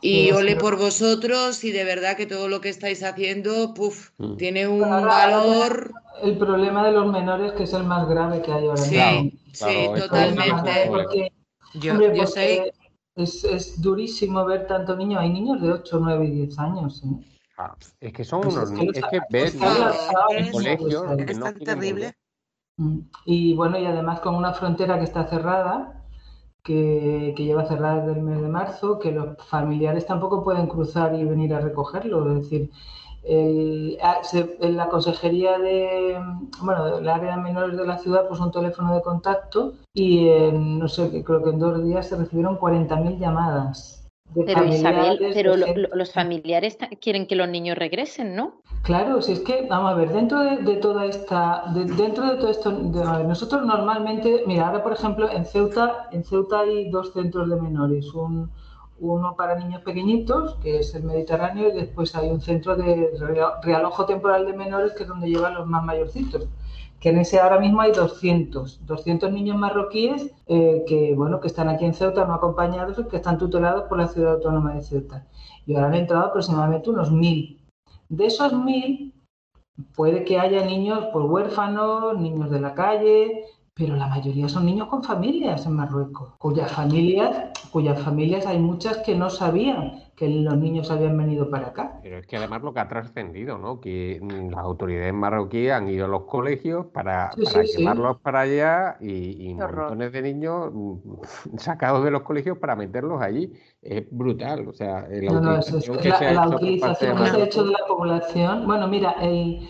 Y 0.00 0.30
ole 0.32 0.56
por 0.56 0.78
vosotros 0.78 1.64
y 1.64 1.72
de 1.72 1.84
verdad 1.84 2.16
que 2.16 2.26
todo 2.26 2.48
lo 2.48 2.60
que 2.60 2.68
estáis 2.68 3.02
haciendo, 3.02 3.74
puff, 3.74 4.10
mm. 4.18 4.36
tiene 4.36 4.68
un 4.68 4.80
valor. 4.80 5.92
El 6.22 6.38
problema 6.38 6.86
de 6.86 6.92
los 6.92 7.10
menores 7.10 7.52
que 7.52 7.64
es 7.64 7.72
el 7.72 7.84
más 7.84 8.08
grave 8.08 8.40
que 8.42 8.52
hay 8.52 8.66
ahora 8.66 8.76
Sí, 8.76 9.38
sí, 9.52 9.88
totalmente. 9.96 11.32
yo, 11.74 12.14
yo, 12.14 12.26
soy, 12.26 12.72
es, 13.16 13.80
durísimo 13.80 14.44
ver 14.44 14.66
tanto 14.66 14.96
niños. 14.96 15.20
Hay 15.20 15.30
niños 15.30 15.60
de 15.60 15.72
8, 15.72 15.98
9 16.00 16.24
y 16.26 16.30
10 16.30 16.58
años. 16.58 17.02
¿eh? 17.04 17.40
Ah, 17.58 17.74
es 18.00 18.12
que 18.12 18.24
son 18.24 18.46
unos 18.46 18.70
niños, 18.70 18.96
es 18.96 19.04
que 19.10 19.20
ves 19.30 19.54
en 19.54 20.52
colegio. 20.52 21.12
Es 21.18 21.40
tan 21.40 21.58
terrible. 21.58 22.14
Mm. 22.76 22.98
Y 23.24 23.54
bueno, 23.54 23.78
y 23.78 23.86
además 23.86 24.20
con 24.20 24.34
una 24.34 24.52
frontera 24.52 24.98
que 24.98 25.04
está 25.04 25.26
cerrada, 25.26 26.03
que, 26.64 27.34
que, 27.36 27.44
lleva 27.44 27.66
cerrada 27.66 28.00
desde 28.00 28.18
el 28.18 28.24
mes 28.24 28.40
de 28.42 28.48
marzo, 28.48 28.98
que 28.98 29.12
los 29.12 29.36
familiares 29.46 30.06
tampoco 30.06 30.42
pueden 30.42 30.66
cruzar 30.66 31.14
y 31.14 31.24
venir 31.24 31.54
a 31.54 31.60
recogerlo. 31.60 32.28
Es 32.32 32.42
decir, 32.42 32.70
en 33.26 34.76
la 34.76 34.88
consejería 34.88 35.58
de, 35.58 36.20
bueno, 36.60 36.96
del 36.96 37.08
área 37.08 37.36
de 37.36 37.42
menores 37.42 37.76
de 37.76 37.86
la 37.86 37.98
ciudad 37.98 38.28
puso 38.28 38.44
un 38.44 38.52
teléfono 38.52 38.94
de 38.94 39.02
contacto 39.02 39.74
y 39.94 40.28
en, 40.28 40.78
no 40.78 40.88
sé, 40.88 41.22
creo 41.24 41.42
que 41.42 41.50
en 41.50 41.58
dos 41.58 41.82
días 41.84 42.08
se 42.08 42.16
recibieron 42.16 42.58
40.000 42.58 43.18
llamadas. 43.18 43.93
Pero 44.46 44.64
Isabel, 44.64 45.18
pero 45.32 45.54
los 45.56 46.12
familiares 46.12 46.76
quieren 47.00 47.26
que 47.26 47.36
los 47.36 47.48
niños 47.48 47.78
regresen, 47.78 48.34
¿no? 48.34 48.60
Claro, 48.82 49.22
si 49.22 49.32
es 49.32 49.40
que, 49.40 49.66
vamos 49.68 49.92
a 49.92 49.94
ver, 49.94 50.10
dentro 50.10 50.40
de, 50.40 50.76
toda 50.76 51.06
esta, 51.06 51.64
dentro 51.74 52.26
de 52.26 52.36
todo 52.36 52.48
esto, 52.48 52.70
nosotros 52.70 53.64
normalmente, 53.64 54.42
mira, 54.46 54.66
ahora 54.68 54.82
por 54.82 54.92
ejemplo 54.92 55.30
en 55.30 55.44
Ceuta, 55.44 56.08
en 56.12 56.24
Ceuta 56.24 56.60
hay 56.60 56.90
dos 56.90 57.12
centros 57.12 57.48
de 57.48 57.56
menores, 57.56 58.12
un, 58.14 58.50
uno 58.98 59.34
para 59.36 59.56
niños 59.56 59.82
pequeñitos, 59.82 60.56
que 60.56 60.78
es 60.80 60.94
el 60.94 61.04
Mediterráneo, 61.04 61.68
y 61.68 61.72
después 61.72 62.14
hay 62.14 62.28
un 62.28 62.40
centro 62.40 62.76
de 62.76 63.10
realojo 63.62 64.06
temporal 64.06 64.46
de 64.46 64.52
menores, 64.52 64.92
que 64.92 65.04
es 65.04 65.08
donde 65.08 65.28
llevan 65.28 65.54
los 65.54 65.66
más 65.66 65.84
mayorcitos 65.84 66.48
que 67.04 67.10
en 67.10 67.18
ese 67.18 67.38
ahora 67.38 67.60
mismo 67.60 67.82
hay 67.82 67.92
200, 67.92 68.86
200 68.86 69.30
niños 69.30 69.58
marroquíes 69.58 70.30
eh, 70.46 70.84
que, 70.88 71.14
bueno, 71.14 71.38
que 71.38 71.48
están 71.48 71.68
aquí 71.68 71.84
en 71.84 71.92
Ceuta 71.92 72.24
no 72.24 72.32
acompañados 72.32 72.98
que 73.08 73.16
están 73.16 73.36
tutelados 73.36 73.84
por 73.90 73.98
la 73.98 74.08
ciudad 74.08 74.36
autónoma 74.36 74.72
de 74.72 74.80
Ceuta. 74.80 75.26
Y 75.66 75.74
ahora 75.74 75.88
han 75.88 75.96
entrado 75.96 76.24
aproximadamente 76.24 76.88
unos 76.88 77.12
1.000. 77.12 77.58
De 78.08 78.24
esos 78.24 78.54
1.000 78.54 79.12
puede 79.94 80.24
que 80.24 80.38
haya 80.38 80.64
niños 80.64 81.04
por 81.12 81.26
huérfanos, 81.26 82.18
niños 82.18 82.50
de 82.50 82.60
la 82.60 82.72
calle, 82.72 83.44
pero 83.74 83.96
la 83.96 84.06
mayoría 84.06 84.48
son 84.48 84.66
niños 84.66 84.86
con 84.86 85.02
familias 85.02 85.66
en 85.66 85.72
Marruecos, 85.72 86.34
cuyas 86.38 86.70
familias, 86.70 87.50
cuyas 87.72 88.00
familias 88.00 88.46
hay 88.46 88.58
muchas 88.60 88.98
que 88.98 89.16
no 89.16 89.28
sabían 89.30 90.04
que 90.14 90.28
los 90.28 90.56
niños 90.56 90.92
habían 90.92 91.18
venido 91.18 91.50
para 91.50 91.68
acá. 91.68 91.98
Pero 92.00 92.18
es 92.18 92.26
que 92.28 92.36
además 92.36 92.62
lo 92.62 92.72
que 92.72 92.78
ha 92.78 92.88
trascendido, 92.88 93.58
¿no? 93.58 93.80
Que 93.80 94.20
las 94.48 94.60
autoridades 94.60 95.12
marroquíes 95.12 95.72
han 95.72 95.88
ido 95.88 96.04
a 96.04 96.08
los 96.08 96.22
colegios 96.22 96.86
para, 96.86 97.32
llevarlos 97.34 98.18
para 98.18 98.40
allá 98.42 98.96
y, 99.00 99.52
montones 99.54 100.12
de 100.12 100.22
niños 100.22 100.70
mm, 100.72 101.56
sacados 101.58 102.04
de 102.04 102.12
los 102.12 102.22
colegios 102.22 102.58
para 102.58 102.76
meterlos 102.76 103.20
allí. 103.20 103.52
Es 103.82 104.06
brutal, 104.08 104.68
o 104.68 104.72
sea, 104.72 105.08
la 105.08 105.32
utilización, 105.38 105.98
que, 105.98 106.12
se 106.12 106.24
ha 107.08 107.44
hecho 107.44 107.64
de 107.64 107.72
la 107.72 107.86
población. 107.88 108.66
Bueno, 108.66 108.86
mira, 108.86 109.16
el 109.20 109.68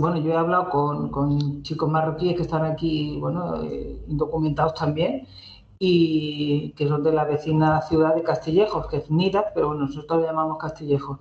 bueno, 0.00 0.18
yo 0.18 0.32
he 0.32 0.36
hablado 0.36 0.70
con, 0.70 1.62
chicos 1.62 1.90
marroquíes 1.90 2.36
que 2.36 2.42
están 2.42 2.64
aquí, 2.64 3.18
bueno, 3.20 3.62
eh, 3.62 4.04
indocumentados 4.08 4.74
también, 4.74 5.26
y 5.78 6.70
que 6.72 6.88
son 6.88 7.02
de 7.02 7.12
la 7.12 7.24
vecina 7.24 7.82
ciudad 7.82 8.14
de 8.14 8.22
Castillejos, 8.22 8.86
que 8.86 8.98
es 8.98 9.10
Nida, 9.10 9.52
pero 9.54 9.68
bueno, 9.68 9.86
nosotros 9.86 10.20
lo 10.20 10.26
llamamos 10.26 10.58
Castillejos, 10.58 11.18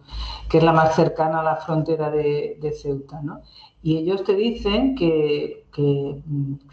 que 0.50 0.60
es 0.60 0.64
la 0.64 0.74
más 0.74 0.96
cercana 0.96 1.42
a 1.42 1.44
la 1.44 1.56
frontera 1.58 2.12
de, 2.12 2.58
de 2.62 2.72
Ceuta, 2.72 3.22
¿no? 3.22 3.42
Y 3.86 3.98
ellos 3.98 4.24
te 4.24 4.34
dicen 4.34 4.96
que, 4.96 5.66
que, 5.74 6.22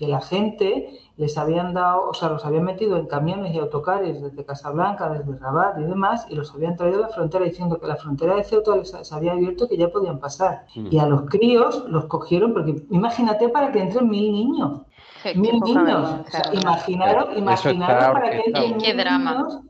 la 0.06 0.20
gente 0.20 0.90
les 1.16 1.36
habían 1.36 1.74
dado, 1.74 2.08
o 2.08 2.14
sea, 2.14 2.28
los 2.28 2.44
habían 2.44 2.62
metido 2.62 2.96
en 2.96 3.06
camiones 3.06 3.52
y 3.52 3.58
autocares 3.58 4.22
desde 4.22 4.44
Casablanca, 4.44 5.10
desde 5.10 5.36
Rabat 5.36 5.80
y 5.80 5.82
demás, 5.82 6.24
y 6.30 6.36
los 6.36 6.54
habían 6.54 6.76
traído 6.76 6.98
a 6.98 7.08
la 7.08 7.08
frontera 7.08 7.44
diciendo 7.44 7.80
que 7.80 7.88
la 7.88 7.96
frontera 7.96 8.36
de 8.36 8.44
Ceuta 8.44 8.76
les 8.76 8.90
se 8.90 9.14
había 9.14 9.32
abierto 9.32 9.68
que 9.68 9.76
ya 9.76 9.88
podían 9.88 10.20
pasar. 10.20 10.66
Mm. 10.76 10.86
Y 10.88 10.98
a 11.00 11.06
los 11.06 11.22
críos 11.22 11.84
los 11.88 12.04
cogieron, 12.04 12.52
porque 12.52 12.76
imagínate 12.90 13.48
para 13.48 13.72
que 13.72 13.80
entren 13.80 14.08
mil 14.08 14.30
niños. 14.30 14.82
mil 15.34 15.58
niños. 15.60 16.20
O 16.26 16.30
sea, 16.30 16.42
imaginaros, 16.54 17.36
imaginaros 17.36 18.12
para 18.12 18.30
que 18.30 18.42
entren 18.46 18.76
mil 18.76 18.96
niños 18.96 19.60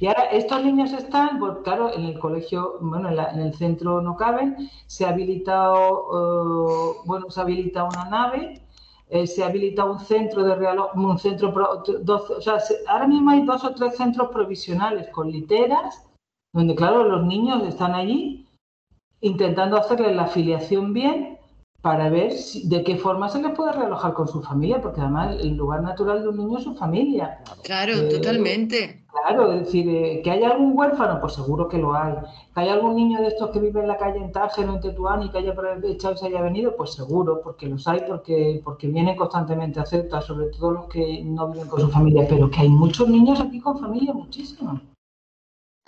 y 0.00 0.06
ahora 0.06 0.24
estos 0.24 0.64
niños 0.64 0.92
están, 0.92 1.38
pues 1.38 1.58
claro, 1.64 1.92
en 1.92 2.04
el 2.04 2.18
colegio, 2.18 2.78
bueno, 2.80 3.08
en, 3.10 3.40
el 3.40 3.54
centro 3.54 4.00
no 4.00 4.16
caben, 4.16 4.70
se 4.86 5.04
ha 5.04 5.10
habilitado, 5.10 6.96
eh, 6.96 7.00
bueno, 7.04 7.30
se 7.30 7.40
ha 7.40 7.42
habilitado 7.44 7.88
una 7.88 8.04
nave, 8.06 8.62
eh, 9.08 9.26
se 9.26 9.42
ha 9.42 9.46
habilitado 9.46 9.92
un 9.92 10.00
centro 10.00 10.44
de 10.44 10.54
real, 10.54 10.78
un 10.94 11.18
centro, 11.18 11.52
o 11.52 12.40
sea, 12.40 12.58
ahora 12.88 13.06
mismo 13.06 13.30
hay 13.30 13.44
dos 13.44 13.64
o 13.64 13.74
tres 13.74 13.96
centros 13.96 14.28
provisionales 14.30 15.08
con 15.10 15.30
literas, 15.30 16.04
donde 16.52 16.74
claro, 16.74 17.04
los 17.04 17.26
niños 17.26 17.62
están 17.64 17.94
allí 17.94 18.46
intentando 19.20 19.76
hacerles 19.76 20.14
la 20.14 20.24
afiliación 20.24 20.92
bien 20.92 21.37
para 21.80 22.10
ver 22.10 22.32
de 22.64 22.82
qué 22.82 22.96
forma 22.96 23.28
se 23.28 23.40
les 23.40 23.52
puede 23.52 23.72
realojar 23.72 24.12
con 24.12 24.26
su 24.26 24.42
familia, 24.42 24.82
porque 24.82 25.00
además 25.00 25.36
el 25.40 25.56
lugar 25.56 25.82
natural 25.82 26.22
de 26.22 26.28
un 26.28 26.36
niño 26.36 26.58
es 26.58 26.64
su 26.64 26.74
familia. 26.74 27.38
Claro, 27.62 27.94
eh, 27.94 28.08
totalmente. 28.08 29.04
Claro, 29.10 29.52
es 29.52 29.66
decir, 29.66 29.88
eh, 29.88 30.20
que 30.22 30.30
haya 30.30 30.50
algún 30.50 30.76
huérfano, 30.76 31.20
pues 31.20 31.34
seguro 31.34 31.68
que 31.68 31.78
lo 31.78 31.94
hay. 31.94 32.14
Que 32.52 32.60
haya 32.60 32.74
algún 32.74 32.96
niño 32.96 33.20
de 33.20 33.28
estos 33.28 33.50
que 33.50 33.60
vive 33.60 33.80
en 33.80 33.88
la 33.88 33.96
calle 33.96 34.18
en 34.18 34.32
Tánger 34.32 34.68
o 34.68 34.74
en 34.74 34.80
Tetuán 34.80 35.22
y 35.22 35.30
que 35.30 35.38
haya 35.38 35.54
echado 35.84 36.14
y 36.14 36.18
se 36.18 36.26
haya 36.26 36.42
venido, 36.42 36.74
pues 36.76 36.94
seguro, 36.94 37.40
porque 37.42 37.66
los 37.66 37.86
hay, 37.86 38.00
porque, 38.08 38.60
porque 38.64 38.88
vienen 38.88 39.16
constantemente 39.16 39.78
a 39.78 39.86
Ceuta, 39.86 40.20
sobre 40.20 40.48
todo 40.48 40.72
los 40.72 40.86
que 40.86 41.22
no 41.24 41.48
viven 41.48 41.68
con 41.68 41.80
su 41.80 41.88
familia, 41.88 42.26
pero 42.28 42.50
que 42.50 42.60
hay 42.60 42.68
muchos 42.68 43.08
niños 43.08 43.40
aquí 43.40 43.60
con 43.60 43.78
familia, 43.78 44.12
muchísimos. 44.12 44.80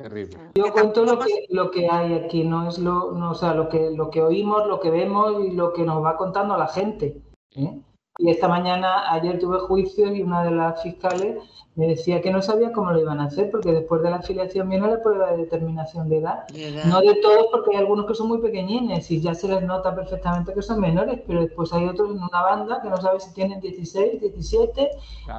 Terrible. 0.01 0.39
Yo 0.55 0.73
cuento 0.73 1.05
lo 1.05 1.19
que, 1.19 1.45
lo 1.51 1.71
que 1.71 1.87
hay 1.87 2.15
aquí, 2.15 2.43
no 2.43 2.67
es 2.67 2.79
lo, 2.79 3.13
no, 3.13 3.33
o 3.33 3.35
sea, 3.35 3.53
lo 3.53 3.69
que, 3.69 3.91
lo 3.91 4.09
que 4.09 4.23
oímos, 4.23 4.67
lo 4.67 4.81
que 4.81 4.91
vemos 4.91 5.45
y 5.45 5.51
lo 5.51 5.75
que 5.75 5.83
nos 5.83 6.03
va 6.03 6.17
contando 6.17 6.57
la 6.57 6.69
gente. 6.69 7.21
¿eh? 7.55 7.83
Y 8.21 8.31
esta 8.31 8.49
mañana, 8.49 9.11
ayer 9.13 9.39
tuve 9.39 9.59
juicio 9.61 10.15
y 10.15 10.23
una 10.23 10.45
de 10.45 10.51
las 10.51 10.83
fiscales 10.83 11.39
me 11.77 11.87
decía 11.87 12.21
que 12.21 12.31
no 12.31 12.43
sabía 12.43 12.73
cómo 12.73 12.91
lo 12.91 13.01
iban 13.01 13.21
a 13.21 13.25
hacer, 13.25 13.51
porque 13.51 13.73
después 13.73 14.03
de 14.03 14.11
la 14.11 14.17
afiliación 14.17 14.69
viene 14.69 14.87
la 14.89 15.03
prueba 15.03 15.31
de 15.31 15.39
determinación 15.39 16.09
de 16.09 16.19
edad. 16.19 16.45
No 16.87 17.01
de 17.01 17.15
todos, 17.23 17.47
porque 17.51 17.71
hay 17.71 17.77
algunos 17.77 18.07
que 18.07 18.15
son 18.15 18.29
muy 18.29 18.39
pequeñines 18.39 19.11
y 19.11 19.21
ya 19.21 19.35
se 19.35 19.49
les 19.49 19.63
nota 19.63 19.95
perfectamente 19.95 20.53
que 20.53 20.63
son 20.63 20.81
menores, 20.81 21.21
pero 21.27 21.41
después 21.41 21.73
hay 21.73 21.87
otros 21.87 22.11
en 22.11 22.23
una 22.23 22.43
banda 22.43 22.83
que 22.83 22.91
no 22.91 22.97
sabe 22.99 23.21
si 23.21 23.33
tienen 23.33 23.61
16, 23.61 24.21
17, 24.21 24.91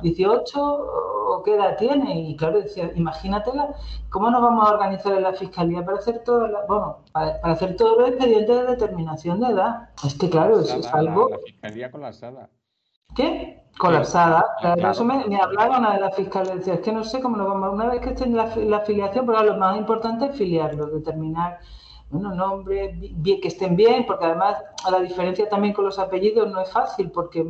18 0.02 0.62
o 0.64 1.44
qué 1.44 1.56
edad 1.56 1.78
tienen. 1.78 2.18
Y 2.18 2.36
claro, 2.38 2.62
decía, 2.62 2.92
imagínatela, 2.96 3.76
¿cómo 4.10 4.32
nos 4.32 4.42
vamos 4.42 4.68
a 4.68 4.74
organizar 4.74 5.14
en 5.14 5.24
la 5.24 5.34
fiscalía 5.34 5.86
para 5.86 5.98
hacer 5.98 6.24
todo, 6.24 6.48
bueno, 6.68 7.00
para, 7.12 7.40
hacer 7.44 7.76
todos 7.76 8.00
los 8.00 8.10
expedientes 8.10 8.56
de 8.56 8.66
determinación 8.66 9.42
de 9.42 9.48
edad? 9.48 9.90
Es 10.04 10.16
que 10.16 10.30
claro, 10.30 10.62
eso 10.62 10.78
es 10.78 10.88
algo... 10.88 11.30
La 11.30 11.38
fiscalía 11.40 11.92
colapsada. 11.92 12.50
¿Qué? 13.16 13.62
colapsada. 13.82 14.46
Eso 14.78 15.04
me, 15.04 15.36
hablaba 15.42 15.80
una 15.80 15.94
de 15.94 16.02
las 16.02 16.16
fiscales, 16.16 16.56
decía, 16.58 16.76
es 16.76 16.82
que 16.82 16.92
no 16.92 17.04
sé 17.04 17.20
cómo 17.20 17.38
lo 17.38 17.48
vamos, 17.48 17.74
una 17.74 17.88
vez 17.88 18.00
que 18.02 18.10
esté 18.10 18.26
en 18.26 18.36
la, 18.38 18.44
afiliación, 18.78 19.26
pero 19.26 19.44
lo 19.44 19.58
más 19.58 19.76
importante 19.78 20.26
es 20.26 20.36
filiarlos, 20.36 20.94
determinar, 20.94 21.60
bueno, 22.12 22.36
nombres, 22.36 22.94
bien, 23.00 23.42
que 23.42 23.48
estén 23.48 23.76
bien, 23.76 24.06
porque 24.06 24.26
además 24.26 24.58
la 24.90 25.00
diferencia 25.00 25.50
también 25.50 25.74
con 25.74 25.86
los 25.86 25.98
apellidos 25.98 26.52
no 26.52 26.62
es 26.62 26.72
fácil, 26.72 27.10
porque 27.10 27.44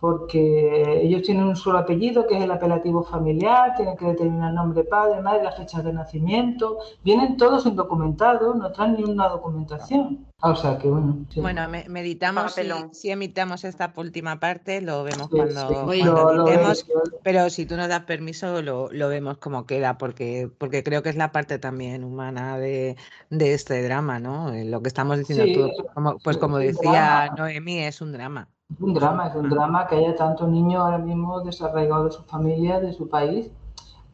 porque 0.00 1.00
ellos 1.02 1.22
tienen 1.22 1.44
un 1.44 1.56
solo 1.56 1.78
apellido, 1.78 2.26
que 2.26 2.36
es 2.36 2.44
el 2.44 2.50
apelativo 2.50 3.02
familiar, 3.02 3.74
tienen 3.76 3.96
que 3.96 4.06
determinar 4.06 4.52
nombre 4.52 4.84
padre, 4.84 5.20
madre, 5.20 5.42
las 5.42 5.56
fechas 5.56 5.82
de 5.84 5.92
nacimiento, 5.92 6.78
vienen 7.02 7.36
todos 7.36 7.66
indocumentados, 7.66 8.54
no 8.56 8.70
traen 8.70 8.94
ni 8.94 9.04
una 9.04 9.28
documentación. 9.28 10.26
Ah, 10.40 10.50
o 10.50 10.56
sea 10.56 10.78
que 10.78 10.86
bueno. 10.86 11.26
Bueno, 11.34 11.62
meditamos 11.88 12.54
si, 12.92 13.10
emitamos 13.10 13.64
esta 13.64 13.92
última 13.96 14.38
parte, 14.38 14.80
lo 14.80 15.02
vemos 15.02 15.28
cuando, 15.28 15.92
editemos, 15.92 16.86
pero 17.24 17.50
si 17.50 17.66
tú 17.66 17.76
nos 17.76 17.88
das 17.88 18.04
permiso, 18.04 18.62
lo, 18.62 18.88
vemos 19.08 19.38
como 19.38 19.66
queda, 19.66 19.98
porque, 19.98 20.48
porque 20.58 20.84
creo 20.84 21.02
que 21.02 21.08
es 21.08 21.16
la 21.16 21.32
parte 21.32 21.58
también 21.58 22.04
humana 22.04 22.56
de, 22.56 22.96
este 23.30 23.82
drama, 23.82 24.20
¿no? 24.20 24.52
Eh, 24.52 24.64
lo 24.64 24.80
que 24.80 24.88
estamos 24.88 25.18
diciendo 25.18 25.44
tú, 25.52 25.84
como, 25.92 26.18
pues 26.20 26.36
como 26.36 26.58
decía 26.58 27.34
Noemí, 27.36 27.80
es 27.80 28.00
un 28.00 28.12
drama. 28.12 28.48
Es 28.70 28.80
un 28.80 28.92
drama, 28.92 29.28
es 29.28 29.34
un 29.34 29.48
drama 29.48 29.86
que 29.86 29.96
haya 29.96 30.14
tantos 30.14 30.48
niños 30.48 30.82
ahora 30.82 30.98
mismo 30.98 31.40
desarraigados 31.40 32.04
de 32.04 32.16
su 32.18 32.22
familia, 32.24 32.80
de 32.80 32.92
su 32.92 33.08
país, 33.08 33.50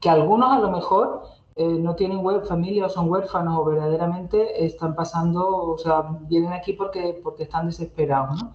que 0.01 0.09
algunos 0.09 0.53
a 0.53 0.61
lo 0.61 0.71
mejor 0.71 1.23
eh, 1.57 1.79
no 1.79 1.95
tienen 1.95 2.23
familia 2.47 2.87
o 2.87 2.89
son 2.89 3.09
huérfanos 3.11 3.59
o 3.59 3.65
verdaderamente 3.65 4.65
están 4.65 4.95
pasando, 4.95 5.47
o 5.47 5.79
sea, 5.79 6.03
vienen 6.29 6.53
aquí 6.53 6.73
porque, 6.73 7.21
porque 7.23 7.45
están 7.45 7.67
desesperados, 7.67 8.43
¿no? 8.43 8.53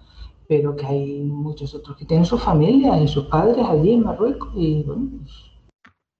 Pero 0.48 0.76
que 0.76 0.86
hay 0.86 1.20
muchos 1.22 1.74
otros 1.74 1.96
que 1.96 2.04
tienen 2.04 2.26
su 2.26 2.38
familia 2.38 2.98
y 2.98 3.08
sus 3.08 3.26
padres 3.26 3.66
allí 3.66 3.92
en 3.92 4.04
Marruecos 4.04 4.50
y 4.54 4.82
bueno, 4.82 5.08
pues, 5.18 5.32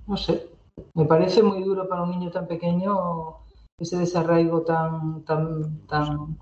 no 0.06 0.16
sé, 0.16 0.48
me 0.94 1.04
parece 1.04 1.42
muy 1.42 1.62
duro 1.62 1.88
para 1.88 2.02
un 2.02 2.10
niño 2.10 2.30
tan 2.30 2.46
pequeño 2.46 3.36
ese 3.78 3.98
desarraigo 3.98 4.62
tan, 4.62 5.22
tan, 5.24 5.86
tan 5.86 6.38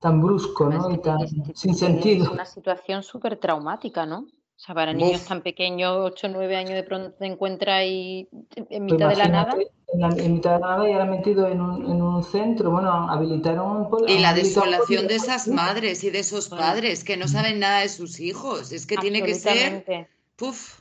tan 0.00 0.20
brusco, 0.20 0.68
¿no? 0.68 0.90
Y 0.90 0.98
tan 0.98 1.18
sin 1.54 1.74
sentido. 1.74 2.24
Es 2.24 2.30
una 2.30 2.46
situación 2.46 3.02
súper 3.02 3.36
traumática, 3.36 4.06
¿no? 4.06 4.20
O 4.20 4.62
sea, 4.62 4.74
para 4.74 4.92
niños 4.92 5.24
tan 5.24 5.42
pequeños, 5.42 5.96
8 5.98 6.26
o 6.26 6.30
9 6.30 6.56
años, 6.56 6.72
de 6.72 6.82
pronto 6.82 7.12
te 7.12 7.26
encuentras 7.26 7.76
ahí 7.76 8.28
en 8.68 8.84
mitad 8.84 9.08
de 9.08 9.16
la 9.16 9.28
nada. 9.28 9.56
En, 9.92 10.34
mitad 10.34 10.54
de 10.54 10.60
la 10.60 10.66
nada 10.68 10.88
y 10.88 10.92
ahora 10.92 11.06
metido 11.06 11.46
en 11.46 11.62
un, 11.62 11.90
en 11.90 12.02
un 12.02 12.22
centro, 12.22 12.70
bueno, 12.70 13.10
habilitaron... 13.10 13.88
Y 14.06 14.18
la 14.18 14.34
desolación 14.34 15.06
de 15.06 15.16
esas 15.16 15.48
madres 15.48 16.04
y 16.04 16.10
de 16.10 16.18
esos 16.18 16.50
padres 16.50 17.04
que 17.04 17.16
no 17.16 17.26
saben 17.26 17.58
nada 17.58 17.80
de 17.80 17.88
sus 17.88 18.20
hijos. 18.20 18.70
Es 18.72 18.86
que 18.86 18.98
tiene 18.98 19.22
que 19.22 19.34
ser... 19.34 20.08
Puf. 20.36 20.79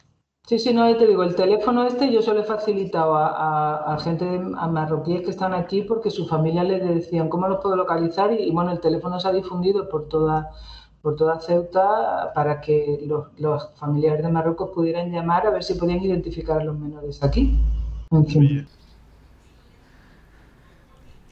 Sí, 0.49 0.57
sí, 0.57 0.73
no, 0.73 0.97
te 0.97 1.05
digo, 1.05 1.21
el 1.21 1.35
teléfono 1.35 1.85
este 1.85 2.11
yo 2.11 2.23
se 2.23 2.34
lo 2.34 2.39
he 2.39 2.43
facilitado 2.43 3.13
a, 3.13 3.93
a, 3.93 3.99
gente, 3.99 4.26
a 4.57 4.67
marroquíes 4.67 5.21
que 5.21 5.30
están 5.30 5.53
aquí 5.53 5.84
porque 5.84 6.09
su 6.09 6.26
familia 6.26 6.63
les 6.63 6.84
decían 6.84 7.30
cómo 7.30 7.47
lo 7.47 7.59
puedo 7.59 7.76
localizar 7.76 8.34
y, 8.34 8.45
y 8.45 8.51
bueno, 8.51 8.71
el 8.71 8.80
teléfono 8.80 9.19
se 9.19 9.27
ha 9.27 9.31
difundido 9.31 9.88
por 9.89 10.09
toda 10.09 10.49
por 11.03 11.15
toda 11.15 11.39
Ceuta 11.39 12.31
para 12.34 12.61
que 12.61 13.05
los, 13.38 13.69
familiares 13.76 14.23
de 14.23 14.31
Marruecos 14.31 14.71
pudieran 14.73 15.11
llamar 15.11 15.45
a 15.45 15.51
ver 15.51 15.63
si 15.63 15.76
podían 15.76 16.03
identificar 16.03 16.61
a 16.61 16.63
los 16.63 16.80
menores 16.80 17.21
aquí. 17.21 17.55
En 18.09 18.26
fin. 18.26 18.67